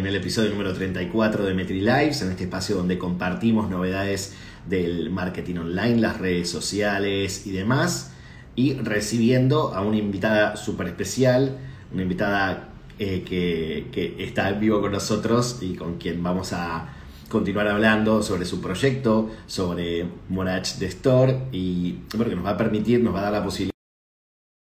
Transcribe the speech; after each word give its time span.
en 0.00 0.06
el 0.06 0.16
episodio 0.16 0.48
número 0.48 0.72
34 0.72 1.44
de 1.44 1.52
Metri 1.52 1.80
Lives, 1.80 2.22
en 2.22 2.30
este 2.30 2.44
espacio 2.44 2.74
donde 2.74 2.96
compartimos 2.96 3.68
novedades 3.68 4.34
del 4.66 5.10
marketing 5.10 5.56
online, 5.56 6.00
las 6.00 6.18
redes 6.18 6.48
sociales 6.48 7.46
y 7.46 7.50
demás, 7.50 8.10
y 8.56 8.72
recibiendo 8.76 9.74
a 9.74 9.82
una 9.82 9.98
invitada 9.98 10.56
súper 10.56 10.86
especial, 10.86 11.58
una 11.92 12.02
invitada 12.02 12.70
eh, 12.98 13.22
que, 13.26 14.24
está 14.24 14.48
en 14.48 14.60
vivo 14.60 14.80
con 14.80 14.92
nosotros 14.92 15.58
y 15.60 15.74
con 15.74 15.98
quien 15.98 16.22
vamos 16.22 16.54
a 16.54 16.94
continuar 17.28 17.68
hablando 17.68 18.22
sobre 18.22 18.46
su 18.46 18.62
proyecto, 18.62 19.30
sobre 19.46 20.06
Morach 20.30 20.76
de 20.76 20.86
Store 20.86 21.40
y 21.52 21.98
bueno, 22.16 22.36
nos 22.36 22.46
va 22.46 22.50
a 22.50 22.56
permitir, 22.56 23.00
nos 23.04 23.14
va 23.14 23.18
a 23.18 23.22
dar 23.24 23.32
la 23.32 23.44
posibilidad 23.44 23.74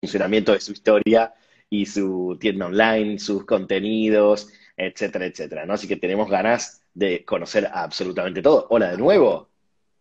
de 0.01 0.07
funcionamiento 0.07 0.53
de 0.53 0.61
su 0.61 0.73
historia 0.73 1.35
y 1.69 1.85
su 1.85 2.39
tienda 2.41 2.65
online, 2.65 3.19
sus 3.19 3.45
contenidos, 3.45 4.49
etcétera, 4.79 5.27
etcétera, 5.27 5.67
¿no? 5.67 5.75
Así 5.75 5.89
que 5.89 5.97
tenemos 5.97 6.31
ganas 6.31 6.83
de 6.95 7.25
conocer 7.25 7.69
absolutamente 7.71 8.41
todo. 8.41 8.67
Hola 8.71 8.93
de 8.93 8.97
nuevo. 8.97 9.49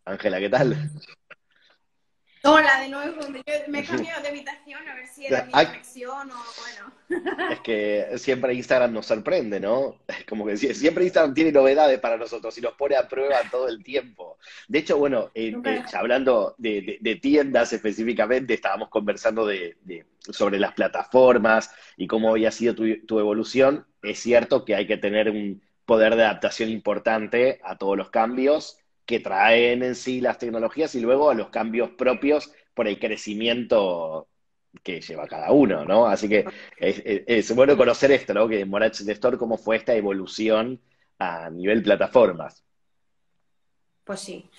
Ángela, 0.05 0.39
¿qué 0.39 0.49
tal? 0.49 0.91
Hola 2.43 2.81
de 2.81 2.89
nuevo, 2.89 3.21
me 3.67 3.79
he 3.79 3.83
cambiado 3.83 4.21
de 4.21 4.29
habitación 4.29 4.87
a 4.87 4.95
ver 4.95 5.07
si 5.07 5.25
era 5.25 5.45
mi 5.45 5.51
conexión 5.51 6.31
o 6.31 6.35
bueno. 6.61 7.51
Es 7.51 7.59
que 7.61 8.17
siempre 8.17 8.53
Instagram 8.53 8.93
nos 8.93 9.05
sorprende, 9.05 9.59
¿no? 9.59 9.99
Como 10.29 10.45
que 10.45 10.57
siempre 10.57 11.05
Instagram 11.05 11.33
tiene 11.33 11.51
novedades 11.51 11.99
para 11.99 12.17
nosotros 12.17 12.57
y 12.57 12.61
nos 12.61 12.73
pone 12.73 12.95
a 12.95 13.07
prueba 13.07 13.37
todo 13.49 13.67
el 13.67 13.83
tiempo. 13.83 14.37
De 14.67 14.79
hecho, 14.79 14.97
bueno, 14.97 15.31
eh, 15.33 15.55
eh, 15.63 15.83
hablando 15.93 16.55
de, 16.57 17.19
tiendas 17.21 17.73
específicamente, 17.73 18.53
estábamos 18.53 18.89
conversando 18.89 19.45
de, 19.45 19.77
sobre 20.19 20.59
las 20.59 20.73
plataformas 20.73 21.71
y 21.95 22.07
cómo 22.07 22.31
había 22.31 22.51
sido 22.51 22.75
tu 22.75 23.19
evolución. 23.19 23.85
Es 24.01 24.19
cierto 24.19 24.63
que 24.63 24.75
hay 24.75 24.85
que 24.85 24.97
tener 24.97 25.29
un 25.29 25.61
poder 25.85 26.15
de 26.15 26.23
adaptación 26.23 26.69
importante 26.69 27.59
a 27.63 27.77
todos 27.77 27.97
los 27.97 28.09
cambios 28.09 28.77
que 29.07 29.21
traen 29.21 29.81
en 29.83 29.95
sí 29.95 30.21
las 30.21 30.37
tecnologías 30.37 30.93
y 30.93 30.99
luego 30.99 31.29
a 31.29 31.33
los 31.33 31.49
cambios 31.49 31.91
propios 31.91 32.51
por 32.73 32.87
el 32.87 32.99
crecimiento 32.99 34.27
que 34.83 34.99
lleva 35.01 35.27
cada 35.27 35.51
uno, 35.51 35.85
¿no? 35.85 36.05
Así 36.05 36.27
que 36.27 36.45
es, 36.77 37.55
bueno 37.55 37.77
conocer 37.77 38.11
esto, 38.11 38.33
¿no? 38.33 38.47
Que 38.47 38.65
Morach 38.65 38.99
Store, 38.99 39.37
cómo 39.37 39.57
fue 39.57 39.77
esta 39.77 39.95
evolución 39.95 40.79
a 41.17 41.49
nivel 41.49 41.81
plataformas. 41.81 42.63
Pues 44.03 44.19
sí. 44.19 44.49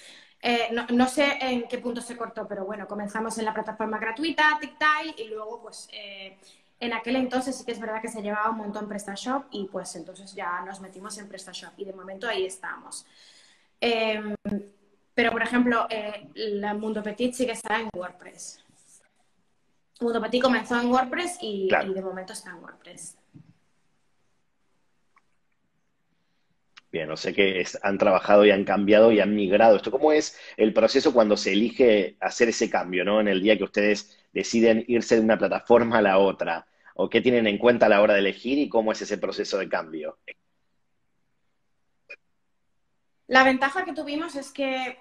Eh, 0.40 0.70
no, 0.90 1.08
sé 1.08 1.38
en 1.40 1.68
qué 1.68 1.78
punto 1.78 2.00
se 2.00 2.16
cortó, 2.16 2.48
pero 2.48 2.64
bueno, 2.64 2.88
comenzamos 2.88 3.36
en 3.38 3.44
la 3.44 3.52
plataforma 3.52 3.98
gratuita, 3.98 4.56
TikTok, 4.60 5.18
y 5.18 5.24
luego, 5.28 5.60
pues, 5.60 5.88
eh, 5.92 6.38
en 6.80 6.92
aquel 6.94 7.16
entonces 7.16 7.56
sí 7.56 7.64
que 7.66 7.72
es 7.72 7.80
verdad 7.80 8.00
que 8.00 8.08
se 8.08 8.22
llevaba 8.22 8.50
un 8.50 8.58
montón 8.58 8.88
PrestaShop 8.88 9.46
y 9.50 9.66
pues 9.66 9.96
entonces 9.96 10.32
ya 10.34 10.62
nos 10.64 10.80
metimos 10.80 11.18
en 11.18 11.28
PrestaShop 11.28 11.72
y 11.76 11.84
de 11.84 11.92
momento 11.92 12.28
ahí 12.28 12.46
estamos. 12.46 13.04
Em, 13.80 14.34
pero, 15.14 15.32
por 15.32 15.42
ejemplo, 15.42 15.86
eh, 15.90 16.28
la 16.34 16.74
Mundo 16.74 17.02
Petit 17.02 17.34
sí 17.34 17.46
que 17.46 17.52
está 17.52 17.80
en 17.80 17.88
WordPress. 17.94 18.64
Mundo 20.00 20.20
Petit 20.20 20.42
comenzó 20.42 20.80
en 20.80 20.90
WordPress 20.90 21.38
y, 21.40 21.68
de 21.68 22.02
momento 22.02 22.32
está 22.32 22.50
en 22.50 22.56
WordPress. 22.56 23.16
Bien, 26.90 27.08
no 27.08 27.16
sé 27.16 27.34
que 27.34 27.66
han 27.82 27.98
trabajado 27.98 28.46
y 28.46 28.50
han 28.50 28.64
cambiado 28.64 29.12
y 29.12 29.20
han 29.20 29.34
migrado. 29.34 29.76
¿Esto 29.76 29.90
cómo 29.90 30.12
es 30.12 30.38
el 30.56 30.72
proceso 30.72 31.12
cuando 31.12 31.36
se 31.36 31.52
elige 31.52 32.16
hacer 32.20 32.48
ese 32.48 32.70
cambio, 32.70 33.04
¿no? 33.04 33.20
En 33.20 33.28
el 33.28 33.42
día 33.42 33.58
que 33.58 33.64
ustedes 33.64 34.18
deciden 34.32 34.84
irse 34.88 35.16
de 35.16 35.20
una 35.20 35.36
plataforma 35.36 35.98
a 35.98 36.02
la 36.02 36.18
otra. 36.18 36.66
¿O 36.94 37.10
qué 37.10 37.20
tienen 37.20 37.46
en 37.46 37.58
cuenta 37.58 37.86
a 37.86 37.88
la 37.88 38.00
hora 38.00 38.14
de 38.14 38.20
elegir 38.20 38.58
y 38.58 38.68
cómo 38.68 38.92
es 38.92 39.02
ese 39.02 39.18
proceso 39.18 39.58
de 39.58 39.68
cambio? 39.68 40.18
La 43.28 43.44
ventaja 43.44 43.84
que 43.84 43.92
tuvimos 43.92 44.34
es 44.36 44.50
que 44.50 44.98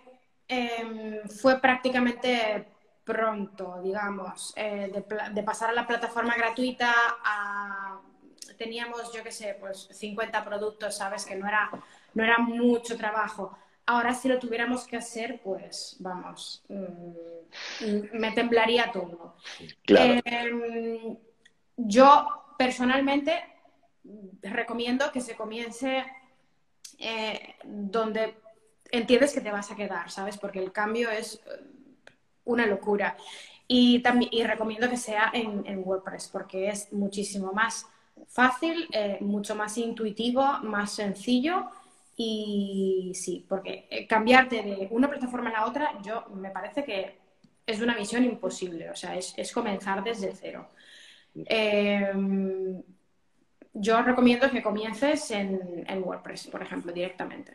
em, 0.47 1.27
fue 1.29 1.59
prácticamente 1.59 2.67
pronto, 3.03 3.81
digamos, 3.81 4.53
eh, 4.57 4.91
de, 5.31 5.43
pasar 5.43 5.69
a 5.69 5.73
la 5.73 5.87
plataforma 5.87 6.35
gratuita 6.35 6.93
a... 7.23 8.01
Teníamos, 8.57 9.13
yo 9.13 9.23
qué 9.23 9.31
sé, 9.31 9.55
pues 9.59 9.87
50 9.91 10.43
productos, 10.43 10.97
¿sabes? 10.97 11.25
Que 11.25 11.35
no 11.35 11.47
era, 11.47 11.69
no 12.13 12.23
era 12.23 12.37
mucho 12.39 12.97
trabajo. 12.97 13.57
Ahora 13.85 14.13
si 14.13 14.27
lo 14.27 14.39
tuviéramos 14.39 14.85
que 14.85 14.97
hacer, 14.97 15.39
pues 15.41 15.95
vamos, 15.99 16.65
mm, 16.67 18.17
me 18.19 18.31
temblaría 18.31 18.91
todo. 18.91 19.35
Em, 19.87 21.17
yo 21.77 22.27
personalmente 22.57 23.41
recomiendo 24.41 25.11
que 25.11 25.21
se 25.21 25.35
comience 25.35 26.05
eh, 26.97 27.55
donde 27.63 28.35
entiendes 28.91 29.33
que 29.33 29.41
te 29.41 29.51
vas 29.51 29.71
a 29.71 29.75
quedar, 29.75 30.09
¿sabes? 30.09 30.37
Porque 30.37 30.59
el 30.59 30.71
cambio 30.71 31.09
es 31.09 31.35
eh, 31.35 31.63
una 32.45 32.65
locura. 32.65 33.17
Y, 33.67 33.99
también, 33.99 34.31
y 34.33 34.43
recomiendo 34.43 34.89
que 34.89 34.97
sea 34.97 35.31
en, 35.33 35.83
WordPress 35.85 36.29
porque 36.29 36.69
es 36.69 36.91
muchísimo 36.93 37.51
más 37.51 37.85
fácil, 38.27 38.87
eh, 38.93 39.17
mucho 39.19 39.55
más 39.55 39.77
intuitivo, 39.77 40.59
más 40.63 40.93
sencillo. 40.93 41.69
Y 42.15 43.11
sí, 43.13 43.45
porque 43.47 44.07
cambiarte 44.09 44.63
de 44.63 44.87
una 44.89 45.09
plataforma 45.09 45.49
a 45.49 45.53
la 45.53 45.65
otra, 45.67 46.01
yo 46.01 46.25
me 46.33 46.49
parece 46.49 46.83
que 46.83 47.19
es 47.67 47.81
una 47.81 47.95
misión 47.95 48.23
imposible, 48.23 48.89
o 48.89 48.95
sea, 48.95 49.15
es, 49.15 49.51
comenzar 49.53 50.03
desde 50.03 50.33
cero. 50.33 50.69
Eh, 51.35 52.11
yo 53.79 54.01
recomiendo 54.01 54.49
que 54.49 54.61
comiences 54.61 55.31
en, 55.31 55.85
WordPress, 56.03 56.47
por 56.47 56.61
ejemplo, 56.61 56.91
directamente. 56.91 57.53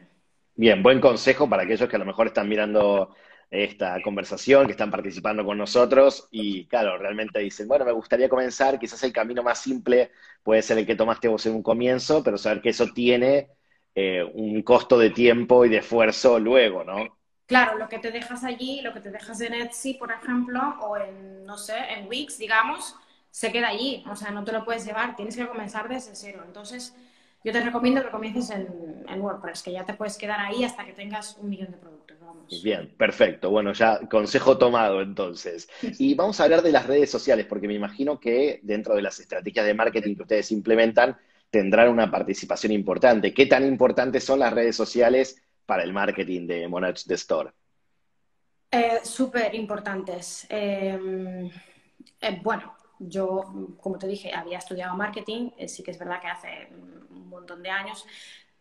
Bien, 0.55 0.83
buen 0.83 1.01
consejo 1.01 1.49
para 1.49 1.63
aquellos 1.63 1.89
que 1.89 1.97
a 1.97 1.99
lo 1.99 2.05
mejor 2.05 2.29
están 2.29 2.49
mirando 2.49 3.15
esta 3.51 4.01
conversación, 4.03 4.67
que 4.67 4.73
están 4.73 4.91
participando 4.91 5.45
con 5.45 5.59
nosotros 5.59 6.29
y 6.31 6.67
claro, 6.67 6.97
realmente 6.97 7.39
dicen, 7.41 7.69
bueno, 7.69 7.85
me 7.85 7.93
gustaría 7.93 8.29
comenzar, 8.29 8.79
quizás 8.79 9.03
el 9.03 9.13
camino 9.13 9.43
más 9.43 9.61
simple 9.61 10.11
puede 10.43 10.63
ser 10.63 10.79
el 10.79 10.87
que 10.87 10.97
tomaste 10.97 11.29
vos 11.29 11.45
en 11.47 11.55
un 11.55 11.63
comienzo, 11.63 12.23
pero 12.23 12.39
saber 12.39 12.63
que 12.63 12.71
eso 12.71 12.87
tiene 12.95 13.49
eh, 13.95 14.25
un 14.35 14.63
costo 14.63 14.99
de 14.99 15.11
tiempo 15.11 15.67
y 15.67 15.69
de 15.69 15.79
esfuerzo 15.79 16.39
luego, 16.39 16.83
¿no? 16.83 17.19
Claro, 17.47 17.77
lo 17.77 17.89
que 17.89 17.99
te 17.99 18.11
dejas 18.11 18.45
allí, 18.45 18.81
lo 18.81 18.95
que 18.95 19.01
te 19.01 19.11
dejas 19.11 19.39
en 19.43 19.53
Etsy, 19.53 19.95
por 19.95 20.11
ejemplo, 20.11 20.61
o 20.81 20.97
en, 20.97 21.45
no 21.45 21.59
sé, 21.59 21.77
en 21.91 22.09
Wix, 22.09 22.39
digamos, 22.39 22.97
se 23.33 23.51
queda 23.51 23.69
allí, 23.69 24.05
o 24.09 24.15
sea, 24.15 24.31
no 24.31 24.45
te 24.45 24.53
lo 24.53 24.63
puedes 24.63 24.85
llevar, 24.85 25.17
tienes 25.17 25.35
que 25.35 25.49
comenzar 25.49 25.89
desde 25.89 26.15
cero. 26.15 26.43
Entonces, 26.47 26.95
yo 27.43 27.51
te 27.51 27.63
recomiendo 27.63 28.03
que 28.03 28.11
comiences 28.11 28.51
en, 28.51 29.21
WordPress, 29.21 29.63
que 29.63 29.73
ya 29.73 29.87
te 29.87 29.95
puedes 29.95 30.19
quedar 30.19 30.39
ahí 30.39 30.65
hasta 30.65 30.85
que 30.85 30.93
tengas 30.93 31.39
un 31.39 31.49
millón 31.49 31.71
de 31.71 31.79
productos. 31.79 32.19
Vamos. 32.21 32.63
Bien, 32.63 32.95
perfecto. 32.95 33.49
Bueno, 33.49 33.73
ya 33.73 34.01
consejo 34.07 34.59
tomado 34.59 35.01
entonces. 35.01 35.67
Y 35.81 36.15
vamos 36.15 36.39
a 36.39 36.45
hablar 36.45 36.61
de 36.61 36.73
las 36.73 36.87
redes 36.87 37.11
sociales, 37.11 37.47
porque 37.47 37.67
me 37.67 37.75
imagino 37.75 38.21
que 38.21 38.61
dentro 38.63 38.95
de 38.95 39.03
las 39.03 39.19
estrategias 39.19 39.65
de 39.65 39.75
marketing 39.75 40.15
que 40.15 40.23
ustedes 40.23 40.53
implementan, 40.53 41.17
tendrán 41.49 41.89
una 41.89 42.11
participación 42.11 42.73
importante. 42.73 43.33
¿Qué 43.33 43.47
tan 43.47 43.67
importantes 43.67 44.25
son 44.25 44.41
las 44.41 44.53
redes 44.53 44.77
sociales 44.77 45.43
para 45.65 45.85
el 45.85 45.95
marketing 45.95 46.47
de 46.47 46.69
Monarch 46.69 47.05
the 47.07 47.15
Store? 47.15 47.51
Eh, 48.71 49.01
Súper 49.03 49.55
importantes. 49.55 50.47
Eh, 50.51 51.51
eh, 52.21 52.41
bueno, 52.43 52.75
yo, 53.09 53.75
como 53.81 53.99
te 53.99 54.07
dije, 54.07 54.33
había 54.33 54.59
estudiado 54.59 54.95
marketing, 54.95 55.51
eh, 55.57 55.69
sí 55.69 55.83
que 55.83 55.91
es 55.91 55.99
verdad 55.99 56.21
que 56.21 56.29
hace 56.29 56.69
un 57.11 57.29
montón 57.29 57.63
de 57.63 57.71
años, 57.71 58.07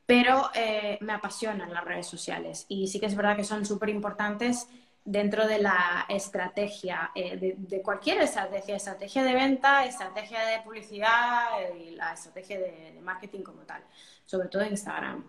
pero 0.06 0.50
eh, 0.56 0.98
me 1.02 1.14
apasionan 1.14 1.74
las 1.74 1.86
redes 1.86 2.08
sociales 2.08 2.66
y 2.68 2.88
sí 2.88 3.00
que 3.00 3.06
es 3.06 3.16
verdad 3.16 3.36
que 3.36 3.44
son 3.44 3.66
súper 3.66 3.90
importantes 3.90 4.68
dentro 5.04 5.48
de 5.48 5.60
la 5.60 6.06
estrategia, 6.10 7.12
eh, 7.16 7.56
de, 7.58 7.82
cualquier 7.82 8.22
estrategia, 8.22 8.76
estrategia 8.76 9.24
de 9.24 9.34
venta, 9.34 9.86
estrategia 9.86 10.46
de 10.46 10.60
publicidad 10.64 11.50
y 11.80 11.92
la 11.92 12.14
estrategia 12.14 12.60
de, 12.60 13.00
marketing 13.02 13.42
como 13.42 13.62
tal, 13.62 13.84
sobre 14.26 14.48
todo 14.48 14.64
Instagram. 14.66 15.24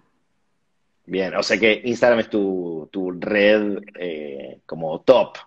Bien, 1.04 1.34
o 1.34 1.42
sea 1.42 1.58
que 1.58 1.80
Instagram 1.84 2.20
es 2.20 2.30
tu, 2.30 2.88
tu 2.92 3.10
red 3.12 3.78
como 4.66 5.00
top. 5.00 5.38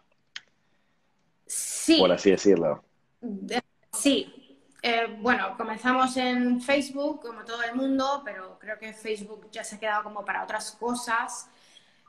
Sí. 1.46 1.98
Por 2.00 2.12
así 2.12 2.32
decirlo. 2.32 2.85
Sí, 3.92 4.36
eh, 4.82 5.08
bueno, 5.20 5.56
comenzamos 5.58 6.16
en 6.18 6.62
Facebook, 6.62 7.22
como 7.22 7.44
todo 7.44 7.64
el 7.64 7.76
mundo, 7.76 8.22
pero 8.24 8.60
creo 8.60 8.78
que 8.78 8.94
Facebook 8.94 9.50
ya 9.52 9.64
se 9.64 9.76
ha 9.78 9.80
quedado 9.80 10.04
como 10.04 10.24
para 10.26 10.44
otras 10.44 10.72
cosas. 10.74 11.50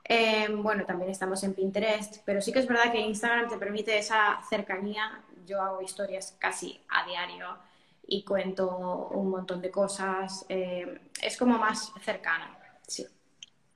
Eh, 0.05 0.49
bueno, 0.51 0.85
también 0.85 1.11
estamos 1.11 1.43
en 1.45 1.55
Pinterest, 1.55 2.19
pero 2.25 2.41
sí 2.41 2.53
que 2.53 2.61
es 2.61 2.67
verdad 2.69 2.93
que 2.93 3.01
Instagram 3.01 3.49
te 3.49 3.57
permite 3.59 3.99
esa 3.99 4.41
cercanía. 4.49 5.25
Yo 5.47 5.63
hago 5.63 5.81
historias 5.83 6.37
casi 6.39 6.81
a 6.89 7.07
diario 7.07 7.59
y 8.07 8.25
cuento 8.25 9.09
un 9.13 9.31
montón 9.31 9.61
de 9.63 9.71
cosas. 9.71 10.45
Eh, 10.49 11.01
es 11.23 11.37
como 11.37 11.59
más 11.59 11.93
cercana, 12.05 12.59
sí. 12.87 13.07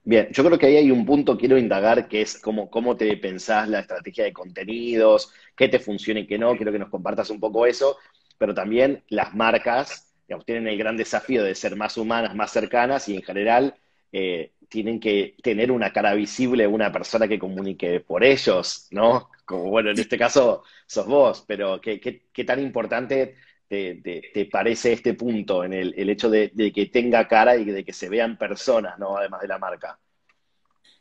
Bien, 0.02 0.28
yo 0.32 0.44
creo 0.44 0.58
que 0.58 0.66
ahí 0.66 0.76
hay 0.76 0.90
un 0.90 1.04
punto, 1.04 1.36
quiero 1.36 1.58
indagar, 1.58 2.08
que 2.08 2.22
es 2.22 2.38
cómo, 2.38 2.70
cómo 2.70 2.96
te 2.96 3.16
pensás 3.18 3.68
la 3.68 3.80
estrategia 3.80 4.24
de 4.24 4.32
contenidos, 4.32 5.32
qué 5.56 5.68
te 5.68 5.78
funciona 5.78 6.20
y 6.20 6.26
qué 6.26 6.38
no, 6.38 6.56
quiero 6.56 6.72
que 6.72 6.78
nos 6.78 6.88
compartas 6.88 7.30
un 7.30 7.38
poco 7.38 7.66
eso, 7.66 7.96
pero 8.38 8.54
también 8.54 9.04
las 9.08 9.34
marcas 9.34 10.10
tienen 10.38 10.68
el 10.68 10.78
gran 10.78 10.96
desafío 10.96 11.42
de 11.42 11.54
ser 11.54 11.76
más 11.76 11.96
humanas, 11.96 12.34
más 12.34 12.52
cercanas 12.52 13.08
y 13.08 13.16
en 13.16 13.22
general 13.22 13.74
eh, 14.12 14.52
tienen 14.68 15.00
que 15.00 15.34
tener 15.42 15.72
una 15.72 15.92
cara 15.92 16.14
visible, 16.14 16.66
una 16.66 16.92
persona 16.92 17.26
que 17.26 17.38
comunique 17.38 18.00
por 18.00 18.22
ellos, 18.22 18.86
¿no? 18.92 19.30
Como 19.44 19.64
bueno, 19.70 19.90
en 19.90 19.98
este 19.98 20.16
caso 20.16 20.62
sos 20.86 21.06
vos, 21.06 21.44
pero 21.46 21.80
¿qué, 21.80 22.44
tan 22.46 22.60
importante 22.60 23.34
te, 23.70 24.48
parece 24.50 24.92
este 24.94 25.14
punto 25.14 25.62
en 25.62 25.72
el, 25.72 26.10
hecho 26.10 26.28
de, 26.28 26.50
que 26.74 26.86
tenga 26.86 27.28
cara 27.28 27.54
y 27.56 27.64
de 27.64 27.84
que 27.84 27.92
se 27.92 28.08
vean 28.08 28.36
personas, 28.36 28.98
¿no? 28.98 29.16
Además 29.16 29.40
de 29.40 29.48
la 29.48 29.58
marca. 29.58 29.98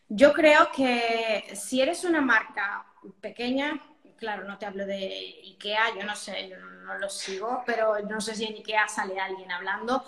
Yo 0.08 0.34
creo 0.34 0.70
que 0.72 1.46
si 1.56 1.82
eres 1.82 2.04
una 2.04 2.22
marca 2.22 2.86
pequeña, 3.20 3.82
claro, 4.18 4.44
no 4.44 4.60
te 4.60 4.68
hablo 4.68 4.86
de 4.86 5.42
IKEA, 5.46 5.96
yo 6.00 6.06
no 6.06 6.16
sé, 6.16 6.50
yo 6.50 6.58
no 6.60 7.00
lo 7.00 7.10
sigo, 7.10 7.64
pero 7.66 8.00
no 8.08 8.22
sé 8.22 8.36
si 8.36 8.46
en 8.46 8.56
IKEA 8.56 8.88
sale 8.88 9.20
alguien 9.20 9.52
hablando. 9.52 10.04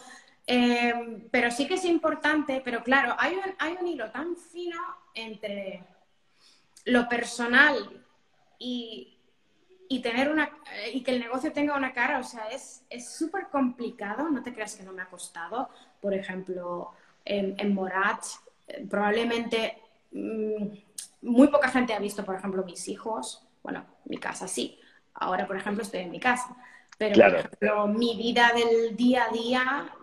Eh, 0.46 1.28
pero 1.31 1.50
sí 1.50 1.68
que 1.68 1.75
es 1.75 1.86
importante, 1.86 2.62
pero 2.63 2.84
claro, 2.84 3.16
hay 3.18 3.36
un, 3.36 3.56
hay 3.58 3.78
un 3.80 3.88
hilo 3.88 4.12
tan 4.12 4.36
fino 4.36 4.80
entre 5.16 5.84
lo 6.86 7.10
personal 7.10 8.04
y, 8.60 9.18
tener 9.99 10.29
una 10.29 10.49
y 10.93 11.03
que 11.03 11.11
el 11.11 11.19
negocio 11.19 11.51
tenga 11.51 11.75
una 11.75 11.93
cara, 11.93 12.19
o 12.19 12.23
sea, 12.23 12.47
es 12.49 12.83
súper 13.09 13.47
complicado, 13.49 14.29
no 14.29 14.41
te 14.41 14.53
creas 14.53 14.75
que 14.75 14.83
no 14.83 14.93
me 14.93 15.01
ha 15.01 15.09
costado. 15.09 15.69
Por 15.99 16.13
ejemplo, 16.13 16.93
en, 17.25 17.55
en 17.57 17.73
Morat, 17.73 18.23
eh, 18.67 18.85
probablemente 18.89 19.77
mm, 20.11 20.67
muy 21.23 21.47
poca 21.47 21.69
gente 21.69 21.93
ha 21.93 21.99
visto, 21.99 22.25
por 22.25 22.35
ejemplo, 22.35 22.63
mis 22.63 22.88
hijos, 22.88 23.47
bueno, 23.63 23.85
mi 24.05 24.17
casa 24.17 24.47
sí. 24.47 24.79
Ahora, 25.13 25.45
por 25.45 25.57
ejemplo, 25.57 25.83
estoy 25.83 26.01
en 26.01 26.11
mi 26.11 26.19
casa. 26.19 26.55
Pero, 26.97 27.15
por 27.15 27.35
ejemplo, 27.35 27.88
mi 27.88 28.15
vida 28.15 28.51
del 28.53 28.95
día 28.95 29.25
a 29.25 29.29
día, 29.29 29.95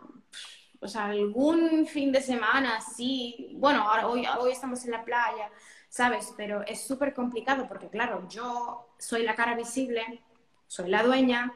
o 0.81 0.89
sea, 0.89 1.07
algún 1.07 1.87
fin 1.87 2.13
de 2.13 2.21
semana, 2.21 2.81
sí. 2.81 3.53
Bueno, 3.57 3.83
ahora, 3.83 4.07
hoy, 4.09 4.27
hoy 4.41 4.53
estamos 4.53 4.85
en 4.85 4.93
la 4.93 5.05
playa, 5.05 5.51
¿sabes? 5.89 6.33
Pero 6.37 6.63
es 6.63 6.87
súper 6.87 7.15
complicado 7.15 7.67
porque, 7.67 7.89
claro, 7.89 8.29
yo 8.29 8.88
soy 8.99 9.23
la 9.23 9.35
cara 9.35 9.55
visible, 9.55 10.23
soy 10.67 10.89
la 10.91 11.03
dueña, 11.03 11.53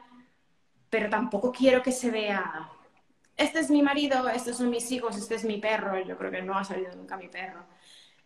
pero 0.89 1.09
tampoco 1.09 1.51
quiero 1.51 1.81
que 1.81 1.91
se 1.91 2.11
vea, 2.11 2.69
este 3.35 3.59
es 3.59 3.69
mi 3.69 3.81
marido, 3.81 4.29
estos 4.29 4.57
son 4.57 4.69
mis 4.69 4.91
hijos, 4.91 5.17
este 5.17 5.35
es 5.35 5.43
mi 5.43 5.57
perro, 5.57 5.99
yo 5.99 6.17
creo 6.17 6.31
que 6.31 6.41
no 6.41 6.57
ha 6.57 6.63
salido 6.63 6.95
nunca 6.95 7.17
mi 7.17 7.29
perro. 7.29 7.65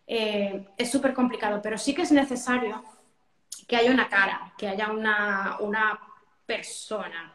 Eh, 0.06 0.68
es 0.76 0.90
súper 0.90 1.14
complicado, 1.14 1.60
pero 1.62 1.78
sí 1.78 1.94
que 1.94 2.02
es 2.02 2.12
necesario 2.12 2.82
que 3.66 3.76
haya 3.76 3.90
una 3.90 4.08
cara, 4.08 4.52
que 4.56 4.68
haya 4.68 4.90
una, 4.90 5.56
una 5.60 5.98
persona. 6.46 7.34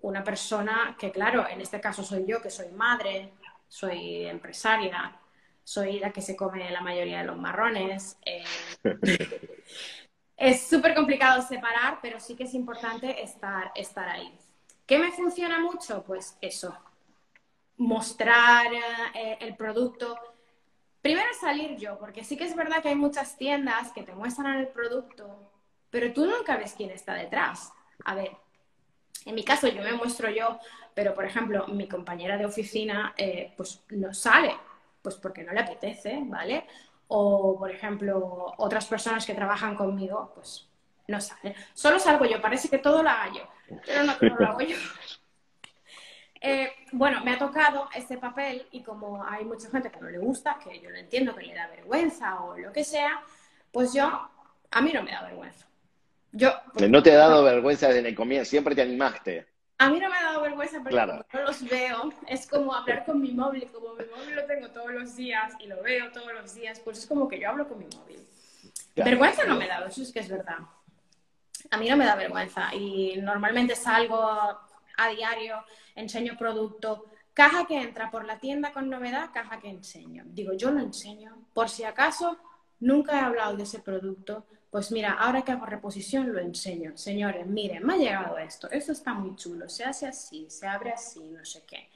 Una 0.00 0.22
persona 0.22 0.96
que, 0.98 1.10
claro, 1.10 1.46
en 1.48 1.60
este 1.60 1.80
caso 1.80 2.02
soy 2.04 2.24
yo, 2.26 2.40
que 2.40 2.50
soy 2.50 2.68
madre, 2.70 3.32
soy 3.66 4.26
empresaria, 4.26 5.16
soy 5.64 5.98
la 5.98 6.12
que 6.12 6.22
se 6.22 6.36
come 6.36 6.70
la 6.70 6.80
mayoría 6.80 7.18
de 7.18 7.24
los 7.24 7.36
marrones. 7.36 8.16
Eh, 8.24 8.44
es 10.38 10.62
súper 10.62 10.94
complicado 10.94 11.42
separar, 11.42 11.98
pero 12.00 12.20
sí 12.20 12.36
que 12.36 12.44
es 12.44 12.54
importante 12.54 13.22
estar, 13.22 13.72
estar 13.74 14.08
ahí. 14.08 14.32
¿Qué 14.86 14.98
me 14.98 15.10
funciona 15.12 15.58
mucho? 15.58 16.04
Pues 16.04 16.38
eso, 16.40 16.74
mostrar 17.76 18.72
eh, 19.14 19.36
el 19.40 19.56
producto 19.56 20.16
primero 21.02 21.28
salir 21.40 21.76
yo, 21.76 21.98
porque 21.98 22.24
sí 22.24 22.36
que 22.36 22.44
es 22.44 22.54
verdad 22.54 22.80
que 22.82 22.88
hay 22.88 22.94
muchas 22.94 23.36
tiendas 23.36 23.92
que 23.92 24.02
te 24.02 24.14
muestran 24.14 24.58
el 24.58 24.68
producto, 24.68 25.50
pero 25.90 26.12
tú 26.12 26.24
nunca 26.26 26.56
ves 26.56 26.74
quién 26.76 26.90
está 26.90 27.14
detrás. 27.14 27.72
A 28.04 28.14
ver, 28.14 28.30
en 29.24 29.34
mi 29.34 29.44
caso 29.44 29.68
yo 29.68 29.82
me 29.82 29.92
muestro 29.92 30.30
yo, 30.30 30.58
pero 30.94 31.14
por 31.14 31.24
ejemplo 31.24 31.66
mi 31.68 31.88
compañera 31.88 32.36
de 32.36 32.46
oficina 32.46 33.12
eh, 33.16 33.52
pues 33.56 33.82
no 33.90 34.14
sale, 34.14 34.54
pues 35.02 35.16
porque 35.16 35.42
no 35.42 35.52
le 35.52 35.60
apetece, 35.60 36.20
¿vale? 36.24 36.64
O 37.08 37.58
por 37.58 37.70
ejemplo 37.70 38.54
otras 38.58 38.86
personas 38.86 39.24
que 39.26 39.34
trabajan 39.34 39.74
conmigo, 39.74 40.32
pues 40.34 40.68
no 41.08 41.20
salen. 41.20 41.54
Solo 41.74 41.98
salgo 41.98 42.26
yo, 42.26 42.40
parece 42.40 42.68
que 42.68 42.78
todo 42.78 43.02
lo 43.02 43.10
hago 43.10 43.34
yo, 43.34 43.48
pero 43.86 44.04
no 44.04 44.16
todo 44.16 44.36
lo 44.38 44.46
hago 44.46 44.60
yo. 44.60 44.76
Eh, 46.40 46.70
bueno, 46.92 47.20
me 47.24 47.32
ha 47.32 47.38
tocado 47.38 47.88
este 47.92 48.16
papel 48.16 48.64
y 48.70 48.84
como 48.84 49.24
hay 49.24 49.44
mucha 49.44 49.68
gente 49.70 49.90
que 49.90 50.00
no 50.00 50.08
le 50.08 50.18
gusta, 50.18 50.56
que 50.62 50.80
yo 50.80 50.88
lo 50.88 50.96
entiendo, 50.96 51.34
que 51.34 51.44
le 51.44 51.52
da 51.52 51.66
vergüenza 51.66 52.40
o 52.42 52.56
lo 52.56 52.72
que 52.72 52.84
sea, 52.84 53.20
pues 53.72 53.92
yo, 53.92 54.06
a 54.70 54.80
mí 54.80 54.92
no 54.92 55.02
me 55.02 55.10
da 55.10 55.22
vergüenza. 55.22 55.66
Yo, 56.30 56.52
no 56.88 57.02
te 57.02 57.12
ha 57.12 57.18
dado 57.18 57.42
vergüenza 57.42 57.88
desde 57.88 58.08
el 58.08 58.14
comienzo, 58.14 58.50
siempre 58.50 58.76
te 58.76 58.82
animaste. 58.82 59.48
A 59.78 59.88
mí 59.90 60.00
no 60.00 60.10
me 60.10 60.16
ha 60.16 60.22
dado 60.24 60.42
vergüenza 60.42 60.82
porque 60.82 60.96
no 60.96 61.40
los 61.42 61.62
veo, 61.68 62.12
es 62.26 62.48
como 62.48 62.74
hablar 62.74 63.04
con 63.04 63.20
mi 63.20 63.30
móvil, 63.30 63.70
como 63.70 63.94
mi 63.94 64.04
móvil 64.06 64.34
lo 64.34 64.44
tengo 64.44 64.68
todos 64.70 64.90
los 64.90 65.14
días 65.14 65.54
y 65.60 65.68
lo 65.68 65.80
veo 65.82 66.10
todos 66.10 66.32
los 66.34 66.52
días, 66.52 66.80
pues 66.80 66.98
es 66.98 67.06
como 67.06 67.28
que 67.28 67.38
yo 67.38 67.48
hablo 67.48 67.68
con 67.68 67.78
mi 67.78 67.86
móvil. 67.96 68.26
Vergüenza 68.96 69.44
no 69.44 69.54
me 69.54 69.66
ha 69.66 69.68
dado, 69.68 69.86
eso 69.86 70.02
es 70.02 70.12
que 70.12 70.18
es 70.18 70.28
verdad. 70.28 70.58
A 71.70 71.76
mí 71.76 71.88
no 71.88 71.96
me 71.96 72.04
da 72.04 72.16
vergüenza 72.16 72.74
y 72.74 73.20
normalmente 73.22 73.76
salgo 73.76 74.20
a 74.20 75.08
diario, 75.14 75.62
enseño 75.94 76.36
producto, 76.36 77.06
caja 77.32 77.64
que 77.66 77.80
entra 77.80 78.10
por 78.10 78.24
la 78.24 78.40
tienda 78.40 78.72
con 78.72 78.90
novedad, 78.90 79.30
caja 79.32 79.60
que 79.60 79.68
enseño. 79.68 80.24
Digo, 80.26 80.54
yo 80.54 80.72
lo 80.72 80.80
enseño, 80.80 81.46
por 81.54 81.68
si 81.68 81.84
acaso 81.84 82.36
nunca 82.80 83.16
he 83.16 83.20
hablado 83.20 83.56
de 83.56 83.62
ese 83.62 83.78
producto, 83.78 84.44
pues 84.70 84.92
mira, 84.92 85.12
ahora 85.12 85.42
que 85.42 85.52
hago 85.52 85.66
reposición 85.66 86.32
lo 86.32 86.40
enseño. 86.40 86.96
Señores, 86.96 87.46
miren, 87.46 87.84
me 87.84 87.94
ha 87.94 87.96
llegado 87.96 88.38
esto, 88.38 88.70
esto 88.70 88.92
está 88.92 89.14
muy 89.14 89.34
chulo, 89.36 89.68
se 89.68 89.84
hace 89.84 90.06
así, 90.06 90.46
se 90.50 90.66
abre 90.66 90.92
así, 90.92 91.20
no 91.20 91.44
sé 91.44 91.62
qué. 91.66 91.88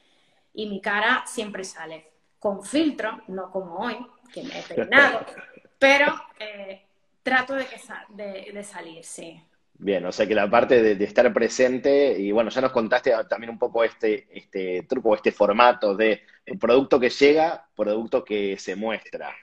Y 0.54 0.66
mi 0.66 0.80
cara 0.80 1.24
siempre 1.26 1.64
sale 1.64 2.06
con 2.38 2.64
filtro, 2.64 3.22
no 3.28 3.50
como 3.50 3.76
hoy, 3.76 3.96
que 4.32 4.42
me 4.42 4.58
he 4.58 4.62
peinado, 4.62 5.24
pero 5.78 6.14
eh, 6.38 6.82
trato 7.22 7.54
de, 7.54 7.66
que 7.66 7.80
de, 8.10 8.52
de 8.52 8.64
salir, 8.64 9.04
sí. 9.04 9.40
Bien, 9.74 10.04
o 10.06 10.12
sea 10.12 10.26
que 10.26 10.34
la 10.34 10.48
parte 10.48 10.80
de, 10.94 11.04
estar 11.04 11.32
presente, 11.32 12.16
y 12.19 12.30
bueno, 12.30 12.50
ya 12.50 12.60
nos 12.60 12.70
contaste 12.70 13.12
también 13.28 13.50
un 13.50 13.58
poco 13.58 13.82
este, 13.82 14.28
este 14.30 14.84
truco, 14.84 15.14
este 15.14 15.32
formato 15.32 15.96
de 15.96 16.22
producto 16.60 17.00
que 17.00 17.10
llega, 17.10 17.66
producto 17.74 18.24
que 18.24 18.56
se 18.58 18.76
muestra, 18.76 19.34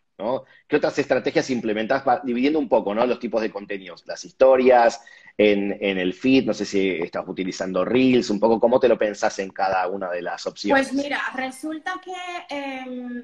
¿Qué 0.68 0.75
otras 0.75 0.98
estrategias 1.00 1.50
implementás 1.50 2.04
dividiendo 2.24 2.60
un 2.60 2.68
poco. 2.68 2.94
Los 2.94 3.19
tipos 3.19 3.42
de 3.42 3.51
contenidos, 3.51 4.04
las 4.06 4.25
historias, 4.25 5.01
en, 5.39 5.98
el 5.98 6.13
feed, 6.13 6.45
no 6.45 6.54
sé 6.54 6.66
si 6.66 6.89
estás 6.89 7.24
utilizando 7.25 7.86
Reels, 7.86 8.30
un 8.30 8.42
poco 8.42 8.60
cómo 8.60 8.77
te 8.80 8.89
lo 8.89 8.98
pensás 8.98 9.39
en 9.39 9.51
cada 9.51 9.88
una 9.88 10.10
de 10.10 10.21
las 10.21 10.45
opciones. 10.45 10.89
Pues 10.89 11.01
mira, 11.01 11.21
resulta 11.33 12.01
que 12.04 12.12
em, 12.50 13.24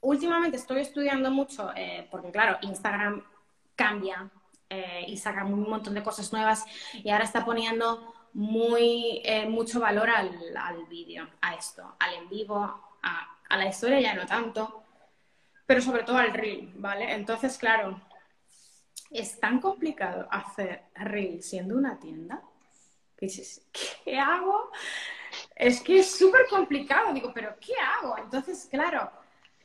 últimamente 0.00 0.58
estoy 0.58 0.82
estudiando 0.82 1.28
mucho, 1.30 1.72
eh, 1.74 2.06
porque 2.08 2.30
claro, 2.30 2.58
Instagram 2.62 3.24
cambia 3.74 4.30
eh, 4.70 5.06
y 5.08 5.16
saca 5.16 5.44
un 5.44 5.68
montón 5.68 5.94
de 5.94 6.04
cosas 6.04 6.32
nuevas 6.32 6.64
y 6.94 7.10
ahora 7.10 7.24
está 7.24 7.44
poniendo 7.44 8.14
muy, 8.32 9.22
eh, 9.24 9.48
mucho 9.48 9.80
valor 9.80 10.08
al, 10.08 10.30
al 10.56 10.84
vídeo, 10.86 11.26
a 11.40 11.54
esto, 11.54 11.96
al 11.98 12.14
en 12.14 12.28
vivo, 12.28 12.60
a, 13.02 13.56
la 13.56 13.66
historia 13.66 14.00
ya 14.00 14.14
no 14.14 14.26
tanto, 14.26 14.84
pero 15.66 15.80
sobre 15.80 16.04
todo 16.04 16.18
al 16.18 16.32
reel, 16.32 16.72
¿vale? 16.76 17.12
Entonces, 17.12 17.58
claro, 17.58 18.00
es 19.10 19.38
tan 19.38 19.60
complicado 19.60 20.26
hacer 20.30 20.84
reel 20.94 21.42
siendo 21.42 21.76
una 21.76 21.98
tienda 21.98 22.42
que 23.16 23.26
dices, 23.26 23.66
¿qué 24.04 24.18
hago? 24.18 24.70
Es 25.54 25.80
que 25.80 26.00
es 26.00 26.10
súper 26.16 26.46
complicado, 26.48 27.12
digo, 27.12 27.32
pero 27.34 27.56
¿qué 27.60 27.74
hago? 27.74 28.16
Entonces, 28.18 28.68
claro, 28.70 29.10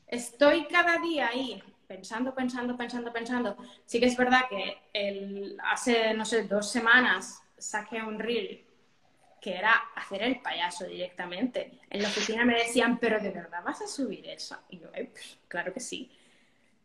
estoy 0.08 0.66
cada 0.66 0.98
día 0.98 1.28
ahí 1.28 1.62
pensando, 1.88 2.34
pensando, 2.34 2.78
pensando, 2.78 3.12
pensando. 3.12 3.58
Sí 3.86 4.00
que 4.00 4.06
es 4.06 4.18
verdad 4.18 4.44
que 4.50 4.78
el, 4.94 5.58
hace, 5.64 6.14
no 6.14 6.26
sé, 6.26 6.44
dos 6.44 6.72
semanas 6.72 7.44
saqué 7.58 8.02
un 8.02 8.18
reel 8.18 8.66
que 9.42 9.56
era 9.58 9.74
hacer 9.96 10.22
el 10.22 10.40
payaso 10.40 10.86
directamente. 10.86 11.80
En 11.90 12.04
la 12.04 12.10
oficina 12.10 12.46
me 12.46 12.60
decían, 12.60 13.00
pero 13.00 13.20
¿de 13.20 13.32
verdad 13.32 13.64
vas 13.66 13.82
a 13.82 13.88
subir 13.88 14.28
eso? 14.28 14.56
Y 14.70 14.80
yo, 14.80 14.88
eh, 14.94 15.10
pues, 15.12 15.40
claro 15.48 15.74
que 15.74 15.80
sí. 15.80 16.12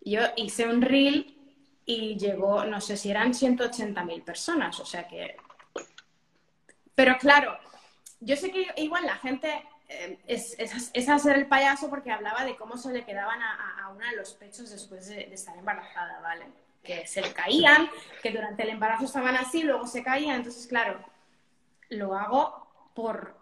Yo 0.00 0.22
hice 0.36 0.66
un 0.66 0.80
reel 0.80 1.36
y 1.84 2.16
llegó, 2.16 2.64
no 2.64 2.80
sé 2.80 2.96
si 2.96 3.10
eran 3.10 3.34
180.000 3.34 4.24
personas, 4.24 4.80
o 4.80 4.86
sea 4.86 5.06
que... 5.06 5.36
Pero 6.94 7.18
claro, 7.18 7.58
yo 8.20 8.36
sé 8.36 8.50
que 8.50 8.66
igual 8.78 9.04
la 9.04 9.16
gente 9.16 9.62
eh, 9.90 10.18
es, 10.26 10.56
es, 10.58 11.08
hacer 11.10 11.36
el 11.36 11.46
payaso 11.46 11.90
porque 11.90 12.10
hablaba 12.10 12.42
de 12.46 12.56
cómo 12.56 12.78
se 12.78 12.90
le 12.90 13.04
quedaban 13.04 13.40
a, 13.42 13.90
una 13.94 14.12
los 14.12 14.32
pechos 14.32 14.70
después 14.70 15.08
de, 15.08 15.24
estar 15.32 15.56
embarazada, 15.58 16.20
¿vale? 16.20 16.46
Que 16.82 17.06
se 17.06 17.20
le 17.20 17.34
caían, 17.34 17.90
que 18.22 18.30
durante 18.30 18.62
el 18.62 18.70
embarazo 18.70 19.04
estaban 19.04 19.36
así, 19.36 19.62
luego 19.62 19.86
se 19.86 20.02
caían. 20.02 20.36
Entonces, 20.36 20.66
claro, 20.66 20.98
lo 21.90 22.14
hago 22.14 22.90
por, 22.94 23.36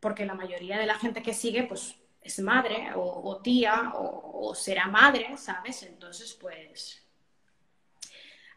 porque 0.00 0.26
la 0.26 0.34
mayoría 0.34 0.78
de 0.78 0.86
la 0.86 0.94
gente 0.94 1.22
que 1.22 1.34
sigue, 1.34 1.64
pues, 1.64 1.96
es 2.22 2.38
madre 2.40 2.92
o, 2.94 3.40
tía 3.42 3.92
o, 3.94 4.54
será 4.54 4.86
madre, 4.86 5.36
¿sabes? 5.36 5.82
Entonces, 5.82 6.34
pues, 6.34 7.06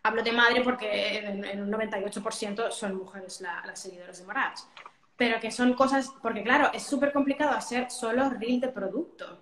hablo 0.03 0.23
de 0.23 0.31
madre 0.31 0.61
porque 0.61 1.17
en, 1.17 1.61
un 1.61 1.71
98% 1.71 2.71
son 2.71 2.95
mujeres 2.95 3.41
las 3.41 3.79
seguidoras 3.79 4.19
de 4.19 4.25
Moraes. 4.25 4.67
pero 5.15 5.39
que 5.39 5.51
son 5.51 5.73
cosas, 5.73 6.11
porque 6.21 6.43
claro, 6.43 6.71
es 6.73 6.83
súper 6.83 7.13
complicado 7.13 7.51
hacer 7.51 7.89
solo 7.89 8.29
reel 8.29 8.59
de 8.59 8.69
producto. 8.69 9.41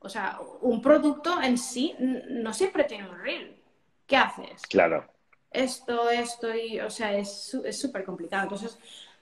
O 0.00 0.08
sea, 0.08 0.38
un 0.62 0.80
producto 0.82 1.40
en 1.42 1.56
sí 1.58 1.94
no 1.98 2.52
siempre 2.52 2.84
tiene 2.84 3.08
un 3.08 3.18
reel. 3.18 3.62
¿Qué 4.06 4.16
haces? 4.16 4.62
Claro. 4.62 5.06
Esto, 5.50 6.10
esto 6.10 6.54
y, 6.54 6.80
o 6.80 6.90
sea, 6.90 7.12
es 7.16 7.56
súper 7.72 8.04
complicado. 8.04 8.44
Entonces, 8.44 8.78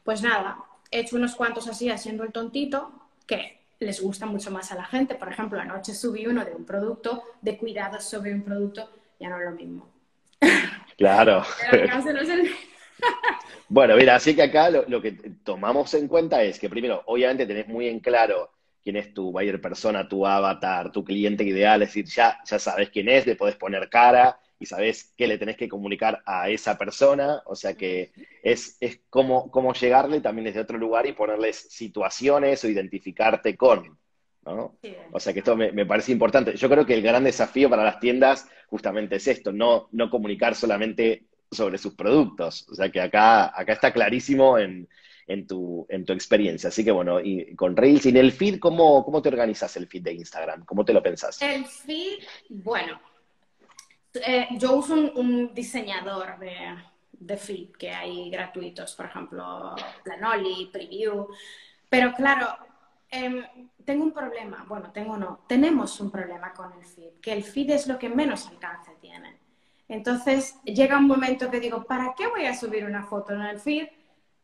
pues 0.09 0.23
nada, 0.23 0.57
he 0.91 1.01
hecho 1.01 1.17
unos 1.17 1.35
cuantos 1.35 1.69
así 1.69 1.91
haciendo 1.91 2.25
el 2.25 2.33
tontito 2.33 2.91
que 3.27 3.61
les 3.79 4.01
gusta 4.01 4.25
mucho 4.25 4.51
más 4.51 4.73
a 4.73 4.75
la 4.75 4.87
gente. 4.87 5.17
Por 5.17 5.31
ejemplo, 5.31 5.61
anoche 5.61 5.93
subí 5.93 6.27
uno 6.27 6.47
de 6.47 6.55
un 6.55 6.65
producto, 6.65 7.25
de 7.43 7.59
cuidados 7.59 8.05
sobre 8.05 8.33
un 8.33 8.43
producto, 8.43 8.89
ya 9.21 9.29
no 9.29 9.39
es 9.39 9.45
lo 9.45 9.51
mismo. 9.51 9.87
Claro. 10.97 11.43
bueno, 13.69 13.97
mira, 13.97 14.15
así 14.15 14.35
que 14.35 14.45
acá 14.45 14.71
lo, 14.71 15.03
que 15.03 15.13
tomamos 15.45 15.93
en 15.93 16.09
cuenta 16.09 16.43
es 16.43 16.59
que 16.59 16.71
primero, 16.71 17.03
obviamente 17.05 17.45
tenés 17.45 17.69
muy 17.69 17.87
en 17.87 18.01
claro 18.01 18.51
quién 18.83 18.97
es 18.97 19.13
tu 19.13 19.31
buyer 19.31 19.61
persona, 19.61 20.09
tu 20.09 20.27
avatar, 20.27 20.91
tu 20.91 21.05
cliente 21.05 21.45
ideal, 21.45 21.83
es 21.83 21.91
decir, 21.91 22.07
ya, 22.07 22.39
ya 22.47 22.59
sabes 22.59 22.89
quién 22.89 23.11
es, 23.11 23.27
le 23.27 23.37
podés 23.37 23.57
poner 23.57 23.91
cara 23.91 24.41
y 24.59 24.67
sabes 24.67 25.13
qué 25.17 25.27
le 25.27 25.39
tenés 25.39 25.57
que 25.57 25.69
comunicar 25.69 26.23
a 26.27 26.49
esa 26.51 26.77
persona, 26.77 27.43
o 27.47 27.55
sea 27.55 27.75
que 27.75 28.13
es, 28.43 28.77
es 28.81 29.01
como, 29.09 29.51
como 29.51 29.73
llegarle 29.73 30.21
también 30.21 30.47
desde 30.47 30.61
otro 30.61 30.79
lugar 30.79 31.07
y 31.07 31.13
ponerles 31.13 31.57
situaciones 31.71 32.65
o 32.65 32.69
identificarte 32.69 33.57
con. 33.57 33.99
¿no? 34.45 34.79
O 35.13 35.21
sea 35.21 35.33
que 35.33 35.41
esto 35.41 35.57
me, 35.57 35.87
parece 35.87 36.13
importante. 36.13 36.57
Yo 36.57 36.69
creo 36.69 36.87
que 36.87 36.95
el 36.95 37.03
gran 37.03 37.25
desafío 37.25 37.69
para 37.69 37.85
las 37.85 38.01
tiendas 38.01 38.49
justamente 38.69 39.17
es 39.17 39.29
esto, 39.29 39.53
no, 39.53 39.89
no 39.93 40.11
comunicar 40.11 40.55
solamente 40.55 41.27
sobre 41.51 41.79
sus 41.79 41.95
productos. 41.95 42.67
O 42.71 42.75
sea 42.75 42.91
que 42.91 43.01
acá, 43.01 43.59
acá 43.59 43.75
está 43.75 43.93
clarísimo 43.93 44.59
en, 44.59 44.89
en, 45.27 45.47
tu, 45.47 45.87
en 45.89 46.05
tu 46.05 46.13
experiencia. 46.13 46.69
Así 46.69 46.85
que 46.85 46.91
bueno, 46.91 47.21
y 47.21 47.55
con 47.55 47.77
Reels 47.77 48.07
y 48.07 48.09
en 48.09 48.17
el 48.17 48.33
feed, 48.33 48.59
¿cómo, 48.59 49.05
¿cómo 49.05 49.23
te 49.23 49.29
organizas 49.29 49.77
el 49.77 49.87
feed 49.87 50.03
de 50.03 50.15
Instagram? 50.15 50.65
¿Cómo 50.65 50.85
te 50.85 50.93
lo 50.93 51.03
pensás? 51.03 51.41
El 51.43 51.65
feed, 51.67 52.19
bueno, 52.49 53.01
eh, 54.27 54.49
yo 54.53 54.77
uso 54.77 54.95
un, 54.95 55.55
diseñador 55.55 56.39
de, 56.39 56.77
de, 57.13 57.37
feed 57.37 57.73
que 57.73 57.91
hay 57.91 58.31
gratuitos, 58.31 58.95
por 58.95 59.07
ejemplo, 59.07 59.75
Planoli, 60.05 60.71
Preview, 60.73 61.29
pero 61.89 62.13
claro, 62.15 62.57
em, 63.11 63.45
tengo 63.85 64.05
un 64.05 64.13
problema, 64.13 64.65
bueno, 64.69 64.91
tengo 64.93 65.17
no, 65.17 65.45
tenemos 65.49 65.99
un 66.01 66.11
problema 66.11 66.53
con 66.53 66.73
el 66.73 66.85
feed, 66.85 67.21
que 67.21 67.33
el 67.33 67.43
feed 67.43 67.71
es 67.71 67.87
lo 67.87 67.99
que 67.99 68.09
menos 68.09 68.47
alcance 68.49 68.93
tiene. 69.01 69.39
Entonces 69.89 70.61
llega 70.65 70.99
un 70.99 71.07
momento 71.07 71.51
que 71.51 71.61
digo, 71.61 71.85
¿para 71.85 72.15
qué 72.15 72.27
voy 72.27 72.45
a 72.45 72.55
subir 72.55 72.85
una 72.85 73.05
foto 73.05 73.33
en 73.33 73.43
el 73.43 73.59
feed 73.59 73.89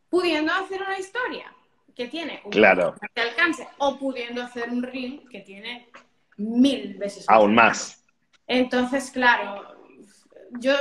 pudiendo 0.09 0.51
hacer 0.53 0.81
una 0.81 0.97
historia 0.97 1.53
que 1.95 2.07
tiene 2.07 2.41
un 2.43 2.51
claro. 2.51 2.95
alcance 3.15 3.67
o 3.77 3.97
pudiendo 3.97 4.43
hacer 4.43 4.69
un 4.69 4.83
reel 4.83 5.27
que 5.29 5.41
tiene 5.41 5.89
mil 6.37 6.95
veces 6.97 7.25
Aún 7.27 7.55
más. 7.55 8.04
Entonces, 8.47 9.11
claro, 9.11 9.75
yo 10.59 10.73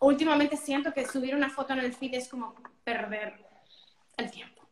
últimamente 0.00 0.56
siento 0.56 0.92
que 0.92 1.06
subir 1.06 1.34
una 1.34 1.50
foto 1.50 1.72
en 1.72 1.80
el 1.80 1.92
feed 1.92 2.14
es 2.14 2.28
como 2.28 2.54
perder 2.84 3.44
el 4.16 4.30
tiempo. 4.30 4.62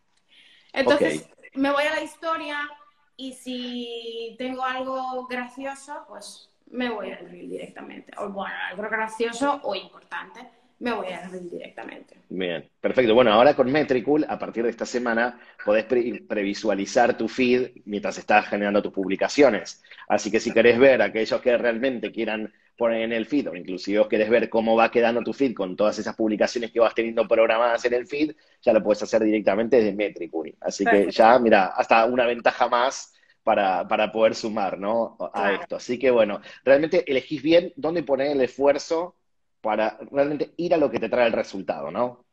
Entonces, 0.72 1.28
me 1.54 1.70
voy 1.70 1.84
a 1.84 1.94
la 1.94 2.02
historia 2.02 2.68
y 3.16 3.32
si 3.34 4.34
tengo 4.38 4.64
algo 4.64 5.26
gracioso, 5.26 6.04
pues 6.08 6.50
me 6.66 6.90
voy 6.90 7.10
al 7.10 7.30
reel 7.30 7.50
directamente. 7.50 8.12
O 8.18 8.28
bueno, 8.28 8.54
algo 8.70 8.82
gracioso 8.88 9.60
o 9.62 9.74
importante 9.74 10.59
me 10.80 10.92
voy 10.94 11.08
a 11.08 11.28
ver 11.28 11.42
directamente. 11.42 12.16
Bien, 12.30 12.68
perfecto. 12.80 13.14
Bueno, 13.14 13.32
ahora 13.32 13.54
con 13.54 13.70
Metricool, 13.70 14.24
a 14.26 14.38
partir 14.38 14.64
de 14.64 14.70
esta 14.70 14.86
semana, 14.86 15.38
podés 15.64 15.84
previsualizar 15.84 17.16
tu 17.18 17.28
feed 17.28 17.82
mientras 17.84 18.16
estás 18.16 18.48
generando 18.48 18.82
tus 18.82 18.92
publicaciones. 18.92 19.82
Así 20.08 20.30
que 20.30 20.40
si 20.40 20.52
querés 20.52 20.78
ver 20.78 21.02
aquellos 21.02 21.40
que 21.42 21.56
realmente 21.58 22.10
quieran 22.10 22.52
poner 22.78 23.02
en 23.02 23.12
el 23.12 23.26
feed, 23.26 23.50
o 23.50 23.56
inclusive 23.56 24.08
querés 24.08 24.30
ver 24.30 24.48
cómo 24.48 24.74
va 24.74 24.90
quedando 24.90 25.20
tu 25.22 25.34
feed 25.34 25.52
con 25.52 25.76
todas 25.76 25.98
esas 25.98 26.16
publicaciones 26.16 26.72
que 26.72 26.80
vas 26.80 26.94
teniendo 26.94 27.28
programadas 27.28 27.84
en 27.84 27.92
el 27.92 28.06
feed, 28.06 28.34
ya 28.62 28.72
lo 28.72 28.82
puedes 28.82 29.02
hacer 29.02 29.22
directamente 29.22 29.76
desde 29.76 29.94
Metricool. 29.94 30.56
Así 30.62 30.86
que 30.86 31.10
ya, 31.10 31.38
mira, 31.38 31.66
hasta 31.66 32.06
una 32.06 32.24
ventaja 32.24 32.68
más 32.68 33.12
para, 33.42 34.12
poder 34.12 34.34
sumar, 34.34 34.78
¿no? 34.78 35.18
A 35.34 35.52
esto. 35.52 35.76
Así 35.76 35.98
que 35.98 36.10
bueno, 36.10 36.40
realmente 36.64 37.04
elegís 37.06 37.42
bien 37.42 37.70
dónde 37.76 38.02
poner 38.02 38.28
el 38.28 38.40
esfuerzo 38.40 39.16
para 39.60 39.98
realmente 40.10 40.54
ir 40.56 40.74
a 40.74 40.78
lo 40.78 40.90
que 40.90 40.98
te 40.98 41.08
trae 41.08 41.26
el 41.26 41.32
resultado, 41.32 41.90
¿no? 41.90 42.24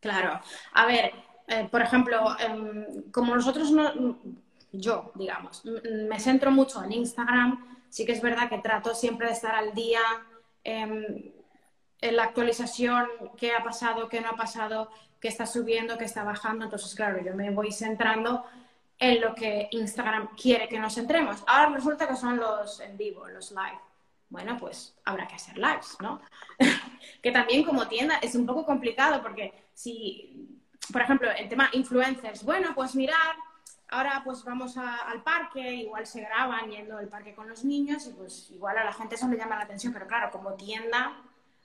Claro. 0.00 0.40
A 0.74 0.86
ver, 0.86 1.12
eh, 1.48 1.68
por 1.70 1.82
ejemplo, 1.82 2.36
em, 2.38 3.10
como 3.10 3.34
nosotros 3.34 3.70
no, 3.70 4.18
yo, 4.72 5.12
digamos, 5.14 5.64
me 5.64 6.20
centro 6.20 6.50
mucho 6.50 6.82
en 6.82 6.92
Instagram, 6.92 7.78
sí 7.88 8.04
que 8.04 8.12
es 8.12 8.22
verdad 8.22 8.48
que 8.48 8.58
trato 8.58 8.94
siempre 8.94 9.28
de 9.28 9.32
estar 9.32 9.54
al 9.54 9.72
día 9.74 10.00
em, 10.62 11.32
en 12.00 12.16
la 12.16 12.24
actualización, 12.24 13.06
qué 13.36 13.52
ha 13.52 13.62
pasado, 13.62 14.08
qué 14.08 14.20
no 14.20 14.30
ha 14.30 14.36
pasado, 14.36 14.90
qué 15.20 15.28
está 15.28 15.46
subiendo, 15.46 15.96
qué 15.96 16.04
está 16.04 16.22
bajando. 16.22 16.64
Entonces, 16.64 16.94
claro, 16.94 17.22
yo 17.24 17.34
me 17.34 17.50
voy 17.50 17.72
centrando 17.72 18.44
en 18.98 19.20
lo 19.20 19.34
que 19.34 19.68
Instagram 19.70 20.36
quiere 20.36 20.68
que 20.68 20.78
nos 20.78 20.94
centremos. 20.94 21.42
Ahora 21.46 21.70
resulta 21.70 22.06
que 22.06 22.16
son 22.16 22.36
los 22.36 22.80
en 22.80 22.96
vivo, 22.96 23.26
los 23.28 23.50
live 23.50 23.93
bueno, 24.28 24.56
pues 24.58 24.96
habrá 25.04 25.26
que 25.26 25.36
hacer 25.36 25.56
lives, 25.56 25.96
¿no? 26.00 26.20
que 27.22 27.30
también 27.30 27.64
como 27.64 27.86
tienda 27.88 28.18
es 28.18 28.34
un 28.34 28.46
poco 28.46 28.64
complicado 28.64 29.22
porque 29.22 29.52
si, 29.72 30.60
por 30.92 31.02
ejemplo, 31.02 31.30
el 31.30 31.48
tema 31.48 31.70
influencers, 31.72 32.44
bueno, 32.44 32.74
pues 32.74 32.94
mirar, 32.94 33.36
ahora 33.88 34.22
pues 34.24 34.44
vamos 34.44 34.76
al 34.76 35.22
parque, 35.22 35.74
igual 35.74 36.06
se 36.06 36.22
graban 36.22 36.70
yendo 36.70 36.98
al 36.98 37.08
parque 37.08 37.34
con 37.34 37.48
los 37.48 37.64
niños 37.64 38.06
y 38.06 38.12
pues 38.12 38.50
igual 38.50 38.78
a 38.78 38.84
la 38.84 38.92
gente 38.92 39.14
eso 39.14 39.28
le 39.28 39.36
llama 39.36 39.56
la 39.56 39.64
atención, 39.64 39.92
pero 39.92 40.06
claro, 40.06 40.30
como 40.30 40.54
tienda 40.54 41.16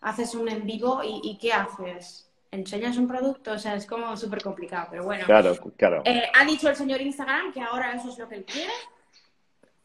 haces 0.02 0.36
un 0.36 0.48
en 0.50 0.66
vivo 0.66 1.02
y, 1.04 1.38
¿qué 1.40 1.54
haces? 1.54 2.26
enseñas 2.52 2.98
un 2.98 3.08
producto, 3.08 3.52
o 3.52 3.60
sea, 3.60 3.76
es 3.76 3.86
como 3.86 4.18
súper 4.18 4.42
complicado, 4.42 4.88
pero 4.90 5.04
bueno. 5.04 5.24
Claro, 5.26 5.56
claro. 5.78 6.02
Eh, 6.04 6.24
ha 6.34 6.44
dicho 6.46 6.68
el 6.68 6.76
señor 6.76 7.00
Instagram 7.00 7.54
que 7.54 7.62
ahora 7.62 7.94
eso 7.94 8.10
es 8.10 8.18
lo 8.18 8.28
que 8.28 8.38
él 8.38 8.46
quiere 8.46 8.74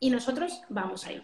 y 0.01 0.09
nosotros 0.09 0.63
vamos 0.71 1.07
a 1.07 1.13
ir. 1.13 1.23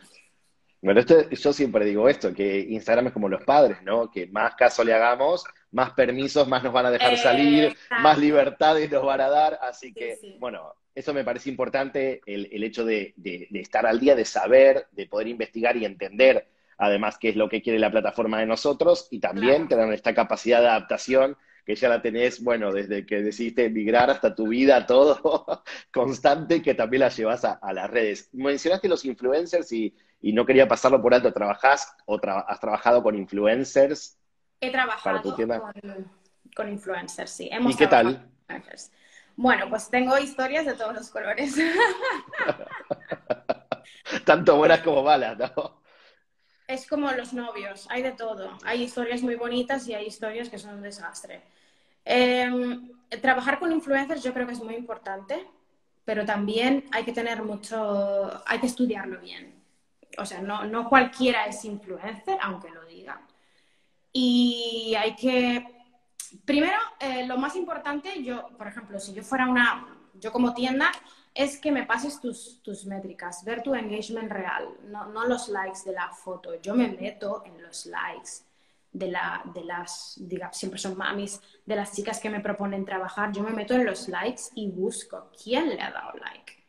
Bueno, 0.82 1.02
yo 1.02 1.52
siempre 1.52 1.84
digo 1.84 2.08
esto, 2.08 2.32
que 2.32 2.60
Instagram 2.60 3.08
es 3.08 3.12
como 3.12 3.28
los 3.28 3.44
padres, 3.44 3.82
¿no? 3.82 4.10
Que 4.10 4.26
más 4.28 4.54
caso 4.54 4.82
le 4.82 4.94
hagamos, 4.94 5.44
más 5.72 5.90
permisos, 5.90 6.48
más 6.48 6.62
nos 6.64 6.72
van 6.72 6.86
a 6.86 6.90
dejar 6.90 7.18
salir, 7.18 7.76
más 8.00 8.18
libertades 8.18 8.90
nos 8.90 9.04
van 9.04 9.20
a 9.20 9.28
dar. 9.28 9.58
Así 9.60 9.92
que, 9.92 10.18
bueno, 10.38 10.74
eso 10.94 11.12
me 11.12 11.22
parece 11.22 11.50
importante, 11.50 12.22
el, 12.24 12.64
hecho 12.64 12.84
de, 12.84 13.14
estar 13.52 13.84
al 13.84 14.00
día, 14.00 14.14
de 14.14 14.24
saber, 14.24 14.86
de 14.92 15.06
poder 15.06 15.28
investigar 15.28 15.76
y 15.76 15.84
entender, 15.84 16.48
además, 16.78 17.18
qué 17.18 17.28
es 17.28 17.36
lo 17.36 17.50
que 17.50 17.60
quiere 17.60 17.78
la 17.78 17.90
plataforma 17.90 18.40
de 18.40 18.46
nosotros 18.46 19.06
y 19.10 19.20
también 19.20 19.68
tener 19.68 19.92
esta 19.92 20.14
capacidad 20.14 20.62
de 20.62 20.68
adaptación 20.68 21.36
que 21.64 21.74
ya 21.74 21.88
la 21.88 22.02
tenés, 22.02 22.42
bueno, 22.42 22.72
desde 22.72 23.06
que 23.06 23.22
decidiste 23.22 23.66
emigrar 23.66 24.10
hasta 24.10 24.34
tu 24.34 24.48
vida, 24.48 24.86
todo 24.86 25.62
constante, 25.92 26.62
que 26.62 26.74
también 26.74 27.00
la 27.00 27.08
llevas 27.08 27.44
a, 27.44 27.54
a 27.54 27.72
las 27.72 27.90
redes. 27.90 28.28
Mencionaste 28.32 28.88
los 28.88 29.04
influencers 29.04 29.72
y 29.72 29.94
y 30.20 30.32
no 30.32 30.44
quería 30.44 30.68
pasarlo 30.68 31.00
por 31.00 31.14
alto. 31.14 31.32
¿Trabajás 31.32 31.96
o 32.06 32.20
has 32.46 32.60
trabajado 32.60 33.02
con 33.02 33.16
influencers? 33.16 34.18
He 34.60 34.70
trabajado 34.70 35.22
con, 36.54 36.68
influencers, 36.68 37.30
sí. 37.30 37.50
¿Y 37.52 37.76
qué 37.76 37.86
tal? 37.86 38.28
Bueno, 39.36 39.70
pues 39.70 39.88
tengo 39.88 40.18
historias 40.18 40.66
de 40.66 40.74
todos 40.74 40.94
los 40.94 41.08
colores. 41.08 41.56
Tanto 44.26 44.56
buenas 44.56 44.80
como 44.80 45.02
malas, 45.02 45.38
¿no? 45.38 45.80
Es 46.72 46.86
como 46.86 47.10
los 47.12 47.32
novios, 47.32 47.86
hay 47.90 48.02
de 48.02 48.12
todo. 48.12 48.56
Hay 48.64 48.82
historias 48.82 49.22
muy 49.22 49.34
bonitas 49.34 49.86
y 49.88 49.94
hay 49.94 50.06
historias 50.06 50.48
que 50.48 50.58
son 50.58 50.76
un 50.76 50.82
desastre. 50.82 51.42
Em, 52.04 52.90
trabajar 53.22 53.58
con 53.58 53.72
influencers 53.72 54.22
yo 54.22 54.32
creo 54.32 54.46
que 54.46 54.54
es 54.54 54.62
muy 54.62 54.74
importante, 54.74 55.46
pero 56.04 56.24
también 56.24 56.84
hay 56.92 57.04
que 57.04 57.12
tener 57.12 57.42
mucho, 57.42 58.42
hay 58.46 58.58
que 58.60 58.66
estudiarlo 58.66 59.20
bien 59.20 59.60
o 60.18 60.26
sea, 60.26 60.40
no, 60.40 60.88
cualquiera 60.88 61.46
es 61.46 61.64
influencer, 61.64 62.38
aunque 62.42 62.70
lo 62.70 62.84
diga. 62.84 63.20
Y 64.12 64.94
hay 64.98 65.14
que, 65.14 65.66
primero, 66.44 66.78
eh, 66.98 67.26
lo 67.26 67.38
más 67.38 67.56
importante, 67.56 68.22
yo, 68.22 68.48
por 68.58 68.66
ejemplo, 68.66 68.98
si 68.98 69.12
yo 69.12 69.22
fuera 69.22 69.48
una, 69.48 69.86
yo 70.14 70.32
como 70.32 70.52
tienda, 70.52 70.90
es 71.34 71.58
que 71.58 71.70
me 71.70 71.84
pases 71.84 72.20
tus, 72.20 72.60
tus 72.62 72.84
métricas, 72.86 73.44
ver 73.44 73.62
tu 73.62 73.74
engagement 73.74 74.30
real, 74.30 74.68
no, 74.84 75.06
no, 75.06 75.26
los 75.26 75.48
likes 75.48 75.80
de 75.84 75.92
la 75.92 76.10
foto. 76.10 76.60
Yo 76.60 76.74
me 76.74 76.88
meto 76.88 77.42
en 77.46 77.62
los 77.62 77.86
likes 77.86 78.30
de, 78.92 79.08
la, 79.08 79.42
de 79.54 79.64
las, 79.64 80.16
digamos, 80.18 80.56
siempre 80.56 80.78
son 80.78 80.96
mamis, 80.96 81.40
de 81.64 81.76
las 81.76 81.94
chicas 81.94 82.18
que 82.18 82.30
me 82.30 82.40
proponen 82.40 82.84
trabajar. 82.84 83.32
Yo 83.32 83.42
me 83.42 83.52
meto 83.52 83.74
en 83.74 83.86
los 83.86 84.08
likes 84.08 84.42
y 84.54 84.68
busco 84.68 85.30
quién 85.42 85.68
le 85.68 85.80
ha 85.80 85.90
dado 85.90 86.12
like. 86.18 86.60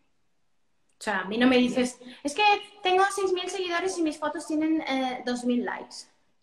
O 1.00 1.04
sea, 1.04 1.22
a 1.22 1.26
mí 1.26 1.38
no 1.40 1.48
me 1.48 1.58
dices, 1.58 2.00
es 2.24 2.36
que 2.36 2.44
tengo 2.84 3.04
6.000 3.04 3.48
seguidores 3.48 3.98
y 3.98 4.04
mis 4.04 4.20
fotos 4.20 4.46
tienen 4.46 4.82
eh, 4.82 5.24
2.000 5.26 5.64
likes. 5.64 5.96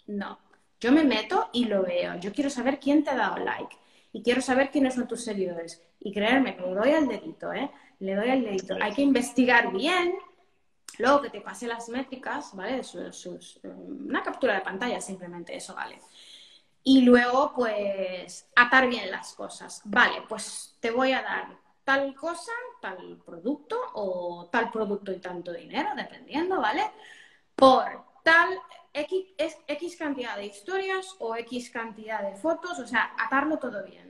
No, 0.09 0.41
yo 0.81 0.91
me 0.91 1.05
meto 1.05 1.49
y 1.53 1.67
lo 1.67 1.85
veo. 1.85 2.19
Yo 2.19 2.33
quiero 2.33 2.51
saber 2.51 2.81
quién 2.81 3.05
te 3.05 3.11
ha 3.11 3.17
dado 3.17 3.39
like. 3.39 3.77
y 4.13 4.23
quiero 4.23 4.41
saber 4.41 4.71
quiénes 4.71 4.95
son 4.95 5.07
tus 5.07 5.23
seguidores. 5.23 5.81
Y 6.01 6.13
que 6.13 6.21
le 6.21 6.55
doy 6.75 6.93
al 6.93 7.09
dedito, 7.09 7.53
¿eh? 7.53 7.71
Le 8.01 8.15
doy 8.15 8.31
al 8.31 8.45
dedito. 8.45 8.77
Hay 8.81 8.93
que 8.93 9.03
investigar 9.03 9.73
bien, 9.73 10.15
luego 10.99 11.23
que 11.23 11.31
te 11.31 11.41
pase 11.41 11.67
las 11.67 11.89
métricas, 11.89 12.55
¿vale? 12.55 12.83
una 13.65 14.23
captura 14.23 14.55
de 14.55 14.61
pantalla, 14.61 15.01
simplemente 15.01 15.57
eso 15.57 15.75
vale. 15.75 16.01
Y 16.85 17.03
luego, 17.03 17.53
pues, 17.55 18.49
atar 18.55 18.89
bien 18.89 19.11
las 19.11 19.35
cosas. 19.35 19.83
Vale, 19.85 20.23
pues 20.29 20.77
te 20.81 20.91
voy 20.91 21.13
a 21.13 21.23
dar 21.23 21.49
tal 21.85 22.15
cosa, 22.15 22.53
tal 22.81 23.21
producto 23.25 23.79
o 23.95 24.49
tal 24.53 24.71
producto 24.71 25.11
y 25.11 25.19
tanto 25.19 25.53
dinero, 25.53 25.91
dependiendo, 25.97 26.61
¿vale? 26.61 26.83
Por 27.55 27.85
tal 28.23 28.59
X, 28.93 29.27
X 29.67 29.97
cantidad 29.97 30.37
de 30.37 30.47
historias 30.47 31.17
o 31.19 31.35
X 31.37 31.71
cantidad 31.71 32.23
de 32.23 32.37
fotos, 32.37 32.79
o 32.79 32.87
sea, 32.87 33.15
atarlo 33.19 33.59
todo 33.59 33.83
bien. 33.85 34.08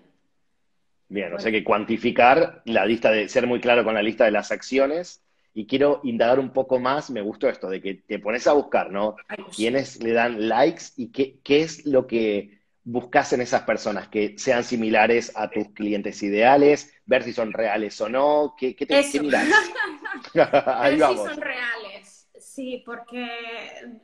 Bien, 1.09 1.33
o 1.33 1.39
sea 1.39 1.51
que 1.51 1.65
cuantificar 1.65 2.63
la 2.67 2.85
lista 2.85 3.11
de, 3.11 3.29
ser 3.29 3.47
muy 3.47 3.61
claro 3.61 3.83
con 3.83 3.95
la 3.95 4.03
lista 4.03 4.25
de 4.25 4.31
las 4.31 4.53
acciones. 4.53 5.23
Y 5.55 5.67
quiero 5.67 6.01
indagar 6.05 6.39
un 6.39 6.53
poco 6.53 6.79
más, 6.79 7.11
me 7.11 7.23
gustó 7.23 7.49
esto, 7.49 7.69
de 7.69 7.81
que 7.81 7.95
te 7.95 8.19
pones 8.19 8.47
a 8.47 8.53
buscar, 8.53 8.93
¿no? 8.93 9.17
Quiénes 9.57 10.03
le 10.03 10.13
dan 10.13 10.49
likes 10.49 10.85
y 10.97 11.11
qué, 11.11 11.39
qué 11.43 11.63
es 11.63 11.85
lo 11.85 12.07
que 12.07 12.59
buscas 12.85 13.33
en 13.33 13.41
esas 13.41 13.63
personas, 13.63 14.09
que 14.09 14.39
sean 14.39 14.63
similares 14.63 15.33
a 15.35 15.51
tus 15.51 15.69
clientes 15.71 16.23
ideales, 16.23 16.95
ver 17.07 17.25
si 17.25 17.33
son 17.33 17.53
reales 17.53 18.01
o 18.01 18.09
no, 18.09 18.55
¿qué, 18.57 18.77
qué, 18.77 18.87
te, 18.87 19.11
¿qué 19.11 19.21
miras? 19.21 19.49
Ahí 20.67 20.97
ver 20.97 21.09
si 21.09 21.17
son 21.17 21.41
reales, 21.41 22.29
sí, 22.39 22.83
porque 22.87 23.29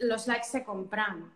los 0.00 0.26
likes 0.26 0.48
se 0.48 0.64
compran. 0.64 1.32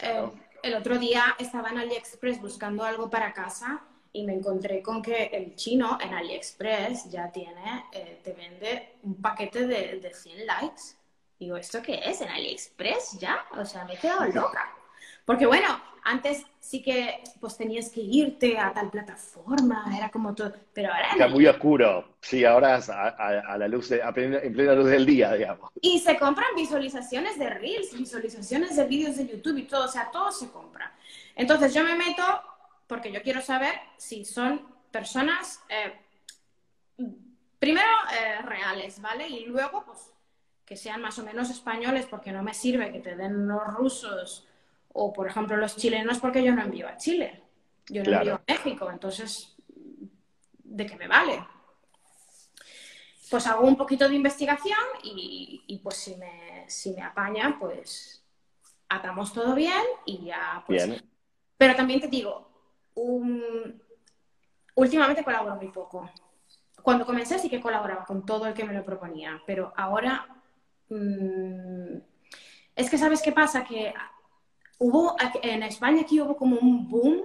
Eh, 0.00 0.30
el 0.62 0.74
otro 0.74 0.98
día 0.98 1.36
estaba 1.38 1.68
en 1.68 1.78
AliExpress 1.78 2.40
buscando 2.40 2.82
algo 2.84 3.10
para 3.10 3.32
casa 3.32 3.82
y 4.18 4.24
me 4.24 4.34
encontré 4.34 4.82
con 4.82 5.00
que 5.00 5.26
el 5.26 5.54
chino 5.54 5.96
en 6.00 6.12
AliExpress 6.12 7.08
ya 7.08 7.30
tiene, 7.30 7.84
eh, 7.92 8.20
te 8.24 8.32
vende 8.32 8.96
un 9.04 9.22
paquete 9.22 9.64
de, 9.64 10.00
de 10.00 10.12
100 10.12 10.44
likes. 10.44 10.82
Digo, 11.38 11.56
¿esto 11.56 11.80
qué 11.80 12.00
es? 12.04 12.20
¿En 12.20 12.28
AliExpress 12.28 13.20
ya? 13.20 13.46
O 13.56 13.64
sea, 13.64 13.84
me 13.84 13.94
he 13.94 13.96
quedado 13.96 14.24
loca. 14.26 14.74
Porque 15.24 15.46
bueno, 15.46 15.68
antes 16.02 16.44
sí 16.58 16.82
que 16.82 17.22
pues 17.38 17.56
tenías 17.56 17.90
que 17.90 18.00
irte 18.00 18.58
a 18.58 18.72
tal 18.72 18.90
plataforma, 18.90 19.84
era 19.96 20.10
como 20.10 20.34
todo, 20.34 20.52
pero 20.72 20.92
ahora... 20.92 21.10
Era 21.14 21.28
muy 21.28 21.46
oscuro, 21.46 22.16
sí, 22.20 22.44
ahora 22.44 22.78
es 22.78 22.90
a, 22.90 23.56
la 23.56 23.68
luz, 23.68 23.90
de, 23.90 24.00
en 24.00 24.52
plena 24.52 24.72
luz 24.72 24.90
del 24.90 25.06
día, 25.06 25.32
digamos. 25.34 25.70
Y 25.80 26.00
se 26.00 26.18
compran 26.18 26.48
visualizaciones 26.56 27.38
de 27.38 27.50
Reels, 27.50 27.96
visualizaciones 27.96 28.74
de 28.74 28.84
vídeos 28.84 29.16
de 29.16 29.28
YouTube 29.28 29.58
y 29.58 29.62
todo, 29.62 29.84
o 29.84 29.88
sea, 29.88 30.10
todo 30.10 30.32
se 30.32 30.50
compra. 30.50 30.92
Entonces 31.36 31.72
yo 31.72 31.84
me 31.84 31.94
meto 31.94 32.24
porque 32.88 33.12
yo 33.12 33.22
quiero 33.22 33.40
saber 33.40 33.74
si 33.98 34.24
son 34.24 34.66
personas, 34.90 35.62
eh, 35.68 35.92
primero, 37.58 37.86
eh, 38.12 38.42
reales, 38.42 39.00
¿vale? 39.00 39.28
Y 39.28 39.44
luego, 39.44 39.84
pues, 39.84 40.10
que 40.64 40.74
sean 40.74 41.02
más 41.02 41.18
o 41.18 41.22
menos 41.22 41.50
españoles, 41.50 42.06
porque 42.06 42.32
no 42.32 42.42
me 42.42 42.54
sirve 42.54 42.90
que 42.90 43.00
te 43.00 43.14
den 43.14 43.46
los 43.46 43.62
rusos 43.74 44.48
o, 44.92 45.12
por 45.12 45.28
ejemplo, 45.28 45.56
los 45.56 45.76
chilenos, 45.76 46.18
porque 46.18 46.42
yo 46.42 46.54
no 46.54 46.62
envío 46.62 46.88
a 46.88 46.96
Chile. 46.96 47.42
Yo 47.86 48.02
no 48.02 48.12
envío 48.12 48.34
a 48.34 48.42
México, 48.48 48.90
entonces, 48.90 49.54
¿de 50.64 50.86
qué 50.86 50.96
me 50.96 51.06
vale? 51.06 51.44
Pues 53.30 53.46
hago 53.46 53.66
un 53.66 53.76
poquito 53.76 54.08
de 54.08 54.14
investigación 54.14 54.78
y, 55.02 55.78
pues 55.82 55.96
si 55.96 56.16
me, 56.16 56.64
si 56.68 56.92
me 56.92 57.02
apaña, 57.02 57.58
pues 57.60 58.24
atamos 58.88 59.34
todo 59.34 59.54
bien 59.54 59.82
y 60.06 60.24
ya, 60.24 60.64
pues... 60.66 61.02
Pero 61.58 61.74
también 61.74 62.00
te 62.00 62.06
digo, 62.08 62.47
últimamente 64.74 65.24
colaboro 65.24 65.56
muy 65.56 65.68
poco. 65.68 66.10
Cuando 66.82 67.04
comencé 67.04 67.38
sí 67.38 67.48
que 67.50 67.60
colaboraba 67.60 68.04
con 68.04 68.24
todo 68.24 68.46
el 68.46 68.54
que 68.54 68.64
me 68.64 68.72
lo 68.72 68.84
proponía, 68.84 69.42
pero 69.46 69.72
ahora 69.76 70.26
mm, 70.88 71.96
es 72.76 72.90
que 72.90 72.98
sabes 72.98 73.20
qué 73.20 73.32
pasa 73.32 73.64
que 73.64 73.92
hubo 74.78 75.16
en 75.42 75.62
España 75.64 76.02
aquí 76.02 76.20
hubo 76.20 76.36
como 76.36 76.56
un 76.58 76.88
boom 76.88 77.22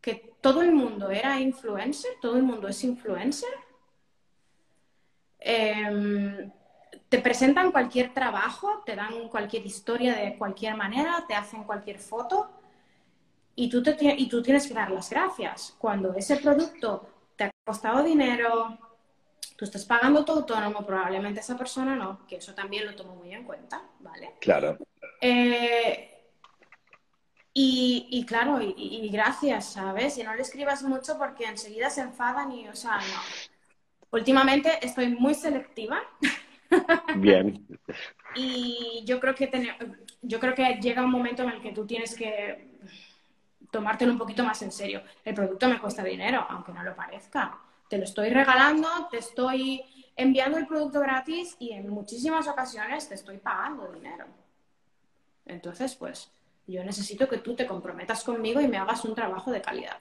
que 0.00 0.34
todo 0.40 0.60
el 0.60 0.72
mundo 0.72 1.10
era 1.10 1.40
influencer, 1.40 2.12
todo 2.20 2.36
el 2.36 2.42
mundo 2.42 2.68
es 2.68 2.84
influencer. 2.84 3.48
Em, 5.38 6.52
te 7.08 7.18
presentan 7.18 7.72
cualquier 7.72 8.12
trabajo, 8.12 8.82
te 8.84 8.94
dan 8.94 9.28
cualquier 9.28 9.64
historia 9.64 10.14
de 10.14 10.36
cualquier 10.36 10.76
manera, 10.76 11.24
te 11.26 11.34
hacen 11.34 11.64
cualquier 11.64 11.98
foto 11.98 12.50
y 13.56 13.68
tú, 13.68 13.82
te, 13.82 13.96
y 14.00 14.28
tú 14.28 14.42
tienes 14.42 14.66
que 14.66 14.74
dar 14.74 14.90
las 14.90 15.10
gracias. 15.10 15.74
Cuando 15.78 16.14
ese 16.14 16.36
producto 16.36 17.08
te 17.36 17.44
ha 17.44 17.50
costado 17.64 18.02
dinero, 18.02 18.78
tú 19.56 19.64
estás 19.64 19.84
pagando 19.84 20.24
tu 20.24 20.32
autónomo, 20.32 20.84
probablemente 20.84 21.40
esa 21.40 21.56
persona 21.56 21.94
no, 21.94 22.26
que 22.26 22.36
eso 22.36 22.54
también 22.54 22.86
lo 22.86 22.96
tomo 22.96 23.14
muy 23.14 23.32
en 23.32 23.44
cuenta, 23.44 23.82
¿vale? 24.00 24.34
Claro. 24.40 24.78
Eh, 25.20 26.10
y, 27.56 28.26
claro, 28.26 28.58
y, 28.60 29.08
gracias, 29.10 29.74
¿sabes? 29.74 30.18
Y 30.18 30.24
no 30.24 30.34
le 30.34 30.42
escribas 30.42 30.82
mucho 30.82 31.16
porque 31.16 31.44
enseguida 31.44 31.88
se 31.88 32.00
enfadan 32.00 32.50
y, 32.50 32.66
o 32.66 32.74
sea, 32.74 32.96
no. 32.96 33.20
Últimamente 34.10 34.70
estoy 34.82 35.08
muy 35.08 35.34
selectiva. 35.34 36.00
Bien. 37.16 37.64
y 38.34 39.04
yo 39.06 39.20
creo 39.20 39.34
que 39.36 39.48
yo 40.22 40.40
creo 40.40 40.54
que 40.54 40.78
llega 40.80 41.04
un 41.04 41.10
momento 41.10 41.44
en 41.44 41.50
el 41.50 41.62
que 41.62 41.70
tú 41.70 41.86
tienes 41.86 42.16
que 42.16 42.73
tomártelo 43.74 44.12
un 44.12 44.18
poquito 44.18 44.44
más 44.44 44.62
en 44.62 44.70
serio. 44.70 45.02
El 45.24 45.34
producto 45.34 45.68
me 45.68 45.80
cuesta 45.80 46.04
dinero, 46.04 46.46
aunque 46.48 46.72
no 46.72 46.84
lo 46.84 46.94
parezca. 46.94 47.58
Te 47.88 47.98
lo 47.98 48.04
estoy 48.04 48.30
regalando, 48.30 48.88
te 49.10 49.18
estoy 49.18 49.82
enviando 50.14 50.58
el 50.58 50.66
producto 50.68 51.00
gratis 51.00 51.56
y 51.58 51.72
en 51.72 51.88
muchísimas 51.88 52.46
ocasiones 52.46 53.08
te 53.08 53.16
estoy 53.16 53.38
pagando 53.38 53.90
dinero. 53.92 54.26
Entonces, 55.44 55.96
pues, 55.96 56.30
yo 56.68 56.84
necesito 56.84 57.28
que 57.28 57.38
tú 57.38 57.56
te 57.56 57.66
comprometas 57.66 58.22
conmigo 58.22 58.60
y 58.60 58.68
me 58.68 58.76
hagas 58.76 59.04
un 59.04 59.14
trabajo 59.16 59.50
de 59.50 59.60
calidad. 59.60 59.98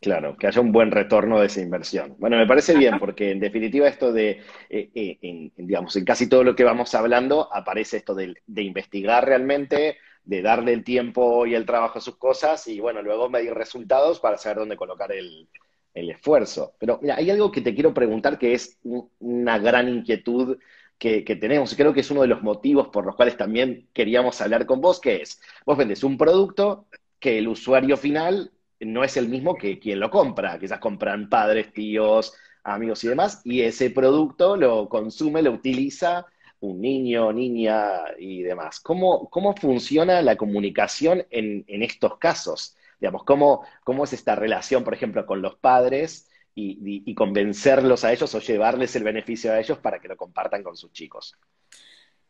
Claro, 0.00 0.36
que 0.36 0.46
haya 0.46 0.62
un 0.62 0.72
buen 0.72 0.90
retorno 0.90 1.38
de 1.38 1.46
esa 1.46 1.60
inversión. 1.60 2.16
Bueno, 2.18 2.38
me 2.38 2.46
parece 2.46 2.74
bien, 2.74 2.98
porque 2.98 3.30
en 3.30 3.40
definitiva 3.40 3.86
esto 3.88 4.10
de, 4.10 4.42
eh, 4.70 4.90
eh, 4.94 5.18
en, 5.20 5.52
digamos, 5.54 5.94
en 5.96 6.06
casi 6.06 6.30
todo 6.30 6.42
lo 6.44 6.56
que 6.56 6.64
vamos 6.64 6.94
hablando 6.94 7.54
aparece 7.54 7.98
esto 7.98 8.14
de, 8.14 8.34
de 8.46 8.62
investigar 8.62 9.26
realmente, 9.26 9.98
de 10.24 10.42
darle 10.42 10.72
el 10.72 10.84
tiempo 10.84 11.46
y 11.46 11.54
el 11.54 11.66
trabajo 11.66 11.98
a 11.98 12.02
sus 12.02 12.16
cosas 12.16 12.66
y 12.68 12.80
bueno, 12.80 13.02
luego 13.02 13.28
medir 13.28 13.54
resultados 13.54 14.20
para 14.20 14.38
saber 14.38 14.58
dónde 14.58 14.76
colocar 14.76 15.12
el, 15.12 15.48
esfuerzo. 15.94 16.74
Pero 16.78 16.98
mira, 17.02 17.16
hay 17.16 17.30
algo 17.30 17.52
que 17.52 17.60
te 17.60 17.74
quiero 17.74 17.92
preguntar 17.92 18.38
que 18.38 18.54
es 18.54 18.78
una 19.18 19.58
gran 19.58 19.88
inquietud 19.88 20.58
que, 20.98 21.22
que, 21.24 21.36
tenemos, 21.36 21.72
y 21.72 21.76
creo 21.76 21.92
que 21.92 22.00
es 22.00 22.10
uno 22.10 22.22
de 22.22 22.28
los 22.28 22.42
motivos 22.42 22.88
por 22.88 23.04
los 23.04 23.16
cuales 23.16 23.36
también 23.36 23.88
queríamos 23.92 24.40
hablar 24.40 24.64
con 24.64 24.80
vos, 24.80 25.00
que 25.00 25.16
es, 25.22 25.40
vos 25.66 25.76
vendes 25.76 26.02
un 26.02 26.16
producto 26.16 26.86
que 27.18 27.38
el 27.38 27.48
usuario 27.48 27.96
final 27.96 28.52
no 28.80 29.04
es 29.04 29.16
el 29.16 29.28
mismo 29.28 29.56
que 29.56 29.78
quien 29.78 30.00
lo 30.00 30.10
compra, 30.10 30.58
quizás 30.58 30.78
compran 30.78 31.28
padres, 31.28 31.72
tíos, 31.72 32.34
amigos 32.64 33.02
y 33.04 33.08
demás, 33.08 33.40
y 33.44 33.62
ese 33.62 33.90
producto 33.90 34.56
lo 34.56 34.88
consume, 34.88 35.42
lo 35.42 35.52
utiliza 35.52 36.26
un 36.62 36.80
niño, 36.80 37.32
niña 37.32 38.04
y 38.18 38.42
demás. 38.42 38.78
¿Cómo, 38.80 39.28
cómo 39.30 39.54
funciona 39.56 40.22
la 40.22 40.36
comunicación 40.36 41.26
en, 41.30 41.64
estos 41.82 42.18
casos? 42.18 42.76
Digamos, 43.00 43.24
¿cómo, 43.24 43.66
¿cómo, 43.82 44.04
es 44.04 44.12
esta 44.12 44.36
relación, 44.36 44.84
por 44.84 44.94
ejemplo, 44.94 45.26
con 45.26 45.42
los 45.42 45.56
padres 45.56 46.30
y, 46.54 47.14
convencerlos 47.14 48.04
a 48.04 48.12
ellos 48.12 48.32
o 48.34 48.38
llevarles 48.38 48.94
el 48.94 49.02
beneficio 49.02 49.52
a 49.52 49.58
ellos 49.58 49.78
para 49.78 49.98
que 49.98 50.06
lo 50.06 50.16
compartan 50.16 50.62
con 50.62 50.76
sus 50.76 50.92
chicos? 50.92 51.36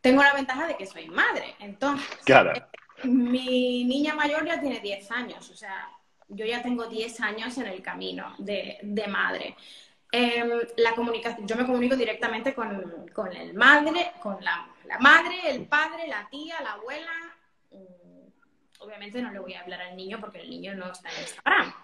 Tengo 0.00 0.22
la 0.22 0.32
ventaja 0.32 0.66
de 0.66 0.76
que 0.76 0.86
soy 0.86 1.08
madre, 1.08 1.54
entonces. 1.60 2.08
Claro. 2.24 2.52
Eh, 2.54 3.06
mi 3.06 3.84
niña 3.84 4.14
mayor 4.14 4.46
ya 4.46 4.58
tiene 4.58 4.80
10 4.80 5.10
años, 5.10 5.50
o 5.50 5.54
sea, 5.54 5.90
yo 6.28 6.46
ya 6.46 6.62
tengo 6.62 6.86
10 6.86 7.20
años 7.20 7.58
en 7.58 7.66
el 7.66 7.82
camino 7.82 8.34
de, 8.38 8.78
de 8.82 9.06
madre. 9.08 9.56
Em, 10.14 10.50
la 10.76 10.94
comunicación, 10.94 11.48
yo 11.48 11.56
me 11.56 11.64
comunico 11.64 11.96
directamente 11.96 12.54
con, 12.54 13.08
con 13.14 13.32
el 13.34 13.54
madre, 13.54 14.12
con 14.20 14.36
la, 14.44 14.68
madre, 15.00 15.40
el 15.48 15.64
padre, 15.64 16.06
la 16.06 16.28
tía, 16.28 16.60
la 16.60 16.72
abuela. 16.72 17.10
Mm, 17.70 18.28
obviamente 18.80 19.22
no 19.22 19.32
le 19.32 19.38
voy 19.38 19.54
a 19.54 19.62
hablar 19.62 19.80
al 19.80 19.96
niño 19.96 20.20
porque 20.20 20.42
el 20.42 20.50
niño 20.50 20.74
no 20.74 20.92
está 20.92 21.08
en 21.08 21.20
Instagram. 21.22 21.74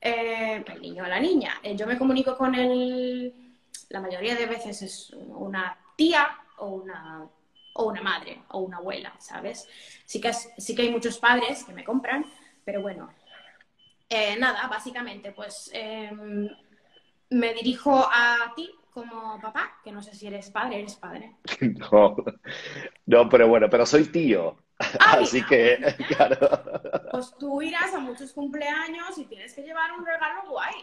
Eh, 0.00 0.64
el 0.64 0.80
niño 0.80 1.02
o 1.02 1.08
la 1.08 1.18
niña. 1.18 1.58
Eh, 1.64 1.74
yo 1.74 1.88
me 1.88 1.98
comunico 1.98 2.36
con 2.36 2.54
él, 2.54 3.34
la 3.88 4.00
mayoría 4.00 4.36
de 4.36 4.46
veces 4.46 4.82
es 4.82 5.10
una 5.10 5.76
tía 5.96 6.38
o 6.58 6.68
una, 6.68 7.28
o 7.74 7.84
una 7.86 8.00
madre 8.00 8.42
o 8.50 8.60
una 8.60 8.76
abuela, 8.76 9.12
¿sabes? 9.18 9.68
Sí 10.04 10.20
que, 10.20 10.32
sí 10.32 10.76
que 10.76 10.82
hay 10.82 10.90
muchos 10.90 11.18
padres 11.18 11.64
que 11.64 11.72
me 11.72 11.82
compran, 11.82 12.24
pero 12.64 12.80
bueno. 12.80 13.12
Eh, 14.08 14.36
nada, 14.38 14.68
básicamente, 14.68 15.32
pues 15.32 15.68
em, 15.72 16.48
me 17.30 17.54
dirijo 17.54 17.92
a 18.12 18.52
ti 18.56 18.70
como 18.90 19.40
papá, 19.40 19.78
que 19.84 19.92
no 19.92 20.02
sé 20.02 20.14
si 20.14 20.26
eres 20.26 20.50
padre, 20.50 20.78
eres 20.80 20.96
padre. 20.96 21.36
No, 21.90 22.16
no, 23.06 23.28
pero 23.28 23.48
bueno, 23.48 23.68
pero 23.70 23.86
soy 23.86 24.06
tío. 24.06 24.56
Ah, 24.98 25.18
Así 25.22 25.44
que, 25.44 25.78
claro. 26.16 26.38
Pues 27.10 27.36
tú 27.38 27.62
irás 27.62 27.94
a 27.94 27.98
muchos 28.00 28.32
cumpleaños 28.32 29.16
y 29.18 29.24
tienes 29.26 29.54
que 29.54 29.62
llevar 29.62 29.92
un 29.92 30.04
regalo 30.04 30.48
guay. 30.50 30.74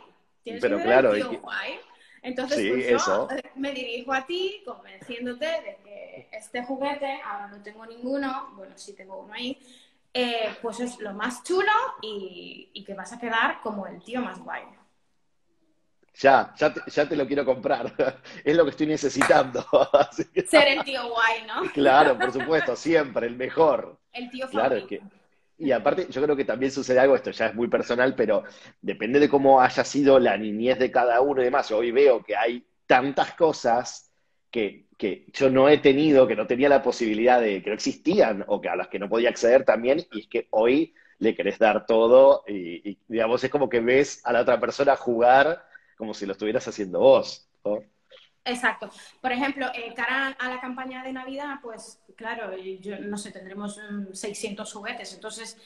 Tienes 0.43 0.61
Pero 0.61 0.77
que 0.77 0.83
claro, 0.83 1.17
y 1.17 1.21
tío 1.21 1.39
guay. 1.41 1.79
Entonces, 2.21 2.57
Sí, 2.57 2.69
pues 2.69 2.87
yo 2.87 2.95
eso. 2.95 3.27
eh, 3.29 3.51
me 3.55 3.73
dirijo 3.73 4.13
a 4.13 4.25
ti 4.25 4.61
convenciéndote 4.65 5.45
de 5.45 5.77
que 5.83 6.29
este 6.31 6.63
juguete, 6.63 7.21
ahora 7.21 7.47
no 7.47 7.61
tengo 7.61 7.85
ninguno, 7.85 8.53
bueno, 8.55 8.77
sí 8.77 8.93
tengo 8.95 9.17
uno 9.19 9.33
ahí, 9.33 9.57
eh, 10.13 10.55
pues 10.61 10.79
es 10.79 10.99
lo 10.99 11.13
más 11.13 11.43
chulo 11.43 11.71
y, 12.01 12.69
y 12.73 12.83
que 12.85 12.93
vas 12.93 13.11
a 13.13 13.19
quedar 13.19 13.59
como 13.61 13.85
el 13.87 14.01
tío 14.03 14.21
más 14.21 14.39
guay. 14.39 14.63
Ya, 16.19 16.53
ya 16.57 16.73
te, 16.73 16.81
ya 16.89 17.09
te 17.09 17.15
lo 17.15 17.25
quiero 17.25 17.43
comprar. 17.45 17.93
Es 18.43 18.55
lo 18.55 18.63
que 18.63 18.71
estoy 18.71 18.87
necesitando. 18.87 19.65
Ser 20.47 20.67
el 20.67 20.83
tío 20.83 21.09
guay, 21.09 21.45
¿no? 21.47 21.69
claro, 21.71 22.17
por 22.17 22.31
supuesto, 22.31 22.75
siempre, 22.75 23.27
el 23.27 23.35
mejor. 23.35 23.97
El 24.11 24.29
tío 24.29 24.47
Claro, 24.49 24.75
es 24.75 24.85
que. 24.85 25.01
Y 25.57 25.71
aparte, 25.71 26.07
yo 26.09 26.21
creo 26.21 26.35
que 26.35 26.45
también 26.45 26.71
sucede 26.71 26.99
algo, 26.99 27.15
esto 27.15 27.31
ya 27.31 27.47
es 27.47 27.55
muy 27.55 27.67
personal, 27.67 28.15
pero 28.15 28.43
depende 28.81 29.19
de 29.19 29.29
cómo 29.29 29.61
haya 29.61 29.83
sido 29.83 30.19
la 30.19 30.35
niñez 30.37 30.79
de 30.79 30.91
cada 30.91 31.21
uno 31.21 31.41
y 31.41 31.45
demás. 31.45 31.71
Hoy 31.71 31.91
veo 31.91 32.23
que 32.23 32.35
hay 32.35 32.65
tantas 32.85 33.33
cosas 33.33 34.11
que, 34.51 34.87
que 34.97 35.25
yo 35.31 35.49
no 35.49 35.69
he 35.69 35.77
tenido, 35.77 36.27
que 36.27 36.35
no 36.35 36.47
tenía 36.47 36.69
la 36.69 36.81
posibilidad 36.81 37.39
de, 37.39 37.61
que 37.61 37.69
no 37.69 37.75
existían, 37.75 38.43
o 38.47 38.59
que 38.59 38.69
a 38.69 38.75
las 38.75 38.87
que 38.87 38.99
no 38.99 39.07
podía 39.07 39.29
acceder 39.29 39.63
también, 39.63 40.05
y 40.11 40.21
es 40.21 40.27
que 40.27 40.47
hoy 40.49 40.93
le 41.19 41.35
querés 41.35 41.59
dar 41.59 41.85
todo, 41.85 42.43
y, 42.47 42.89
y, 42.89 42.97
digamos, 43.07 43.43
es 43.43 43.49
como 43.49 43.69
que 43.69 43.79
ves 43.79 44.21
a 44.25 44.33
la 44.33 44.41
otra 44.41 44.59
persona 44.59 44.95
jugar 44.95 45.63
como 45.97 46.13
si 46.13 46.25
lo 46.25 46.33
estuvieras 46.33 46.67
haciendo 46.67 46.99
vos. 46.99 47.47
¿no? 47.63 47.83
Exacto. 48.45 48.89
Por 49.21 49.31
ejemplo, 49.31 49.67
eh, 49.73 49.93
cara 49.95 50.35
a 50.37 50.49
la 50.49 50.59
campaña 50.59 51.03
de 51.03 51.13
Navidad, 51.13 51.59
pues 51.61 51.99
claro, 52.15 52.51
eh, 52.51 52.77
yo 52.79 52.99
no 52.99 53.17
sé, 53.17 53.31
tendremos 53.31 53.77
mm, 53.77 54.13
600 54.13 54.71
juguetes. 54.73 55.13
Entonces, 55.13 55.57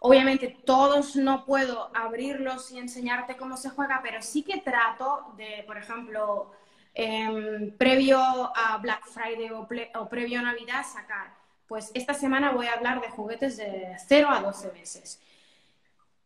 obviamente 0.00 0.58
todos 0.64 1.16
no 1.16 1.44
puedo 1.44 1.90
abrirlos 1.94 2.72
y 2.72 2.78
enseñarte 2.78 3.36
cómo 3.36 3.56
se 3.56 3.70
juega, 3.70 4.00
pero 4.02 4.20
sí 4.22 4.42
que 4.42 4.58
trato 4.60 5.32
de, 5.36 5.62
por 5.66 5.76
ejemplo, 5.78 6.52
em, 6.94 7.76
previo 7.76 8.18
a 8.20 8.78
Black 8.78 9.06
Friday 9.06 9.50
o, 9.50 9.68
o 10.00 10.08
previo 10.08 10.40
a 10.40 10.42
Navidad, 10.42 10.84
sacar. 10.84 11.36
Pues 11.68 11.90
esta 11.94 12.14
semana 12.14 12.50
voy 12.52 12.66
a 12.66 12.74
hablar 12.74 13.00
de 13.00 13.10
juguetes 13.10 13.56
de 13.58 13.96
0 14.08 14.28
a 14.30 14.40
12 14.40 14.72
meses. 14.72 15.20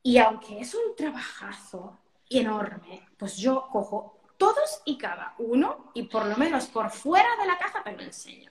Y 0.03 0.19
aunque 0.19 0.61
es 0.61 0.75
un 0.75 0.97
trabajazo 0.97 1.99
enorme, 2.39 3.09
pues 3.17 3.37
yo 3.37 3.69
cojo 3.71 4.19
todos 4.37 4.83
y 4.85 4.99
cada 4.99 5.35
uno 5.39 5.93
y 5.95 6.05
por 6.05 6.27
lo 6.27 6.37
menos 6.37 6.67
por 6.67 6.91
fuera 6.91 7.29
de 7.41 7.47
la 7.47 7.59
caja 7.59 7.83
te 7.83 7.93
lo 7.93 8.03
enseño. 8.03 8.51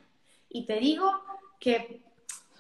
Y 0.49 0.65
te 0.65 0.77
digo 0.77 1.23
que, 1.59 2.01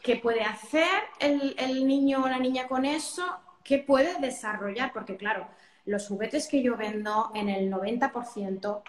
que 0.01 0.17
puede 0.17 0.41
hacer 0.41 0.89
el, 1.19 1.55
el 1.57 1.87
niño 1.87 2.23
o 2.23 2.27
la 2.27 2.39
niña 2.39 2.67
con 2.67 2.85
eso, 2.85 3.39
que 3.63 3.79
puede 3.79 4.19
desarrollar, 4.19 4.91
porque 4.93 5.17
claro, 5.17 5.47
los 5.85 6.07
juguetes 6.07 6.47
que 6.47 6.61
yo 6.61 6.77
vendo 6.77 7.31
en 7.33 7.49
el 7.49 7.71
90% 7.71 8.81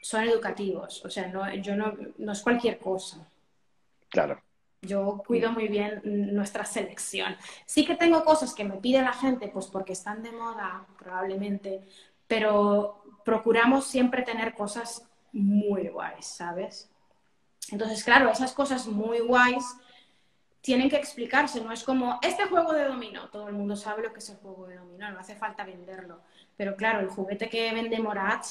son 0.00 0.24
educativos, 0.24 1.04
o 1.04 1.10
sea, 1.10 1.26
no, 1.28 1.52
yo 1.54 1.76
no, 1.76 1.94
no 2.18 2.32
es 2.32 2.42
cualquier 2.42 2.78
cosa. 2.78 3.28
Claro. 4.08 4.40
Yo 4.82 5.22
cuido 5.26 5.50
muy 5.50 5.68
bien 5.68 6.00
nuestra 6.04 6.64
selección. 6.64 7.36
Sí 7.66 7.84
que 7.84 7.96
tengo 7.96 8.24
cosas 8.24 8.54
que 8.54 8.64
me 8.64 8.76
pide 8.76 9.02
la 9.02 9.12
gente, 9.12 9.48
pues 9.48 9.66
porque 9.66 9.92
están 9.92 10.22
de 10.22 10.32
moda, 10.32 10.86
probablemente, 10.98 11.82
pero 12.26 13.02
procuramos 13.24 13.86
siempre 13.86 14.22
tener 14.22 14.54
cosas 14.54 15.08
muy 15.32 15.88
guays, 15.88 16.26
¿sabes? 16.26 16.90
Entonces, 17.70 18.04
claro, 18.04 18.30
esas 18.30 18.52
cosas 18.52 18.86
muy 18.86 19.20
guays 19.20 19.64
tienen 20.60 20.88
que 20.88 20.96
explicarse, 20.96 21.60
no 21.60 21.72
es 21.72 21.84
como 21.84 22.18
este 22.22 22.44
juego 22.46 22.72
de 22.72 22.84
dominó, 22.84 23.28
todo 23.30 23.48
el 23.48 23.54
mundo 23.54 23.76
sabe 23.76 24.02
lo 24.02 24.12
que 24.12 24.18
es 24.18 24.28
el 24.28 24.36
juego 24.36 24.66
de 24.66 24.76
dominó, 24.76 25.10
no 25.10 25.18
hace 25.18 25.36
falta 25.36 25.64
venderlo. 25.64 26.20
Pero 26.56 26.76
claro, 26.76 27.00
el 27.00 27.08
juguete 27.08 27.48
que 27.48 27.72
vende 27.72 27.98
Morat 28.00 28.44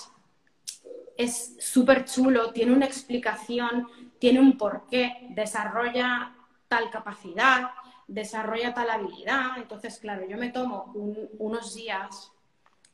es 1.18 1.56
súper 1.60 2.06
chulo, 2.06 2.52
tiene 2.52 2.74
una 2.74 2.86
explicación, 2.86 3.88
tiene 4.20 4.40
un 4.40 4.58
porqué, 4.58 5.28
desarrolla 5.30 6.34
tal 6.68 6.90
capacidad, 6.90 7.72
desarrolla 8.08 8.74
tal 8.74 8.90
habilidad. 8.90 9.58
Entonces, 9.58 10.00
claro, 10.00 10.26
yo 10.28 10.38
me 10.38 10.50
tomo 10.50 10.92
un- 10.96 11.30
unos 11.40 11.76
días 11.76 12.32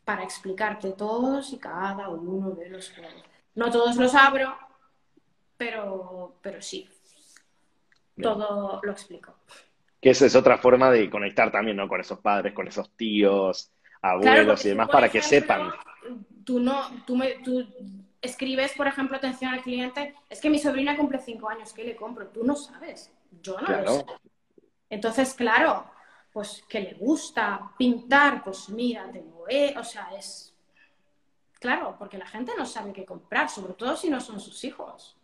para 0.06 0.24
explicarte 0.24 0.92
todos 0.92 1.54
y 1.54 1.58
cada 1.60 2.10
uno 2.10 2.52
de 2.52 2.70
los 2.70 2.92
juegos. 2.92 3.24
No 3.56 3.72
todos 3.72 3.96
los 3.96 4.14
abro, 4.16 4.56
pero, 5.58 6.36
pero 6.42 6.62
sí, 6.62 6.90
Bien. 8.16 8.30
todo 8.30 8.80
lo 8.84 8.92
explico. 8.92 9.36
Que 10.02 10.10
esa 10.10 10.26
es 10.26 10.36
otra 10.36 10.58
forma 10.58 10.92
de 10.92 11.10
conectar 11.10 11.52
también, 11.52 11.78
¿no? 11.78 11.88
Con 11.88 12.02
esos 12.02 12.20
padres, 12.20 12.54
con 12.54 12.68
esos 12.68 12.90
tíos, 12.98 13.72
abuelos 14.02 14.66
y 14.66 14.70
demás, 14.70 14.90
para 14.90 15.10
que 15.10 15.22
sepan. 15.22 15.72
Tú 16.44 16.60
no, 16.60 17.04
tú, 17.06 17.16
me, 17.16 17.36
tú 17.36 17.66
escribes, 18.24 18.74
por 18.74 18.88
ejemplo, 18.88 19.18
atención 19.18 19.54
al 19.54 19.62
cliente, 19.62 20.16
es 20.30 20.42
que 20.42 20.50
mi 20.50 20.58
sobrina 20.60 20.98
cumple 20.98 21.20
cinco 21.20 21.50
años, 21.50 21.74
¿qué 21.74 21.84
le 21.84 21.96
compro? 21.96 22.28
Tú 22.30 22.44
no 22.44 22.56
sabes, 22.56 23.14
yo 23.42 23.60
no 23.60 23.68
Claro. 23.68 23.84
lo 23.84 23.92
sé. 24.00 24.06
Entonces, 24.90 25.34
claro, 25.36 25.86
pues 26.32 26.64
que 26.70 26.80
le 26.80 26.94
gusta 26.96 27.72
pintar, 27.78 28.44
pues 28.44 28.70
mira, 28.70 29.12
tengo, 29.12 29.46
eh, 29.50 29.76
o 29.78 29.84
sea, 29.84 30.10
es... 30.18 30.56
Claro, 31.60 31.96
porque 31.98 32.18
la 32.18 32.26
gente 32.28 32.52
no 32.58 32.66
sabe 32.66 32.92
qué 32.94 33.06
comprar, 33.06 33.50
sobre 33.50 33.74
todo 33.74 33.96
si 33.96 34.10
no 34.10 34.20
son 34.20 34.40
sus 34.40 34.64
hijos. 34.66 35.18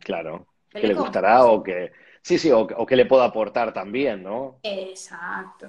Claro. 0.00 0.46
¿Qué 0.70 0.80
Que 0.80 0.88
le 0.88 0.94
le 0.94 0.94
gustará 0.94 1.44
o 1.46 1.62
que. 1.62 1.92
Sí, 2.22 2.38
sí, 2.38 2.50
o, 2.50 2.60
o 2.60 2.86
que 2.86 2.96
le 2.96 3.06
pueda 3.06 3.24
aportar 3.24 3.72
también, 3.72 4.22
¿no? 4.22 4.60
Exacto, 4.62 5.68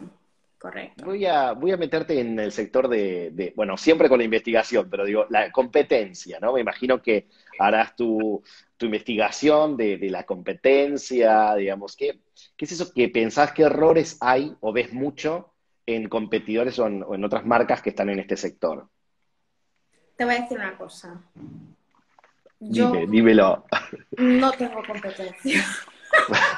correcto. 0.59 1.05
Voy 1.05 1.25
a, 1.25 1.53
voy 1.53 1.71
a 1.71 1.77
meterte 1.77 2.19
en 2.19 2.37
el 2.39 2.51
sector 2.51 2.87
de, 2.89 3.31
de- 3.31 3.53
bueno, 3.55 3.77
siempre 3.77 4.09
con 4.09 4.19
la 4.19 4.25
investigación, 4.25 4.89
pero 4.89 5.05
digo, 5.05 5.25
la 5.29 5.51
competencia, 5.51 6.37
¿no? 6.39 6.53
Me 6.53 6.61
imagino 6.61 7.01
que 7.01 7.27
harás 7.57 7.95
tu, 7.95 8.43
tu 8.77 8.85
investigación 8.85 9.75
de, 9.77 9.97
de 9.97 10.09
la 10.09 10.25
competencia, 10.25 11.55
digamos, 11.55 11.95
¿qué, 11.95 12.19
qué 12.57 12.65
es 12.65 12.71
eso 12.73 12.93
que 12.93 13.09
pensás, 13.09 13.53
qué 13.53 13.63
errores 13.63 14.17
hay 14.21 14.53
o 14.59 14.71
ves 14.73 14.93
mucho 14.93 15.53
en 15.85 16.07
competidores 16.09 16.77
o 16.77 16.85
en, 16.87 17.03
o 17.03 17.15
en 17.15 17.23
otras 17.23 17.45
marcas 17.45 17.81
que 17.81 17.89
están 17.89 18.09
en 18.09 18.19
este 18.19 18.37
sector? 18.37 18.87
Te 20.15 20.25
voy 20.25 20.35
a 20.35 20.41
decir 20.41 20.57
una 20.59 20.77
cosa. 20.77 21.21
Yo 22.59 22.91
Dime, 22.91 23.07
dímelo. 23.07 23.65
no 24.17 24.51
tengo 24.51 24.83
competencia. 24.85 25.63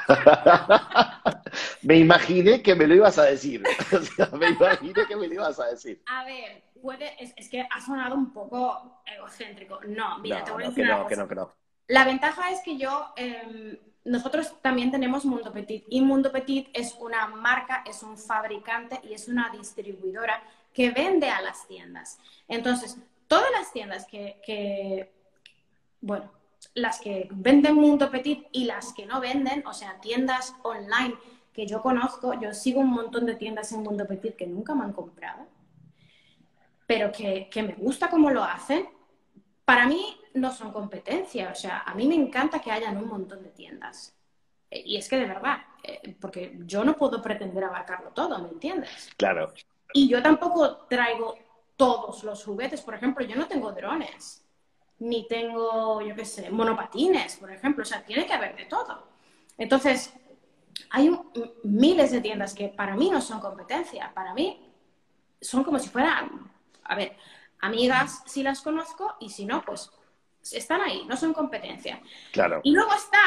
Me 1.82 1.98
imaginé 1.98 2.62
que 2.62 2.76
me 2.76 2.88
lo 2.88 2.96
ibas 2.96 3.18
a 3.18 3.24
decir. 3.24 3.64
O 3.92 4.00
sea, 4.02 4.28
me 4.28 4.50
imaginé 4.50 5.06
que 5.06 5.16
me 5.16 5.28
lo 5.28 5.34
ibas 5.34 5.60
a 5.60 5.68
decir. 5.68 6.02
A 6.06 6.24
ver, 6.24 6.64
puede, 6.82 7.22
es, 7.22 7.34
es 7.36 7.50
que 7.50 7.62
ha 7.62 7.82
sonado 7.82 8.16
un 8.16 8.32
poco 8.32 9.02
egocéntrico. 9.06 9.80
No, 9.88 10.20
mira, 10.20 10.40
No, 10.40 10.46
te 10.46 10.52
voy 10.52 10.64
a 10.64 10.68
decir 10.68 10.86
que 10.86 10.90
no, 10.90 11.08
que 11.08 11.16
no, 11.16 11.28
que 11.28 11.36
no. 11.36 11.54
La 11.88 12.06
ventaja 12.06 12.52
es 12.52 12.62
que 12.62 12.78
yo, 12.78 13.14
eh, 13.18 13.80
nosotros 14.06 14.62
también 14.62 14.92
tenemos 14.92 15.26
Mundo 15.26 15.52
Petit 15.52 15.84
y 15.90 16.02
Mundo 16.02 16.32
Petit 16.32 16.70
es 16.74 16.96
una 17.00 17.28
marca, 17.28 17.84
es 17.86 18.02
un 18.04 18.18
fabricante 18.18 19.00
y 19.04 19.14
es 19.14 19.28
una 19.28 19.50
distribuidora 19.50 20.42
que 20.74 20.92
vende 20.92 21.30
a 21.30 21.42
las 21.42 21.68
tiendas. 21.68 22.18
Entonces, 22.48 22.98
todas 23.28 23.52
las 23.52 23.74
tiendas 23.74 24.06
que, 24.06 24.40
que 24.46 25.12
bueno, 26.00 26.32
las 26.74 27.00
que 27.00 27.28
venden 27.32 27.76
Mundo 27.76 28.12
Petit 28.12 28.48
y 28.52 28.66
las 28.66 28.94
que 28.94 29.06
no 29.06 29.20
venden, 29.20 29.66
o 29.68 29.74
sea, 29.74 30.00
tiendas 30.02 30.56
online 30.64 31.16
que 31.54 31.66
yo 31.68 31.82
conozco, 31.82 32.34
yo 32.40 32.54
sigo 32.54 32.80
un 32.82 32.92
montón 32.92 33.26
de 33.26 33.36
tiendas 33.36 33.72
en 33.74 33.84
Mundo 33.84 34.08
Petit 34.08 34.36
que 34.36 34.48
nunca 34.48 34.74
me 34.76 34.84
han 34.86 34.94
comprado, 34.94 35.48
pero 36.88 37.12
que, 37.12 37.50
que 37.50 37.64
me 37.64 37.74
gusta 37.76 38.10
cómo 38.10 38.30
lo 38.32 38.44
hacen. 38.44 38.88
Para 39.66 39.88
mí 39.88 40.18
no 40.34 40.52
son 40.52 40.72
competencia, 40.74 41.52
o 41.52 41.56
sea, 41.56 41.80
a 41.86 41.96
mí 41.96 42.08
me 42.08 42.16
encanta 42.16 42.60
que 42.62 42.72
hayan 42.72 42.98
un 42.98 43.08
montón 43.08 43.44
de 43.44 43.50
tiendas. 43.52 44.16
Eh, 44.70 44.84
Y 44.86 44.98
es 44.98 45.08
que 45.10 45.18
de 45.18 45.28
verdad, 45.28 45.60
eh, 45.84 46.18
porque 46.20 46.58
yo 46.66 46.84
no 46.84 46.96
puedo 46.98 47.22
pretender 47.22 47.64
abarcarlo 47.64 48.12
todo, 48.12 48.40
¿me 48.40 48.50
entiendes? 48.50 49.16
Claro, 49.18 49.54
Y 49.94 50.08
yo 50.10 50.22
tampoco 50.22 50.88
traigo 50.88 51.38
todos 51.78 52.24
los 52.24 52.44
juguetes. 52.44 52.82
Por 52.82 52.96
ejemplo, 52.96 53.26
yo 53.26 53.36
no 53.36 53.48
tengo 53.48 53.72
drones, 53.74 54.46
ni 55.02 55.28
tengo, 55.28 56.00
yo 56.02 56.16
qué 56.16 56.26
sé, 56.26 56.50
monopatines, 56.52 57.38
por 57.38 57.52
ejemplo. 57.52 57.82
O 57.82 57.86
sea, 57.86 58.04
tiene 58.06 58.26
que 58.28 58.34
haber 58.34 58.56
de 58.56 58.66
todo. 58.66 59.08
Entonces, 59.58 60.14
hay 60.92 61.10
un- 61.10 61.32
miles 61.64 62.12
de 62.12 62.22
tiendas 62.22 62.54
que 62.54 62.68
para 62.70 62.96
mí 62.96 63.10
no 63.10 63.20
son 63.20 63.40
competencia. 63.40 64.12
Para 64.14 64.34
mí 64.36 64.72
son 65.42 65.64
como 65.64 65.80
si 65.80 65.90
fueran, 65.90 66.52
a 66.84 66.96
ver, 66.96 67.18
amigas 67.62 68.22
si 68.28 68.44
las 68.44 68.62
conozco 68.62 69.16
y 69.20 69.30
si 69.30 69.46
no, 69.46 69.64
pues 69.66 69.92
están 70.52 70.82
ahí, 70.82 71.04
no 71.08 71.18
son 71.18 71.34
competencia. 71.34 72.00
claro. 72.32 72.62
Y 72.64 72.72
luego 72.72 72.94
está 72.94 73.20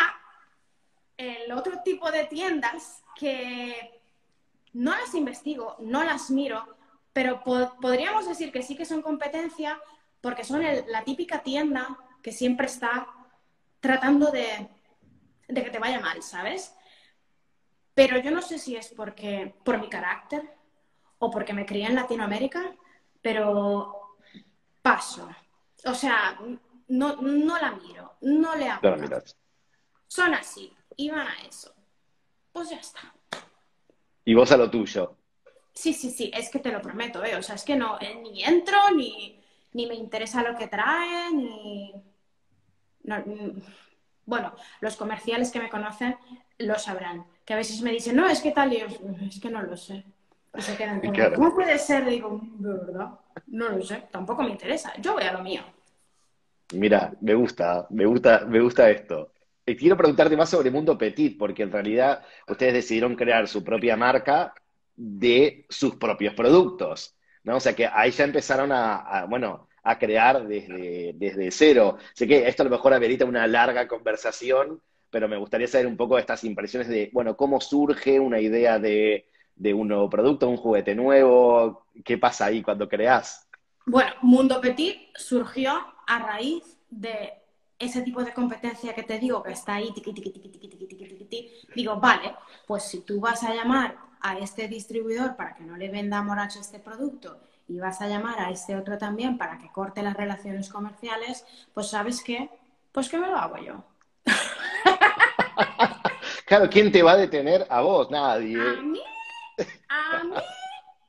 el 1.17 1.51
otro 1.53 1.81
tipo 1.85 2.11
de 2.11 2.25
tiendas 2.27 3.03
que 3.17 4.01
no 4.75 4.93
las 4.93 5.15
investigo, 5.15 5.77
no 5.81 6.03
las 6.05 6.31
miro, 6.31 6.67
pero 7.13 7.43
po- 7.45 7.77
podríamos 7.81 8.27
decir 8.29 8.51
que 8.53 8.63
sí 8.63 8.77
que 8.77 8.85
son 8.85 9.03
competencia 9.03 9.81
porque 10.25 10.43
son 10.43 10.65
el- 10.65 10.87
la 10.91 11.05
típica 11.05 11.43
tienda 11.43 11.99
que 12.23 12.33
siempre 12.33 12.65
está 12.65 13.07
tratando 13.79 14.31
de, 14.31 14.71
de 15.49 15.63
que 15.63 15.69
te 15.69 15.79
vaya 15.79 16.01
mal, 16.01 16.23
¿sabes? 16.23 16.75
Pero 17.93 18.19
yo 18.19 18.31
no 18.31 18.41
sé 18.41 18.59
si 18.59 18.75
es 18.75 18.89
porque, 18.97 19.55
por 19.67 19.79
mi 19.79 19.91
carácter 19.91 20.43
o 21.19 21.31
porque 21.31 21.53
me 21.53 21.67
crié 21.67 21.85
en 21.89 21.95
Latinoamérica, 21.95 22.75
pero 23.21 24.17
paso. 24.81 25.29
O 25.85 25.95
sea, 25.95 26.39
no, 26.89 27.17
no 27.21 27.59
la 27.59 27.73
miro, 27.73 28.17
no 28.23 28.55
le 28.57 28.71
hago. 28.71 28.81
Son 30.09 30.33
así, 30.33 30.75
y 30.97 31.11
van 31.11 31.29
a 31.29 31.35
eso. 31.47 31.75
Pues 32.51 32.71
ya 32.71 32.79
está. 32.79 33.15
Y 34.25 34.33
vos 34.33 34.51
a 34.53 34.57
lo 34.57 34.71
tuyo. 34.71 35.19
Sí, 35.75 35.93
sí, 35.93 36.11
sí, 36.11 36.31
es 36.33 36.49
que 36.49 36.61
te 36.61 36.73
lo 36.73 36.81
prometo, 36.81 37.23
¿eh? 37.23 37.37
O 37.37 37.43
sea, 37.43 37.57
es 37.57 37.65
que 37.65 37.77
no, 37.77 37.99
eh, 38.01 38.15
ni 38.23 38.43
entro, 38.43 38.79
ni, 38.97 39.44
ni 39.75 39.87
me 39.87 39.95
interesa 39.95 40.43
lo 40.43 40.57
que 40.57 40.69
traen, 40.69 41.37
ni... 41.37 41.93
Mm, 43.05 43.61
bueno, 44.25 44.55
los 44.81 44.97
comerciales 44.97 45.51
que 45.51 45.61
me 45.61 45.69
conocen 45.69 46.17
lo 46.59 46.79
sabrán. 46.79 47.27
Que 47.45 47.53
a 47.53 47.57
veces 47.57 47.83
me 47.83 47.91
dicen, 47.91 48.17
no, 48.17 48.27
es 48.27 48.41
que 48.41 48.53
tal, 48.53 48.73
y 48.73 48.81
yo, 48.81 48.87
es 49.29 49.39
que 49.39 49.51
no 49.51 49.63
lo 49.63 49.77
sé. 49.77 50.03
Y 50.57 50.63
se 50.63 50.77
quedan 50.77 51.01
como, 51.01 51.35
¿cómo 51.35 51.55
puede 51.55 51.79
ser? 51.79 52.07
Digo, 52.07 52.41
de 52.43 52.73
verdad, 52.73 53.11
no 53.49 53.69
lo 53.69 53.83
sé, 53.83 54.05
tampoco 54.11 54.43
me 54.45 54.51
interesa. 54.51 54.95
Yo 55.01 55.13
voy 55.13 55.25
a 55.25 55.33
lo 55.33 55.43
mío. 55.43 55.63
Mira, 56.73 57.13
me 57.21 57.35
gusta, 57.35 57.87
me 57.91 58.07
gusta, 58.07 58.45
me 58.47 58.61
gusta 58.61 58.89
esto. 58.89 59.33
Y 59.67 59.77
quiero 59.77 59.97
preguntarte 59.97 60.37
más 60.37 60.49
sobre 60.49 60.71
Mundo 60.71 60.97
Petit, 60.97 61.37
porque 61.37 61.65
en 61.65 61.73
realidad 61.73 62.23
ustedes 62.49 62.75
decidieron 62.75 63.17
crear 63.17 63.49
su 63.49 63.65
propia 63.65 63.97
marca 63.97 64.55
de 64.97 65.67
sus 65.69 65.97
propios 65.97 66.35
productos, 66.35 67.17
¿no? 67.45 67.57
O 67.57 67.61
sea 67.61 67.75
que 67.75 67.87
ahí 67.87 68.11
ya 68.11 68.25
empezaron 68.25 68.73
a, 68.73 69.27
bueno, 69.29 69.69
a 69.83 69.99
crear 69.99 70.47
desde, 70.47 71.13
desde 71.15 71.51
cero. 71.51 71.99
Sé 72.15 72.27
que 72.27 72.49
esto 72.49 72.63
a 72.63 72.65
lo 72.65 72.71
mejor 72.71 72.95
amerita 72.95 73.25
una 73.25 73.47
larga 73.47 73.87
conversación, 73.87 74.81
pero 75.11 75.29
me 75.29 75.37
gustaría 75.37 75.69
saber 75.69 75.87
un 75.87 75.97
poco 75.97 76.19
estas 76.19 76.43
impresiones 76.45 76.89
de, 76.89 77.11
bueno, 77.13 77.37
cómo 77.37 77.61
surge 77.61 78.19
una 78.19 78.41
idea 78.41 78.79
de, 78.79 79.29
de 79.55 79.75
un 79.75 79.89
nuevo 79.89 80.11
producto, 80.11 80.49
un 80.49 80.57
juguete 80.57 80.95
nuevo, 80.95 81.87
¿qué 82.05 82.19
pasa 82.19 82.47
ahí 82.47 82.63
cuando 82.63 82.89
creas? 82.89 83.49
Bueno, 83.87 84.11
Mundo 84.23 84.61
Petit 84.61 84.97
surgió 85.15 85.73
a 86.07 86.19
raíz 86.19 86.79
de 86.89 87.35
ese 87.79 88.03
tipo 88.03 88.25
de 88.25 88.33
competencia 88.33 88.95
que 88.95 89.03
te 89.03 89.19
digo 89.19 89.43
que 89.43 89.53
está 89.53 89.75
ahí, 89.75 89.93
tiqui, 89.93 90.15
tiqui, 90.15 90.31
tiqui, 90.31 91.53
digo, 91.75 91.97
vale, 91.97 92.35
pues 92.67 92.85
si 92.85 93.01
tú 93.03 93.21
vas 93.21 93.43
a 93.45 93.55
llamar 93.55 93.97
a 94.25 94.39
este 94.39 94.69
distribuidor 94.69 95.37
para 95.37 95.55
que 95.55 95.65
no 95.65 95.77
le 95.77 95.91
venda 95.91 96.19
a 96.19 96.23
Moracho 96.23 96.59
este 96.59 96.79
producto 96.79 97.39
y 97.69 97.79
vas 97.79 98.01
a 98.01 98.09
llamar 98.09 98.41
a 98.41 98.51
este 98.51 98.75
otro 98.75 98.97
también 98.97 99.37
para 99.37 99.59
que 99.59 99.71
corte 99.71 100.03
las 100.03 100.17
relaciones 100.17 100.71
comerciales, 100.71 101.45
pues 101.75 101.91
sabes 101.91 102.25
qué, 102.25 102.49
pues 102.91 103.11
que 103.11 103.19
me 103.19 103.29
lo 103.29 103.37
hago 103.37 103.59
yo. 103.59 103.85
claro, 106.47 106.71
¿quién 106.71 106.91
te 106.91 107.03
va 107.03 107.13
a 107.13 107.17
detener? 107.17 107.67
A 107.69 107.83
vos, 107.83 108.11
nadie. 108.11 108.59
A 108.59 108.81
mí, 108.81 109.03
a 109.89 110.25
mí, 110.25 110.37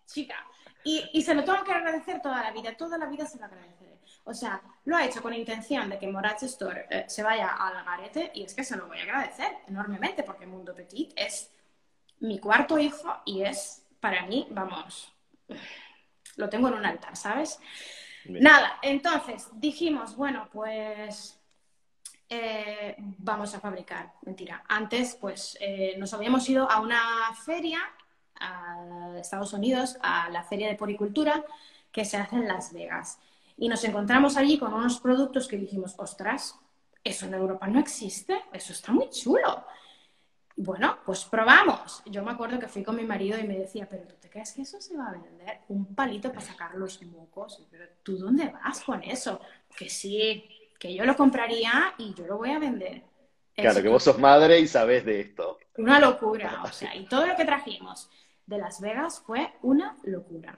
chica. 0.06 0.36
Y, 0.84 1.10
y 1.14 1.22
se 1.22 1.34
lo 1.34 1.46
tengo 1.46 1.64
que 1.64 1.72
agradecer 1.72 2.22
toda 2.22 2.44
la 2.44 2.52
vida, 2.52 2.76
toda 2.76 2.98
la 2.98 3.06
vida 3.06 3.26
se 3.26 3.40
lo 3.40 3.46
agradeceré. 3.46 3.98
O 4.26 4.34
sea, 4.34 4.62
lo 4.84 4.98
ha 4.98 5.06
hecho 5.06 5.22
con 5.22 5.34
intención 5.34 5.90
de 5.90 5.98
que 5.98 6.08
Moracho 6.08 6.48
Store 6.48 6.86
eh, 6.90 7.06
se 7.08 7.24
vaya 7.24 7.48
al 7.48 7.86
garete 7.86 8.32
y 8.34 8.44
es 8.44 8.54
que 8.54 8.66
se 8.66 8.76
lo 8.76 8.88
voy 8.88 9.00
a 9.00 9.04
agradecer 9.04 9.54
enormemente 9.68 10.24
porque 10.24 10.46
Mundo 10.46 10.76
Petit 10.76 11.14
es 11.16 11.55
mi 12.20 12.40
cuarto 12.40 12.78
hijo 12.80 13.16
y 13.26 13.42
es 13.42 13.86
para 14.00 14.26
mí, 14.26 14.48
vamos, 14.52 15.14
lo 16.36 16.50
tengo 16.50 16.68
en 16.68 16.76
un 16.76 16.86
altar, 16.86 17.16
¿sabes? 17.16 17.60
Nada, 18.26 18.80
entonces 18.82 19.50
dijimos, 19.54 20.16
bueno, 20.16 20.50
pues 20.52 21.40
eh, 22.30 22.96
vamos 22.98 23.54
a 23.54 23.60
fabricar. 23.60 24.14
Mentira. 24.24 24.64
Antes, 24.68 25.16
pues 25.20 25.58
eh, 25.62 25.96
nos 25.98 26.14
habíamos 26.14 26.48
ido 26.50 26.70
a 26.70 26.80
una 26.82 27.34
feria 27.46 27.80
a 28.40 29.16
Estados 29.20 29.54
Unidos, 29.54 29.98
a 30.02 30.30
la 30.30 30.44
feria 30.44 30.68
de 30.68 30.76
poricultura 30.76 31.46
que 31.92 32.04
se 32.04 32.18
hace 32.18 32.36
en 32.36 32.48
Las 32.48 32.74
Vegas. 32.74 33.20
Y 33.58 33.70
nos 33.70 33.84
encontramos 33.84 34.38
allí 34.38 34.58
con 34.58 34.74
unos 34.74 35.00
productos 35.00 35.48
que 35.48 35.58
dijimos, 35.58 35.96
ostras, 35.98 36.60
eso 37.04 37.28
en 37.28 37.36
Europa 37.36 37.68
no 37.68 37.80
existe, 37.80 38.44
eso 38.52 38.74
está 38.74 38.92
muy 38.92 39.10
chulo. 39.10 39.66
Bueno, 40.58 41.00
pues 41.06 41.26
probamos. 41.26 42.02
Yo 42.06 42.24
me 42.24 42.32
acuerdo 42.32 42.60
que 42.60 42.68
fui 42.68 42.84
con 42.84 42.96
mi 42.96 43.04
marido 43.04 43.38
y 43.38 43.44
me 43.44 43.58
decía, 43.58 43.88
pero 43.90 44.04
¿tú 44.08 44.16
te 44.22 44.30
crees 44.30 44.54
que 44.54 44.62
eso 44.62 44.80
se 44.80 44.96
va 44.96 45.10
a 45.10 45.12
vender? 45.12 45.60
Un 45.68 45.94
palito 45.94 46.30
para 46.30 46.42
sacar 46.42 46.76
los 46.76 47.02
mocos. 47.04 47.62
Pero 47.70 47.86
¿tú 48.04 48.18
dónde 48.18 48.48
vas 48.48 48.82
con 48.82 49.04
eso? 49.04 49.42
Que 49.76 49.90
sí, 49.90 50.46
que 50.80 50.94
yo 50.94 51.04
lo 51.06 51.16
compraría 51.16 51.94
y 51.98 52.14
yo 52.14 52.26
lo 52.26 52.38
voy 52.38 52.52
a 52.52 52.60
vender. 52.60 53.04
Claro, 53.54 53.82
que 53.82 53.90
vos 53.90 54.04
sos 54.04 54.18
madre 54.18 54.60
y 54.60 54.68
sabes 54.68 55.06
de 55.06 55.22
esto. 55.22 55.58
Una 55.78 56.00
locura, 56.00 56.64
o 56.64 56.68
sea, 56.72 56.96
y 56.96 57.06
todo 57.06 57.26
lo 57.26 57.36
que 57.36 57.46
trajimos 57.46 58.10
de 58.46 58.58
Las 58.58 58.80
Vegas 58.80 59.22
fue 59.26 59.54
una 59.62 59.98
locura. 60.04 60.58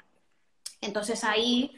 Entonces 0.82 1.24
ahí 1.24 1.76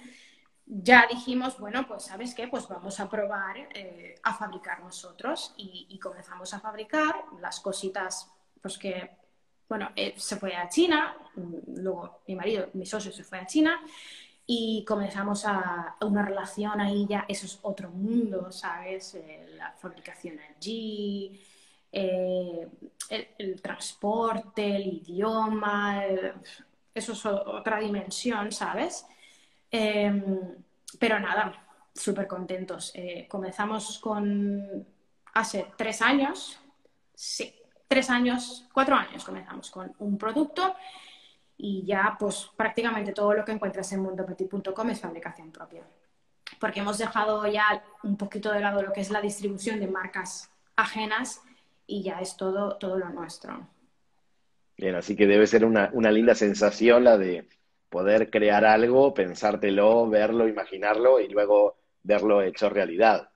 ya 0.71 1.07
dijimos, 1.07 1.57
bueno, 1.57 1.87
pues 1.87 2.03
sabes 2.03 2.35
qué, 2.35 2.47
pues 2.47 2.67
vamos 2.67 2.99
a 2.99 3.09
probar 3.09 3.57
eh, 3.73 4.15
a 4.21 4.35
fabricar 4.35 4.79
nosotros 4.81 5.53
y, 5.57 5.97
comenzamos 5.99 6.53
a 6.53 6.59
fabricar 6.59 7.25
las 7.41 7.59
cositas, 7.59 8.31
pues 8.61 8.77
que, 8.77 9.17
bueno, 9.67 9.89
eh, 9.95 10.13
se 10.15 10.37
fue 10.37 10.55
a 10.55 10.69
China, 10.69 11.15
mm, 11.35 11.81
luego 11.81 12.21
mi 12.27 12.35
marido, 12.35 12.69
mi 12.73 12.85
socio 12.85 13.11
se 13.11 13.23
fue 13.23 13.39
a 13.39 13.47
China 13.47 13.81
y 14.45 14.85
comenzamos 14.85 15.43
a 15.45 15.95
una 16.01 16.23
relación 16.23 16.79
ahí 16.79 17.07
ya, 17.09 17.25
eso 17.27 17.47
es 17.47 17.59
otro 17.63 17.89
mundo, 17.89 18.51
¿sabes? 18.51 19.15
Eh, 19.15 19.47
la 19.57 19.71
fabricación 19.73 20.37
allí, 20.39 21.41
el, 21.91 22.69
el, 23.39 23.61
transporte, 23.61 24.75
el 24.75 24.87
idioma, 24.87 26.03
eso 26.93 27.13
es 27.13 27.25
otra 27.25 27.79
dimensión, 27.79 28.51
¿sabes? 28.51 29.05
Em, 29.71 30.55
pero 30.99 31.19
nada, 31.19 31.67
súper 31.93 32.27
contentos. 32.27 32.91
Eh, 32.95 33.27
comenzamos 33.29 33.99
con 33.99 34.85
hace 35.33 35.67
tres 35.77 36.01
años, 36.01 36.59
sí, 37.13 37.53
tres 37.87 38.09
años, 38.09 38.67
cuatro 38.73 38.95
años 38.95 39.23
comenzamos 39.23 39.69
con 39.71 39.93
un 39.99 40.17
producto 40.17 40.75
y 41.57 41.83
ya 41.85 42.15
pues 42.17 42.49
prácticamente 42.55 43.11
todo 43.11 43.33
lo 43.33 43.43
que 43.43 43.51
encuentras 43.51 43.91
en 43.91 44.01
mundopetit.com 44.01 44.89
es 44.89 44.99
fabricación 44.99 45.51
propia. 45.51 45.83
Porque 46.59 46.79
hemos 46.79 46.97
dejado 46.97 47.45
ya 47.47 47.83
un 48.03 48.17
poquito 48.17 48.51
de 48.51 48.59
lado 48.59 48.81
lo 48.81 48.91
que 48.91 49.01
es 49.01 49.11
la 49.11 49.21
distribución 49.21 49.79
de 49.79 49.87
marcas 49.87 50.49
ajenas 50.75 51.41
y 51.85 52.03
ya 52.03 52.19
es 52.21 52.37
todo, 52.37 52.77
todo 52.77 52.97
lo 52.97 53.09
nuestro. 53.09 53.67
Bien, 54.77 54.95
así 54.95 55.15
que 55.15 55.27
debe 55.27 55.45
ser 55.45 55.65
una, 55.65 55.89
una 55.93 56.11
linda 56.11 56.33
sensación 56.33 57.03
la 57.03 57.17
de 57.17 57.47
poder 57.89 58.29
crear 58.29 58.65
algo, 58.65 59.13
pensártelo, 59.13 60.07
verlo, 60.09 60.47
imaginarlo 60.47 61.19
y 61.19 61.27
luego 61.27 61.77
verlo 62.03 62.41
hecho 62.41 62.69
realidad. 62.69 63.29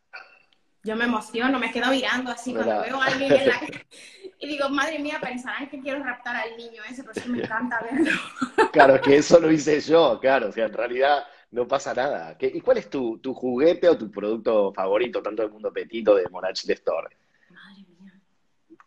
Yo 0.83 0.95
me 0.95 1.05
emociono, 1.05 1.59
me 1.59 1.71
quedo 1.71 1.89
mirando 1.91 2.31
así 2.31 2.53
cuando 2.53 2.81
veo 2.81 3.01
a 3.01 3.05
alguien 3.05 3.31
en 3.33 3.47
la... 3.47 3.59
Y 4.39 4.47
digo, 4.47 4.69
madre 4.69 4.99
mía, 4.99 5.19
pensarán 5.21 5.69
que 5.69 5.79
quiero 5.79 6.03
raptar 6.03 6.35
al 6.35 6.57
niño 6.57 6.83
ese, 6.89 7.01
pero 7.01 7.13
es 7.15 7.23
que 7.23 7.29
me 7.29 7.43
encanta 7.43 7.79
verlo. 7.81 8.11
Claro, 8.73 8.99
que 8.99 9.17
eso 9.17 9.39
lo 9.39 9.49
hice 9.49 9.79
yo, 9.79 10.19
claro, 10.19 10.49
o 10.49 10.51
sea, 10.51 10.65
en 10.65 10.73
realidad 10.73 11.23
no 11.51 11.65
pasa 11.65 11.93
nada. 11.93 12.35
¿Y 12.39 12.59
cuál 12.59 12.79
es 12.79 12.89
tu, 12.89 13.19
tu 13.19 13.33
juguete 13.33 13.87
o 13.87 13.97
tu 13.97 14.11
producto 14.11 14.73
favorito, 14.73 15.21
tanto 15.21 15.43
del 15.43 15.51
mundo 15.51 15.71
petito 15.71 16.15
de 16.15 16.27
Monach 16.27 16.61
de 16.63 16.73
Store? 16.73 17.15
Madre 17.51 17.85
mía. 17.99 18.19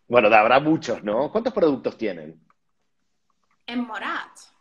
Bueno, 0.07 0.29
habrá 0.29 0.61
muchos, 0.61 1.03
¿no? 1.03 1.31
¿Cuántos 1.31 1.55
productos 1.55 1.97
tienen? 1.97 2.39
En 3.67 3.87
Morat. 3.87 4.56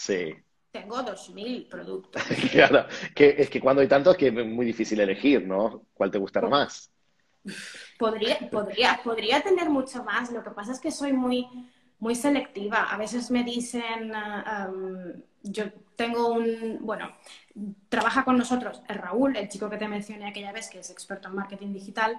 Sí. 0.00 0.34
Tengo 0.70 0.96
2.000 0.96 1.68
productos. 1.68 2.22
claro, 2.52 2.86
que, 3.14 3.34
es 3.36 3.50
que 3.50 3.60
cuando 3.60 3.82
hay 3.82 3.88
tantos 3.88 4.16
que 4.16 4.28
es 4.28 4.32
muy 4.32 4.64
difícil 4.64 4.98
elegir, 4.98 5.46
¿no? 5.46 5.82
¿Cuál 5.92 6.10
te 6.10 6.16
gustará 6.16 6.48
más? 6.48 6.90
Podría, 7.98 8.38
podría, 8.50 9.00
podría 9.04 9.42
tener 9.42 9.68
mucho 9.68 10.02
más. 10.02 10.32
Lo 10.32 10.42
que 10.42 10.50
pasa 10.50 10.72
es 10.72 10.80
que 10.80 10.90
soy 10.90 11.12
muy, 11.12 11.46
muy 11.98 12.14
selectiva. 12.14 12.84
A 12.84 12.96
veces 12.96 13.30
me 13.30 13.44
dicen, 13.44 14.14
ah, 14.14 14.70
yo 15.42 15.64
tengo 15.96 16.32
un, 16.32 16.78
bueno, 16.80 17.14
trabaja 17.90 18.24
con 18.24 18.38
nosotros 18.38 18.82
el 18.88 18.96
Raúl, 18.96 19.36
el 19.36 19.48
chico 19.50 19.68
que 19.68 19.76
te 19.76 19.88
mencioné 19.88 20.28
aquella 20.28 20.52
vez, 20.52 20.70
que 20.70 20.78
es 20.78 20.90
experto 20.90 21.28
en 21.28 21.34
marketing 21.34 21.74
digital, 21.74 22.18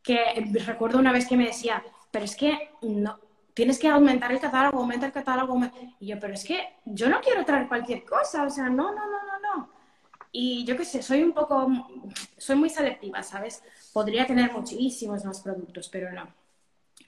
que 0.00 0.48
recuerdo 0.64 0.98
una 0.98 1.12
vez 1.12 1.26
que 1.26 1.36
me 1.36 1.46
decía, 1.46 1.82
pero 2.12 2.24
es 2.24 2.36
que 2.36 2.70
no, 2.82 3.18
tienes 3.60 3.78
que 3.78 3.88
aumentar 3.88 4.32
el 4.32 4.40
catálogo, 4.40 4.78
aumenta 4.78 5.04
el 5.04 5.12
catálogo. 5.12 5.60
Y 5.98 6.06
yo, 6.06 6.18
pero 6.18 6.32
es 6.32 6.44
que 6.44 6.76
yo 6.86 7.10
no 7.10 7.20
quiero 7.20 7.44
traer 7.44 7.68
cualquier 7.68 8.06
cosa, 8.06 8.44
o 8.44 8.48
sea, 8.48 8.70
no, 8.70 8.90
no, 8.90 9.04
no, 9.04 9.26
no, 9.26 9.38
no. 9.38 9.70
Y 10.32 10.64
yo 10.64 10.78
qué 10.78 10.86
sé, 10.86 11.02
soy 11.02 11.22
un 11.22 11.34
poco, 11.34 11.68
soy 12.38 12.56
muy 12.56 12.70
selectiva, 12.70 13.22
¿sabes? 13.22 13.62
Podría 13.92 14.26
tener 14.26 14.50
muchísimos 14.50 15.26
más 15.26 15.40
productos, 15.40 15.90
pero 15.90 16.10
no. 16.10 16.32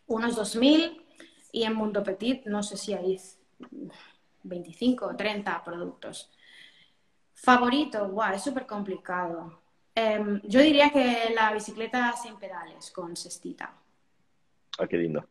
Unos 0.08 0.36
2.000 0.36 1.02
y 1.52 1.62
en 1.62 1.74
Mundo 1.74 2.02
Petit 2.02 2.44
no 2.44 2.62
sé 2.62 2.76
si 2.76 2.92
hay 2.92 3.18
25 4.42 5.06
o 5.06 5.16
30 5.16 5.64
productos. 5.64 6.30
Favorito, 7.32 8.10
guau, 8.10 8.34
es 8.34 8.42
súper 8.42 8.66
complicado. 8.66 9.58
Em, 9.94 10.38
yo 10.44 10.60
diría 10.60 10.90
que 10.90 11.32
la 11.34 11.50
bicicleta 11.54 12.12
sin 12.12 12.36
pedales 12.36 12.90
con 12.90 13.16
cestita. 13.16 13.72
Ah, 14.78 14.86
qué 14.86 14.98
lindo. 14.98 15.26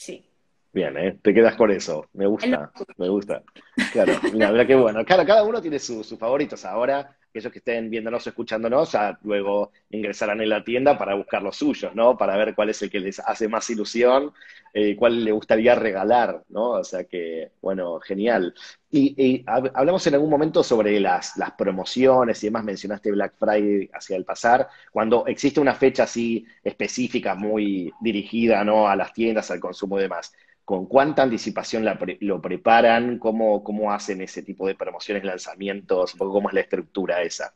Sí. 0.00 0.24
Bien, 0.72 0.96
¿eh? 0.96 1.18
Te 1.20 1.34
quedas 1.34 1.56
con 1.56 1.70
eso. 1.70 2.08
Me 2.12 2.26
gusta, 2.26 2.72
me 2.96 3.08
gusta. 3.08 3.42
Claro, 3.92 4.12
mira, 4.32 4.52
mira 4.52 4.66
qué 4.66 4.74
bueno. 4.74 5.04
Claro, 5.04 5.26
cada 5.26 5.42
uno 5.42 5.60
tiene 5.60 5.78
sus 5.78 6.16
favoritos. 6.18 6.64
Ahora, 6.64 7.16
aquellos 7.30 7.52
que 7.52 7.60
estén 7.60 7.88
viéndonos 7.88 8.26
o 8.26 8.30
escuchándonos, 8.30 8.96
luego 9.22 9.70
ingresarán 9.90 10.40
en 10.40 10.48
la 10.48 10.64
tienda 10.64 10.98
para 10.98 11.14
buscar 11.14 11.42
los 11.42 11.56
suyos, 11.56 11.94
¿no? 11.94 12.18
Para 12.18 12.36
ver 12.36 12.54
cuál 12.54 12.70
es 12.70 12.82
el 12.82 12.90
que 12.90 13.00
les 13.00 13.20
hace 13.20 13.48
más 13.48 13.70
ilusión, 13.70 14.32
eh, 14.74 14.96
cuál 14.96 15.24
le 15.24 15.32
gustaría 15.32 15.74
regalar, 15.76 16.42
¿no? 16.48 16.70
O 16.70 16.84
sea 16.84 17.04
que, 17.04 17.52
bueno, 17.62 18.00
genial. 18.00 18.54
Y, 18.90 19.44
hablamos 19.46 20.04
en 20.08 20.14
algún 20.14 20.30
momento 20.30 20.64
sobre 20.64 20.98
las, 20.98 21.36
las 21.36 21.52
promociones 21.52 22.42
y 22.42 22.48
demás, 22.48 22.64
mencionaste 22.64 23.12
Black 23.12 23.34
Friday 23.38 23.88
hacia 23.92 24.16
el 24.16 24.24
pasar, 24.24 24.68
cuando 24.90 25.26
existe 25.26 25.60
una 25.60 25.74
fecha 25.74 26.02
así 26.04 26.44
específica, 26.64 27.36
muy 27.36 27.92
dirigida, 28.00 28.64
¿no? 28.64 28.88
A 28.88 28.96
las 28.96 29.12
tiendas, 29.12 29.50
al 29.52 29.60
consumo 29.60 29.98
y 29.98 30.02
demás 30.02 30.32
con 30.70 30.86
cuánta 30.86 31.24
anticipación 31.24 31.84
lo 32.20 32.40
preparan, 32.40 33.18
¿Cómo, 33.18 33.64
cómo 33.64 33.90
hacen 33.90 34.20
ese 34.20 34.44
tipo 34.44 34.68
de 34.68 34.76
promociones, 34.76 35.24
lanzamientos, 35.24 36.14
cómo 36.16 36.48
es 36.48 36.54
la 36.54 36.60
estructura 36.60 37.22
esa. 37.22 37.52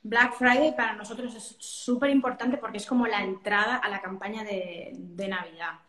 Black 0.00 0.34
Friday 0.34 0.72
para 0.76 0.92
nosotros 0.92 1.34
es 1.34 1.56
súper 1.58 2.10
importante 2.10 2.58
porque 2.58 2.76
es 2.76 2.86
como 2.86 3.08
la 3.08 3.24
entrada 3.24 3.78
a 3.78 3.88
la 3.88 4.00
campaña 4.00 4.44
de, 4.44 4.92
Navidad. 5.28 5.80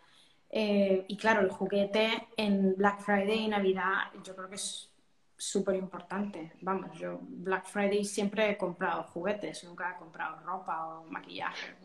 Eh, 0.50 1.06
y 1.08 1.16
claro, 1.16 1.42
el 1.42 1.52
juguete 1.52 2.30
en 2.38 2.76
Black 2.76 3.02
Friday 3.02 3.46
y 3.46 3.48
Navidad 3.50 4.12
yo 4.24 4.36
creo 4.36 4.50
que 4.50 4.56
es 4.56 4.92
súper 5.38 5.76
importante. 5.76 6.54
Vamos, 6.62 6.98
yo 6.98 7.20
Black 7.22 7.68
Friday 7.68 8.04
siempre 8.04 8.50
he 8.50 8.58
comprado 8.58 9.04
juguetes, 9.04 9.64
nunca 9.64 9.92
he 9.92 10.00
comprado 10.00 10.40
ropa 10.40 10.88
o 10.88 11.04
maquillaje. 11.04 11.76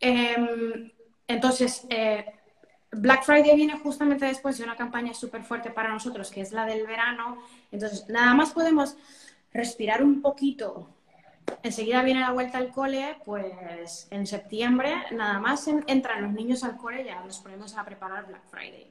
Em, 0.00 0.90
entonces, 1.28 1.86
eh, 1.90 2.24
Black 2.92 3.24
Friday 3.24 3.56
viene 3.56 3.78
justamente 3.78 4.26
después 4.26 4.58
de 4.58 4.64
una 4.64 4.76
campaña 4.76 5.14
súper 5.14 5.42
fuerte 5.42 5.70
para 5.70 5.88
nosotros, 5.88 6.30
que 6.30 6.42
es 6.42 6.52
la 6.52 6.66
del 6.66 6.86
verano. 6.86 7.42
Entonces, 7.70 8.06
nada 8.08 8.34
más 8.34 8.52
podemos 8.52 8.96
respirar 9.52 10.02
un 10.02 10.20
poquito. 10.20 10.88
Enseguida 11.62 12.02
viene 12.02 12.20
la 12.20 12.32
vuelta 12.32 12.58
al 12.58 12.70
cole, 12.70 13.16
pues 13.24 14.08
en 14.10 14.26
septiembre 14.26 14.94
nada 15.12 15.40
más 15.40 15.66
entran 15.86 16.22
los 16.22 16.32
niños 16.32 16.64
al 16.64 16.76
cole 16.76 17.02
y 17.02 17.06
ya 17.06 17.22
nos 17.24 17.40
ponemos 17.40 17.76
a 17.76 17.84
preparar 17.84 18.26
Black 18.26 18.44
Friday. 18.50 18.90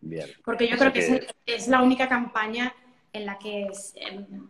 Bien. 0.00 0.28
Porque 0.44 0.68
yo 0.68 0.76
creo 0.76 0.92
que, 0.92 1.26
Es, 1.46 1.68
la 1.68 1.82
única 1.82 2.08
campaña 2.08 2.74
en 3.12 3.26
la 3.26 3.38
que 3.38 3.68
em, 3.94 4.48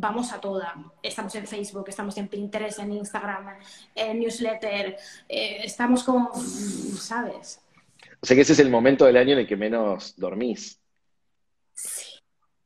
vamos 0.00 0.32
a 0.32 0.40
toda. 0.40 0.74
Estamos 1.02 1.34
en 1.34 1.46
Facebook, 1.46 1.84
estamos 1.88 2.16
en 2.16 2.28
Pinterest, 2.28 2.78
en 2.78 2.92
Instagram, 2.92 3.58
en 3.94 4.18
newsletter, 4.18 4.96
eh, 5.28 5.58
estamos 5.62 6.02
como, 6.02 6.32
¿sabes? 6.34 7.60
O 8.20 8.26
sea 8.26 8.34
que 8.34 8.42
ese 8.42 8.54
es 8.54 8.58
el 8.58 8.70
momento 8.70 9.04
del 9.04 9.16
año 9.16 9.32
en 9.32 9.40
el 9.40 9.46
que 9.46 9.56
menos 9.56 10.14
dormís. 10.16 10.80
Sí. 11.74 12.18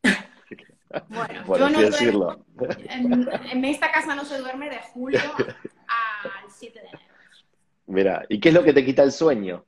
bueno, 1.08 1.58
yo 1.58 1.70
no 1.70 1.80
decirlo. 1.80 2.44
En, 2.88 3.64
esta 3.64 3.90
casa 3.90 4.14
no 4.14 4.24
se 4.24 4.38
duerme 4.38 4.70
de 4.70 4.78
julio 4.92 5.20
al 5.36 6.50
7 6.50 6.80
de 6.80 6.86
enero. 6.86 6.98
Mira, 7.86 8.24
¿y 8.28 8.40
qué 8.40 8.48
es 8.48 8.54
lo 8.54 8.64
que 8.64 8.72
te 8.72 8.84
quita 8.84 9.02
el 9.02 9.12
sueño? 9.12 9.66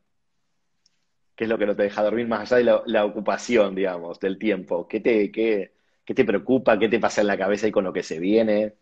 ¿Qué 1.34 1.44
es 1.44 1.50
lo 1.50 1.58
que 1.58 1.66
no 1.66 1.76
te 1.76 1.82
deja 1.82 2.02
dormir 2.02 2.26
más 2.26 2.50
allá 2.50 2.80
de 2.82 2.90
la, 2.90 3.04
ocupación, 3.04 3.74
digamos, 3.74 4.18
del 4.18 4.38
tiempo? 4.38 4.88
¿Qué 4.88 5.00
te, 5.00 5.30
qué, 5.30 5.75
¿Qué 6.06 6.14
te 6.14 6.24
preocupa? 6.24 6.78
¿Qué 6.78 6.88
te 6.88 7.00
pasa 7.00 7.20
en 7.20 7.26
la 7.26 7.36
cabeza 7.36 7.66
y 7.66 7.72
con 7.72 7.84
lo 7.84 7.92
que 7.92 8.04
se 8.04 8.20
viene? 8.20 8.74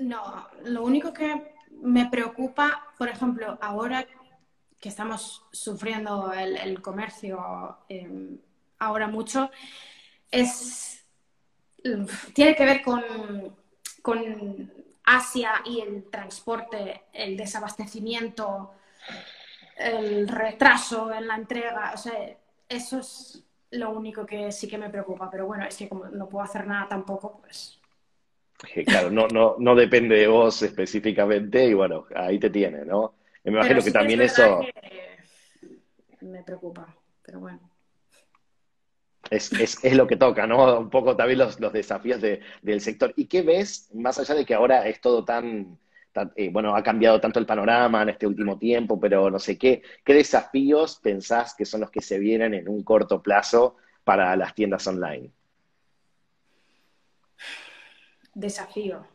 No, 0.00 0.48
lo 0.64 0.82
único 0.82 1.12
que 1.12 1.54
me 1.80 2.10
preocupa, 2.10 2.88
por 2.98 3.08
ejemplo, 3.08 3.56
ahora 3.60 4.04
que 4.80 4.88
estamos 4.88 5.44
sufriendo 5.52 6.32
el, 6.32 6.82
comercio 6.82 7.78
em, 7.88 8.38
ahora 8.80 9.06
mucho, 9.06 9.50
es 10.30 11.04
tiene 12.34 12.56
que 12.56 12.64
ver 12.64 12.82
con, 12.82 13.02
con 14.02 14.72
Asia 15.04 15.62
y 15.64 15.80
el 15.80 16.10
transporte, 16.10 17.04
el 17.12 17.36
desabastecimiento, 17.36 18.72
el 19.76 20.26
retraso 20.26 21.12
en 21.12 21.28
la 21.28 21.36
entrega. 21.36 21.92
O 21.94 21.96
sea, 21.96 22.36
eso 22.68 22.98
es 22.98 23.44
lo 23.70 23.90
único 23.90 24.24
que 24.24 24.50
sí 24.52 24.68
que 24.68 24.78
me 24.78 24.90
preocupa, 24.90 25.30
pero 25.30 25.46
bueno, 25.46 25.64
es 25.66 25.76
que 25.76 25.88
como 25.88 26.06
no 26.06 26.28
puedo 26.28 26.44
hacer 26.44 26.66
nada 26.66 26.88
tampoco, 26.88 27.40
pues... 27.40 27.80
Claro, 28.86 29.10
no, 29.10 29.28
no, 29.28 29.54
no 29.58 29.74
depende 29.76 30.16
de 30.16 30.26
vos 30.26 30.62
específicamente 30.62 31.64
y 31.64 31.74
bueno, 31.74 32.06
ahí 32.14 32.40
te 32.40 32.50
tiene, 32.50 32.84
¿no? 32.84 33.14
Me 33.44 33.52
imagino 33.52 33.82
que 33.82 33.92
también 33.92 34.20
eso... 34.20 34.60
Me 36.20 36.42
preocupa, 36.42 36.94
pero 37.22 37.38
bueno. 37.38 37.60
Es, 39.30 39.52
es, 39.52 39.84
es, 39.84 39.96
lo 39.96 40.06
que 40.06 40.16
toca, 40.16 40.46
¿no? 40.46 40.80
Un 40.80 40.90
poco 40.90 41.14
también 41.14 41.38
los, 41.38 41.60
los 41.60 41.72
desafíos 41.72 42.20
de, 42.20 42.40
del 42.62 42.80
sector. 42.80 43.12
¿Y 43.14 43.26
qué 43.26 43.42
ves, 43.42 43.90
más 43.94 44.18
allá 44.18 44.34
de 44.34 44.44
que 44.44 44.54
ahora 44.54 44.88
es 44.88 45.00
todo 45.00 45.24
tan 45.24 45.78
eh, 46.36 46.50
bueno, 46.50 46.74
ha 46.74 46.82
cambiado 46.82 47.20
tanto 47.20 47.38
el 47.38 47.46
panorama 47.46 48.02
en 48.02 48.10
este 48.10 48.26
último 48.26 48.58
tiempo, 48.58 48.98
pero 48.98 49.30
no 49.30 49.38
sé 49.38 49.58
qué, 49.58 49.82
¿qué 50.04 50.14
desafíos 50.14 50.98
pensás 51.02 51.54
que 51.54 51.64
son 51.64 51.80
los 51.80 51.90
que 51.90 52.00
se 52.00 52.18
vienen 52.18 52.54
en 52.54 52.68
un 52.68 52.82
corto 52.82 53.22
plazo 53.22 53.76
para 54.04 54.34
las 54.36 54.54
tiendas 54.54 54.86
online? 54.86 55.30
Desafío. 58.34 59.06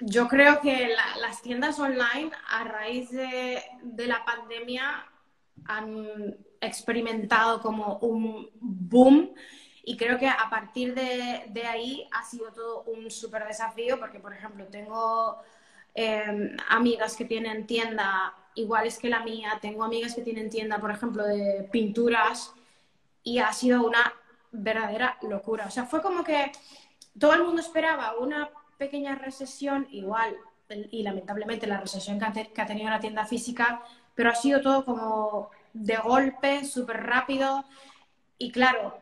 Yo 0.00 0.28
creo 0.28 0.60
que 0.60 0.90
las 1.20 1.40
tiendas 1.40 1.78
online, 1.78 2.30
a 2.48 2.64
raíz 2.64 3.10
de, 3.10 3.62
de 3.82 4.06
la 4.06 4.24
pandemia, 4.24 5.06
han 5.66 6.36
experimentado 6.60 7.60
como 7.60 7.98
un 7.98 8.50
boom 8.60 9.34
y 9.84 9.96
creo 9.96 10.18
que 10.18 10.28
a 10.28 10.48
partir 10.50 10.94
de, 10.94 11.66
ahí 11.66 12.08
ha 12.12 12.24
sido 12.24 12.50
todo 12.52 12.82
un 12.84 13.10
súper 13.10 13.46
desafío 13.46 13.98
porque, 13.98 14.18
por 14.18 14.32
ejemplo, 14.32 14.66
tengo 14.66 15.38
em, 15.94 16.56
amigas 16.68 17.16
que 17.16 17.24
tienen 17.24 17.66
tienda 17.66 18.34
iguales 18.54 18.98
que 18.98 19.08
la 19.08 19.20
mía, 19.20 19.58
tengo 19.60 19.84
amigas 19.84 20.14
que 20.14 20.22
tienen 20.22 20.48
tienda, 20.50 20.78
por 20.78 20.90
ejemplo, 20.90 21.24
de 21.24 21.68
pinturas 21.70 22.52
y 23.22 23.38
ha 23.38 23.52
sido 23.52 23.86
una 23.86 24.12
verdadera 24.52 25.18
locura. 25.22 25.66
O 25.66 25.70
sea, 25.70 25.84
fue 25.84 26.00
como 26.02 26.24
que 26.24 26.52
todo 27.18 27.34
el 27.34 27.44
mundo 27.44 27.60
esperaba 27.60 28.14
una 28.18 28.50
pequeña 28.78 29.14
recesión, 29.16 29.86
igual, 29.90 30.36
y 30.90 31.02
lamentablemente 31.02 31.66
la 31.66 31.80
recesión 31.80 32.18
que 32.18 32.60
ha, 32.60 32.66
tenido 32.66 32.90
la 32.90 33.00
tienda 33.00 33.26
física, 33.26 33.82
pero 34.14 34.30
ha 34.30 34.34
sido 34.34 34.60
todo 34.60 34.84
como 34.84 35.50
de 35.72 35.96
golpe, 35.96 36.64
súper 36.64 37.02
rápido. 37.02 37.64
Y 38.38 38.50
claro, 38.50 38.98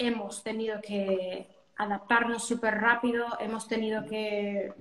hemos 0.00 0.42
tenido 0.42 0.80
que 0.80 1.46
adaptarnos 1.76 2.46
súper 2.46 2.74
rápido, 2.80 3.26
hemos 3.38 3.68
tenido 3.68 4.04
que, 4.04 4.72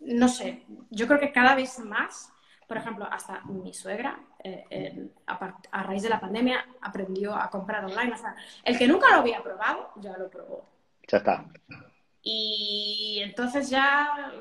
no 0.00 0.28
sé, 0.28 0.64
yo 0.90 1.06
creo 1.06 1.20
que 1.20 1.32
cada 1.32 1.54
vez 1.54 1.78
más, 1.78 2.32
por 2.66 2.78
ejemplo, 2.78 3.06
hasta 3.10 3.42
mi 3.44 3.72
suegra, 3.72 4.18
eh, 4.42 5.08
a, 5.26 5.82
raíz 5.82 6.02
de 6.02 6.08
la 6.08 6.20
pandemia, 6.20 6.66
aprendió 6.80 7.34
a 7.34 7.50
comprar 7.50 7.84
online. 7.84 8.12
O 8.12 8.16
sea, 8.18 8.34
el 8.64 8.78
que 8.78 8.88
nunca 8.88 9.10
lo 9.10 9.20
había 9.20 9.42
probado, 9.42 9.92
ya 9.96 10.16
lo 10.16 10.28
probó. 10.28 10.66
Ya 11.06 11.18
está. 11.18 11.44
Y 12.22 13.20
entonces 13.22 13.70
ya, 13.70 14.32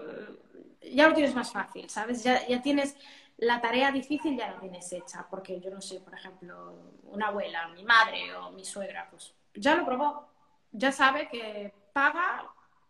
ya 0.81 1.07
lo 1.07 1.13
tienes 1.13 1.35
más 1.35 1.51
fácil, 1.51 1.89
¿sabes? 1.89 2.23
Ya, 2.23 2.45
ya 2.47 2.61
tienes 2.61 2.97
la 3.37 3.61
tarea 3.61 3.91
difícil 3.91 4.35
ya 4.35 4.51
la 4.51 4.59
tienes 4.59 4.91
hecha, 4.91 5.27
porque 5.29 5.59
yo 5.61 5.69
no 5.69 5.79
sé, 5.79 5.99
por 5.99 6.13
ejemplo, 6.13 6.73
una 7.03 7.27
abuela, 7.27 7.67
mi 7.69 7.83
madre 7.83 8.35
o 8.35 8.51
mi 8.51 8.65
suegra, 8.65 9.07
pues 9.09 9.33
ya 9.57 9.75
lo 9.75 9.85
probó, 9.85 10.27
ya 10.71 10.91
sabe 10.91 11.27
que 11.29 11.73
paga, 11.93 12.45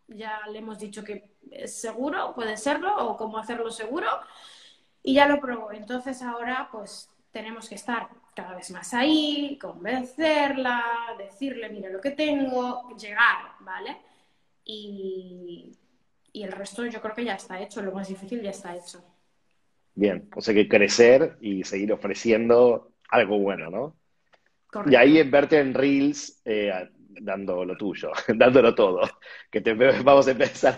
ya 0.08 0.42
le 0.52 0.60
hemos 0.60 0.80
dicho 0.80 1.04
que 1.04 1.32
es 1.52 1.80
seguro, 1.80 2.34
puede 2.34 2.58
serlo, 2.58 2.96
o 2.98 3.18
cómo 3.18 3.38
hacerlo 3.38 3.72
seguro, 3.72 4.08
y 5.04 5.14
ya 5.14 5.28
lo 5.28 5.40
probó. 5.40 5.72
Entonces 5.72 6.22
ahora 6.22 6.70
pues 6.72 7.10
tenemos 7.32 7.70
que 7.70 7.76
estar 7.76 8.10
cada 8.36 8.56
vez 8.56 8.72
más 8.72 8.94
ahí, 8.94 9.58
convencerla, 9.60 10.84
decirle, 11.18 11.70
mira 11.70 11.90
lo 11.90 12.02
que 12.02 12.12
tengo, 12.12 12.96
llegar, 12.98 13.54
¿vale? 13.62 13.98
Y, 14.64 15.72
y 16.34 16.44
el 16.44 16.52
resto 16.52 16.86
yo 16.86 17.02
creo 17.02 17.16
que 17.16 17.26
ya 17.26 17.36
está 17.36 17.60
hecho, 17.62 17.82
lo 17.82 17.92
más 17.92 18.08
difícil 18.08 18.42
ya 18.42 18.52
está 18.52 18.76
hecho. 18.76 19.04
Bien, 19.96 20.30
o 20.36 20.42
sea 20.42 20.54
que 20.54 20.68
crecer 20.68 21.38
y 21.42 21.64
seguir 21.64 21.92
ofreciendo 21.92 22.92
algo 23.10 23.40
bueno, 23.40 23.72
¿no? 23.72 23.96
Y 24.90 24.96
ahí 24.96 25.22
verte 25.24 25.60
en 25.60 25.74
Reels, 25.74 26.42
eh, 26.46 26.72
dando 27.22 27.66
lo 27.66 27.76
tuyo, 27.78 28.12
dándolo 28.36 28.76
todo, 28.76 29.02
que 29.50 29.62
te, 29.62 29.74
vamos 29.74 30.28
a 30.28 30.32
empezar 30.32 30.78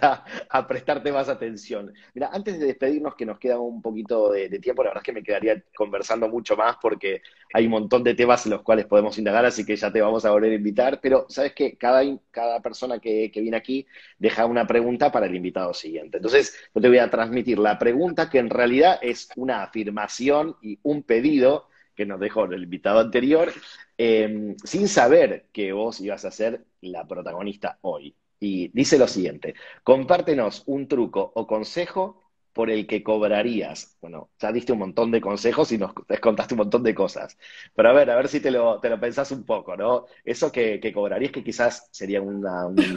a, 0.49 0.67
prestarte 0.67 1.11
más 1.11 1.29
atención. 1.29 1.93
Mira, 2.13 2.29
antes 2.31 2.59
de 2.59 2.67
despedirnos, 2.67 3.15
que 3.15 3.25
nos 3.25 3.39
queda 3.39 3.59
un 3.59 3.81
poquito 3.81 4.31
de, 4.31 4.49
tiempo, 4.59 4.83
la 4.83 4.89
verdad 4.89 5.01
es 5.01 5.05
que 5.05 5.13
me 5.13 5.23
quedaría 5.23 5.63
conversando 5.75 6.27
mucho 6.27 6.55
más 6.55 6.77
porque 6.81 7.21
hay 7.53 7.65
un 7.65 7.71
montón 7.71 8.03
de 8.03 8.13
temas 8.13 8.45
en 8.45 8.51
los 8.51 8.61
cuales 8.61 8.85
podemos 8.85 9.17
indagar, 9.17 9.45
así 9.45 9.65
que 9.65 9.75
ya 9.75 9.91
te 9.91 10.01
vamos 10.01 10.25
a 10.25 10.31
volver 10.31 10.51
a 10.51 10.55
invitar, 10.55 10.99
pero 11.01 11.25
sabes 11.29 11.53
que 11.53 11.77
cada, 11.77 12.03
cada 12.31 12.61
persona 12.61 12.99
que, 12.99 13.31
que 13.31 13.41
viene 13.41 13.57
aquí 13.57 13.85
deja 14.17 14.45
una 14.45 14.67
pregunta 14.67 15.11
para 15.11 15.25
el 15.25 15.35
invitado 15.35 15.73
siguiente. 15.73 16.17
Entonces, 16.17 16.57
yo 16.73 16.81
te 16.81 16.87
voy 16.87 16.99
a 16.99 17.09
transmitir 17.09 17.59
la 17.59 17.79
pregunta 17.79 18.29
que 18.29 18.39
en 18.39 18.49
realidad 18.49 18.99
es 19.01 19.29
una 19.35 19.63
afirmación 19.63 20.55
y 20.61 20.79
un 20.83 21.03
pedido 21.03 21.68
que 21.99 22.05
nos 22.05 22.21
dejó 22.21 22.45
el 22.45 22.63
invitado 22.63 22.99
anterior, 23.01 23.51
em, 23.97 24.55
sin 24.63 24.87
saber 24.87 25.47
que 25.51 25.73
vos 25.73 25.99
ibas 25.99 26.23
a 26.23 26.31
ser 26.31 26.63
la 26.79 27.05
protagonista 27.05 27.77
hoy. 27.81 28.15
Y 28.39 28.69
dice 28.69 28.97
lo 28.97 29.05
siguiente, 29.05 29.53
compártenos 29.83 30.63
un 30.67 30.87
truco 30.87 31.29
o 31.35 31.45
consejo 31.45 32.23
por 32.53 32.69
el 32.69 32.87
que 32.87 33.03
cobrarías. 33.03 33.97
Bueno, 33.99 34.29
ya 34.39 34.53
diste 34.53 34.71
un 34.71 34.79
montón 34.79 35.11
de 35.11 35.19
consejos 35.19 35.73
y 35.73 35.77
nos 35.77 35.91
contaste 36.21 36.53
un 36.53 36.59
montón 36.59 36.83
de 36.83 36.95
cosas. 36.95 37.37
Pero 37.75 37.89
a 37.89 37.93
ver, 37.93 38.09
a 38.09 38.15
ver 38.15 38.29
si 38.29 38.39
te 38.39 38.49
lo, 38.49 38.79
te 38.79 38.89
lo 38.89 38.97
pensás 38.97 39.31
un 39.31 39.43
poco, 39.43 39.75
¿no? 39.75 40.05
Eso 40.23 40.53
que, 40.53 40.79
cobrarías 40.93 41.33
que 41.33 41.43
quizás 41.43 41.89
sería 41.91 42.21
un 42.21 42.47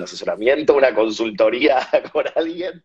asesoramiento, 0.00 0.76
una 0.76 0.94
consultoría 0.94 1.80
con 2.12 2.24
alguien. 2.36 2.80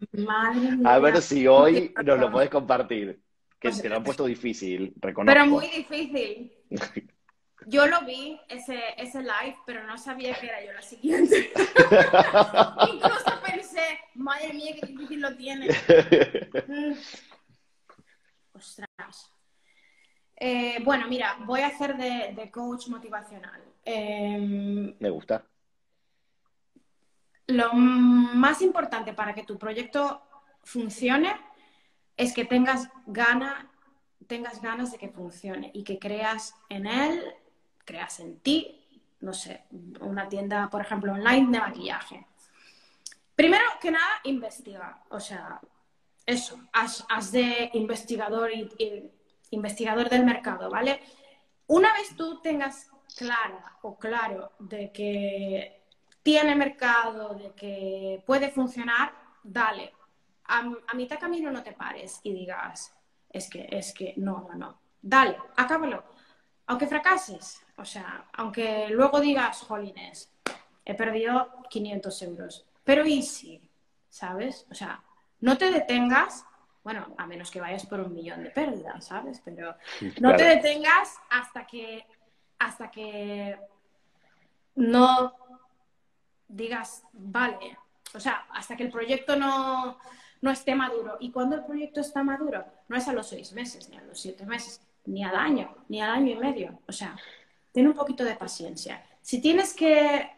A 0.84 0.97
ver 0.97 1.22
si 1.22 1.45
hoy 1.47 1.93
nos 2.03 2.20
lo 2.20 2.32
podés 2.32 2.49
compartir. 2.49 3.22
Que 3.60 3.72
se 3.72 3.89
lo 3.89 3.95
han 3.95 4.03
puesto 4.03 4.26
difícil, 4.26 4.93
reconozco. 4.97 5.34
Pero 5.34 5.49
muy 5.49 5.68
difícil. 5.68 6.53
Yo 7.66 7.88
lo 7.88 8.05
vi, 8.05 8.39
ese, 8.47 8.80
ese 8.97 9.22
live, 9.22 9.58
pero 9.66 9.84
no 9.84 9.97
sabía 9.97 10.34
que 10.36 10.47
era 10.47 10.64
yo 10.64 10.72
la 10.72 10.82
siguiente. 10.82 11.51
Incluso 12.93 13.41
pensé, 13.45 13.99
madre 14.16 14.53
mía, 14.53 14.74
qué 14.80 14.88
difícil 14.88 15.20
lo 15.20 15.36
tiene. 15.36 15.68
Ostras. 18.53 19.34
Eh, 20.38 20.80
bueno, 20.84 21.08
mira, 21.10 21.38
voy 21.45 21.62
a 21.62 21.68
hacer 21.68 21.97
de, 21.97 22.49
coach 22.51 22.88
motivacional. 22.88 23.62
Em, 23.84 24.95
Me 24.99 25.10
gusta. 25.10 25.45
Lo 27.47 27.74
más 27.74 28.62
importante 28.62 29.14
para 29.14 29.34
que 29.34 29.43
tu 29.43 29.58
proyecto 29.58 30.22
funcione 30.64 31.36
es 32.18 32.34
que 32.34 32.45
tengas, 32.45 32.89
gana, 33.05 33.72
tengas 34.26 34.61
ganas 34.61 34.91
de 34.91 34.97
que 34.97 35.09
funcione 35.09 35.72
y 35.74 35.84
que 35.84 35.99
creas 35.99 36.55
en 36.68 36.88
él, 36.88 37.24
creas 37.86 38.20
en 38.20 38.39
ti, 38.39 38.84
no 39.22 39.34
sé, 39.34 39.63
una 40.01 40.28
tienda, 40.28 40.70
por 40.70 40.82
ejemplo, 40.82 41.13
online 41.13 41.51
de 41.51 41.59
maquillaje. 41.59 42.28
Primero 43.36 43.65
que 43.80 43.91
nada, 43.91 44.20
investiga. 44.24 45.03
O 45.09 45.20
sea, 45.20 45.61
eso, 46.26 46.59
haz, 46.74 47.32
de 47.32 47.70
investigador 47.74 48.51
y, 48.51 49.11
investigador 49.51 50.09
del 50.09 50.26
mercado, 50.26 50.70
¿vale? 50.70 50.99
Una 51.68 51.93
vez 51.93 52.15
tú 52.15 52.41
tengas 52.41 52.91
clara 53.15 53.78
o 53.82 53.97
claro 53.97 54.51
de 54.59 54.91
que 54.91 55.84
tiene 56.24 56.55
mercado, 56.55 57.36
de 57.36 57.53
que 57.53 58.24
puede 58.26 58.49
funcionar, 58.49 59.13
dale, 59.43 59.93
a, 60.48 60.93
mitad 60.95 61.20
camino 61.20 61.52
no 61.52 61.64
te 61.64 61.74
pares 61.74 62.20
y 62.24 62.34
digas, 62.34 62.95
es 63.30 63.50
que, 63.50 63.68
es 63.70 63.93
que, 63.93 64.14
no, 64.18 64.48
no, 64.50 64.56
no. 64.56 64.80
Dale, 65.02 65.38
acábalo. 65.56 66.04
Aunque 66.68 66.88
fracases, 66.88 67.62
o 67.78 67.86
sea, 67.86 68.26
aunque 68.34 68.88
luego 68.89 69.20
digas, 69.20 69.62
jolines, 69.62 70.32
he 70.84 70.93
perdido 70.93 71.64
500 71.70 72.22
euros. 72.24 72.66
Pero 72.84 73.04
easy, 73.04 73.62
¿sabes? 74.10 74.66
O 74.72 74.74
sea, 74.74 75.04
no 75.41 75.58
te 75.58 75.72
detengas, 75.72 76.45
bueno, 76.84 77.14
a 77.18 77.28
menos 77.28 77.52
que 77.52 77.62
vayas 77.62 77.86
por 77.86 78.00
un 78.00 78.14
millón 78.14 78.43
de 78.43 78.50
pérdidas, 78.50 79.06
¿sabes? 79.06 79.41
Pero 79.43 79.76
no 80.20 80.36
te 80.36 80.43
detengas 80.43 81.18
hasta 81.30 81.66
que, 81.66 82.06
hasta 82.60 82.89
que 82.89 83.58
no 84.76 85.36
digas, 86.48 87.04
vale, 87.14 87.78
o 88.14 88.20
sea, 88.20 88.45
hasta 88.52 88.76
que 88.76 88.84
el 88.84 88.91
proyecto 88.91 89.36
no, 89.36 89.98
no 90.42 90.52
esté 90.52 90.76
maduro. 90.76 91.18
Y 91.20 91.32
cuando 91.32 91.56
el 91.56 91.66
proyecto 91.66 92.02
está 92.02 92.24
maduro, 92.24 92.66
no 92.88 92.98
es 92.98 93.08
a 93.08 93.14
los 93.14 93.28
seis 93.28 93.54
meses, 93.54 93.90
ni 93.90 93.98
a 93.98 94.02
los 94.02 94.20
siete 94.20 94.46
meses, 94.46 94.82
ni 95.06 95.24
al 95.24 95.36
año, 95.36 95.76
ni 95.90 96.02
al 96.02 96.12
año 96.12 96.32
y 96.32 96.36
medio. 96.36 96.80
O 96.88 96.92
sea, 96.92 97.18
ten 97.72 97.88
un 97.88 97.94
poquito 97.94 98.24
de 98.24 98.36
paciencia. 98.36 99.04
Si 99.22 99.42
tienes 99.42 99.74
que 99.74 100.30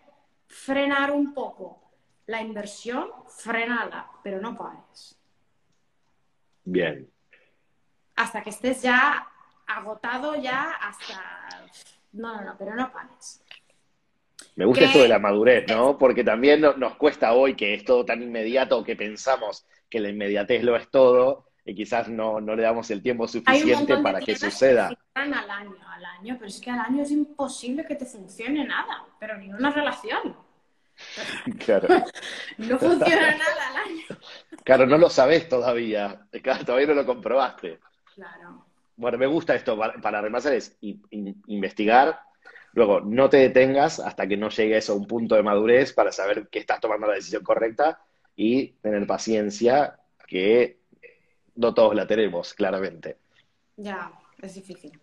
frenar 0.48 1.12
un 1.12 1.34
poco 1.34 1.82
la 2.26 2.42
inversión, 2.42 3.10
frenala, 3.28 4.10
pero 4.24 4.40
no 4.40 4.58
pares. 4.58 5.18
Bien. 6.64 7.10
Hasta 8.16 8.44
que 8.44 8.52
estés 8.52 8.82
ya 8.82 9.28
agotado, 9.66 10.36
ya 10.36 10.72
hasta... 10.74 11.68
No, 12.12 12.36
no, 12.36 12.42
no, 12.42 12.56
pero 12.58 12.76
no 12.76 12.92
pares. 12.92 13.42
Me 14.56 14.66
gusta 14.66 14.86
esto 14.86 15.02
de 15.02 15.08
la 15.08 15.20
madurez, 15.20 15.66
¿no? 15.68 15.98
Porque 15.98 16.24
también 16.24 16.62
nos 16.62 16.96
cuesta 16.96 17.34
hoy 17.34 17.56
que 17.56 17.76
es 17.76 17.86
todo 17.86 18.06
tan 18.06 18.22
inmediato 18.22 18.84
que 18.84 18.96
pensamos 18.96 19.66
que 19.90 20.00
la 20.00 20.10
inmediatez 20.10 20.64
lo 20.64 20.76
es 20.76 20.90
todo 20.90 21.50
y 21.66 21.76
quizás 21.76 22.10
no, 22.10 22.42
no 22.42 22.56
le 22.56 22.64
damos 22.64 22.90
el 22.92 23.02
tiempo 23.02 23.28
suficiente 23.28 23.98
para 23.98 24.20
que 24.20 24.36
suceda. 24.36 24.92
al 25.14 25.34
año, 25.34 25.76
al 25.88 26.06
año, 26.06 26.36
pero 26.38 26.48
es 26.48 26.60
que 26.60 26.72
al 26.72 26.80
año 26.80 27.04
es 27.04 27.12
imposible 27.12 27.86
que 27.86 27.96
te 27.96 28.06
funcione 28.06 28.66
nada, 28.66 29.06
pero 29.20 29.38
ni 29.38 29.52
una 29.52 29.72
relación. 29.72 30.36
Claro. 31.66 31.88
no 32.58 32.78
funciona 32.78 33.32
nada 33.38 33.68
al 33.70 33.90
año. 33.90 34.04
Claro, 34.66 34.86
no 34.86 34.98
lo 34.98 35.10
sabes 35.10 35.48
todavía. 35.48 36.28
todavía 36.66 36.88
no 36.88 36.94
lo 36.94 37.06
comprobaste. 37.06 37.80
Claro. 38.16 38.66
Bueno, 38.98 39.18
me 39.18 39.28
gusta 39.28 39.56
esto. 39.56 39.78
Para, 39.78 40.22
remasar 40.22 40.54
es 40.54 40.78
investigar. 40.82 42.20
Luego, 42.74 43.00
no 43.00 43.30
te 43.30 43.38
detengas 43.38 44.02
hasta 44.02 44.28
que 44.28 44.36
no 44.36 44.50
llegues 44.50 44.90
a 44.90 44.94
un 44.94 45.08
punto 45.08 45.36
de 45.36 45.44
madurez 45.44 45.94
para 45.94 46.12
saber 46.12 46.50
que 46.50 46.60
estás 46.60 46.82
tomando 46.82 47.08
la 47.08 47.14
decisión 47.14 47.44
correcta 47.44 47.98
y 48.40 48.68
tener 48.82 49.06
paciencia, 49.06 50.00
que 50.26 50.80
no 51.58 51.74
todos 51.74 51.94
la 51.94 52.08
tenemos, 52.08 52.54
claramente. 52.54 53.18
Ya, 53.76 54.14
es 54.42 54.56
difícil. 54.56 54.98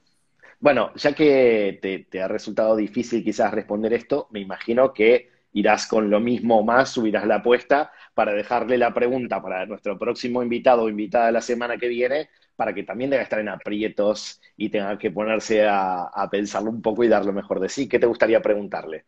Bueno, 0.59 0.95
ya 0.95 1.13
que 1.13 2.07
te, 2.11 2.23
ha 2.23 2.29
resultado 2.29 2.75
difícil 2.75 3.23
quizás 3.23 3.53
responder 3.53 3.93
esto, 3.93 4.27
me 4.31 4.41
imagino 4.41 4.95
que 4.95 5.29
irás 5.53 5.87
con 5.87 6.09
lo 6.09 6.19
mismo 6.19 6.61
o 6.61 6.65
más, 6.65 6.89
subirás 6.89 7.27
la 7.27 7.37
apuesta 7.37 7.93
para 8.15 8.33
dejarle 8.33 8.79
la 8.79 8.95
pregunta 8.95 9.43
para 9.43 9.67
nuestro 9.67 9.99
próximo 9.99 10.43
invitado 10.43 10.85
o 10.85 10.89
invitada 10.89 11.31
la 11.31 11.43
semana 11.43 11.77
que 11.77 11.89
viene, 11.89 12.31
para 12.57 12.73
que 12.73 12.85
también 12.85 13.11
deba 13.11 13.23
estar 13.23 13.39
en 13.39 13.51
aprietos 13.51 14.41
y 14.57 14.71
tenga 14.71 14.97
que 14.97 15.11
ponerse 15.11 15.67
a, 15.67 16.05
a 16.05 16.31
pensarlo 16.31 16.71
un 16.71 16.81
poco 16.81 17.05
y 17.05 17.09
dar 17.09 17.27
lo 17.27 17.35
mejor 17.35 17.61
de 17.61 17.69
sí. 17.69 17.87
¿Qué 17.87 17.99
te 17.99 18.07
gustaría 18.07 18.41
preguntarle? 18.41 19.05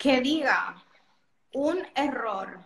Que 0.00 0.20
diga 0.22 0.82
un 1.52 1.78
error 1.94 2.58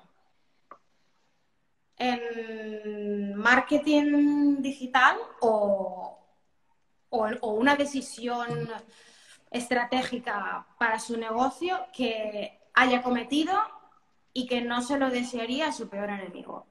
en 1.97 3.35
marketing 3.35 4.62
digital 4.62 5.16
o, 5.41 6.20
una 7.43 7.74
decisión 7.76 8.68
estratégica 9.51 10.66
para 10.78 11.01
su 11.01 11.16
negocio 11.16 11.87
que 11.93 12.61
haya 12.72 13.03
cometido 13.03 13.53
y 14.32 14.47
que 14.47 14.61
no 14.61 14.80
se 14.82 14.97
lo 14.99 15.11
desearía 15.11 15.68
a 15.68 15.72
su 15.72 15.89
peor 15.89 16.11
enemigo. 16.11 16.66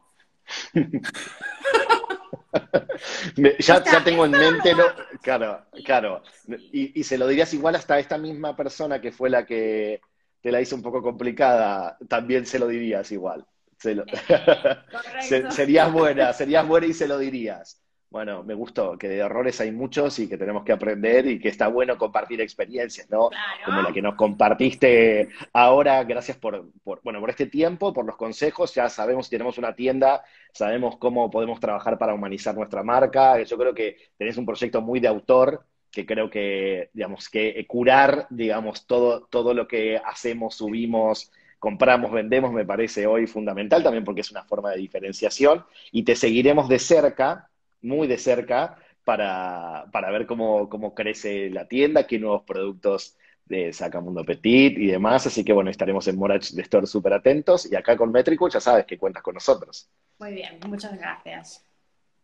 ya, 3.60 4.04
tengo 4.04 4.26
en 4.26 4.32
mente, 4.32 4.76
claro, 5.22 5.66
claro. 5.86 6.24
Y, 6.72 7.00
y, 7.00 7.04
se 7.04 7.18
lo 7.18 7.28
dirías 7.28 7.54
igual 7.54 7.76
hasta 7.76 7.94
a 7.96 8.00
esta 8.00 8.18
misma 8.18 8.56
persona 8.56 9.00
que 9.00 9.14
fue 9.14 9.30
la 9.30 9.46
que 9.46 10.02
te 10.44 10.52
la 10.52 10.60
hizo 10.60 10.76
un 10.76 10.82
poco 10.82 11.02
complicada, 11.02 11.98
también 12.10 12.46
se 12.46 12.60
lo 12.60 12.68
dirías 12.68 13.10
igual. 13.14 13.46
serías 15.50 15.92
buena, 15.92 16.34
serías 16.34 16.68
buena 16.68 16.88
y 16.88 16.94
se 16.94 17.08
lo 17.08 17.18
dirías. 17.18 17.80
Bueno, 18.10 18.44
me 18.44 18.54
gustó 18.54 18.98
que 18.98 19.08
de 19.08 19.20
errores 19.20 19.60
hay 19.62 19.72
muchos 19.72 20.20
y 20.20 20.28
que 20.28 20.38
tenemos 20.38 20.66
que 20.66 20.74
aprender 20.74 21.26
y 21.28 21.40
que 21.40 21.48
está 21.48 21.68
bueno 21.70 21.98
compartir 21.98 22.42
experiencias, 22.42 23.10
¿no? 23.10 23.30
Como 23.66 23.82
la 23.82 23.92
que 23.94 24.02
nos 24.04 24.16
compartiste 24.16 25.30
ahora, 25.54 26.04
gracias 26.04 26.38
por, 26.38 26.70
por, 26.84 27.02
bueno, 27.04 27.22
por 27.22 27.30
este 27.30 27.48
tiempo, 27.48 27.94
por 27.94 28.06
los 28.06 28.18
consejos, 28.18 28.76
ya 28.76 28.90
sabemos 28.90 29.28
si 29.28 29.32
tenemos 29.32 29.58
una 29.58 29.74
tienda, 29.74 30.24
sabemos 30.52 30.98
cómo 30.98 31.32
podemos 31.32 31.60
trabajar 31.60 31.98
para 31.98 32.14
humanizar 32.14 32.54
nuestra 32.54 32.84
marca, 32.84 33.42
yo 33.42 33.58
creo 33.58 33.74
que 33.74 33.98
tenés 34.18 34.38
un 34.38 34.46
proyecto 34.46 34.82
muy 34.82 35.00
de 35.00 35.08
autor, 35.08 35.66
que 35.94 36.06
creo 36.08 36.30
que, 36.30 36.90
digamos, 36.94 37.30
que 37.30 37.66
curar, 37.68 38.26
digamos, 38.32 38.88
todo, 38.88 39.28
todo 39.28 39.54
lo 39.54 39.68
que 39.68 39.98
hacemos, 40.04 40.56
subimos, 40.56 41.32
compramos, 41.60 42.12
vendemos, 42.12 42.52
me 42.52 42.66
parece 42.66 43.06
hoy 43.06 43.28
fundamental 43.28 43.84
también 43.84 44.04
porque 44.04 44.22
es 44.22 44.32
una 44.32 44.44
forma 44.44 44.72
de 44.72 44.80
diferenciación 44.80 45.64
y 45.92 46.04
te 46.04 46.16
seguiremos 46.16 46.68
de 46.68 46.80
cerca, 46.80 47.50
muy 47.82 48.08
de 48.08 48.18
cerca, 48.18 48.78
para, 49.04 49.86
para 49.92 50.10
ver 50.12 50.26
cómo, 50.26 50.68
cómo 50.68 50.96
crece 50.96 51.50
la 51.52 51.68
tienda, 51.68 52.08
qué 52.08 52.18
nuevos 52.18 52.44
productos 52.44 53.16
de 53.46 53.72
Sacamundo 53.72 54.24
Petit 54.24 54.78
y 54.78 54.88
demás. 54.88 55.28
Así 55.28 55.44
que 55.44 55.54
bueno, 55.54 55.70
estaremos 55.70 56.08
en 56.08 56.18
Morach 56.18 56.50
de 56.50 56.62
Store 56.64 56.88
súper 56.88 57.14
atentos. 57.14 57.70
Y 57.72 57.76
acá 57.76 57.98
con 57.98 58.12
Métrico 58.12 58.48
ya 58.50 58.60
sabes 58.60 58.86
que 58.86 58.98
cuentas 58.98 59.22
con 59.22 59.36
nosotros. 59.36 59.90
Muy 60.20 60.34
bien, 60.34 60.60
muchas 60.66 60.98
gracias. 60.98 61.66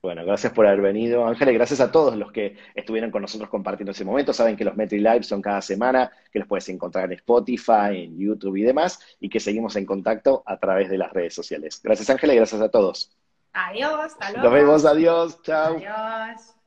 Bueno, 0.01 0.23
gracias 0.25 0.53
por 0.53 0.65
haber 0.65 0.81
venido, 0.81 1.25
Ángeles. 1.27 1.53
Gracias 1.55 1.81
a 1.81 1.91
todos 1.91 2.15
los 2.15 2.31
que 2.31 2.55
estuvieron 2.73 3.11
con 3.11 3.21
nosotros 3.21 3.49
compartiendo 3.49 3.91
ese 3.91 4.05
momento. 4.05 4.31
Saben 4.31 4.55
que 4.55 4.63
los 4.63 4.77
Metri 4.77 4.99
Live 4.99 5.23
son 5.23 5.41
cada 5.41 5.61
semana, 5.61 6.09
que 6.31 6.39
los 6.39 6.47
puedes 6.47 6.69
encontrar 6.69 7.05
en 7.05 7.13
Spotify, 7.13 8.05
en 8.05 8.17
YouTube 8.17 8.55
y 8.55 8.63
demás, 8.63 8.99
y 9.19 9.29
que 9.29 9.41
seguimos 9.41 9.75
en 9.75 9.85
contacto 9.85 10.41
a 10.45 10.57
través 10.57 10.89
de 10.89 10.97
las 10.97 11.11
redes 11.11 11.33
sociales. 11.33 11.81
Gracias, 11.83 12.09
Ángeles, 12.09 12.35
y 12.35 12.37
gracias 12.37 12.61
a 12.61 12.69
todos. 12.69 13.11
Adiós, 13.51 13.99
hasta 13.99 14.31
luego. 14.31 14.43
Nos 14.43 14.53
vemos, 14.53 14.85
adiós, 14.85 15.41
chao. 15.41 15.75
Adiós. 15.75 16.58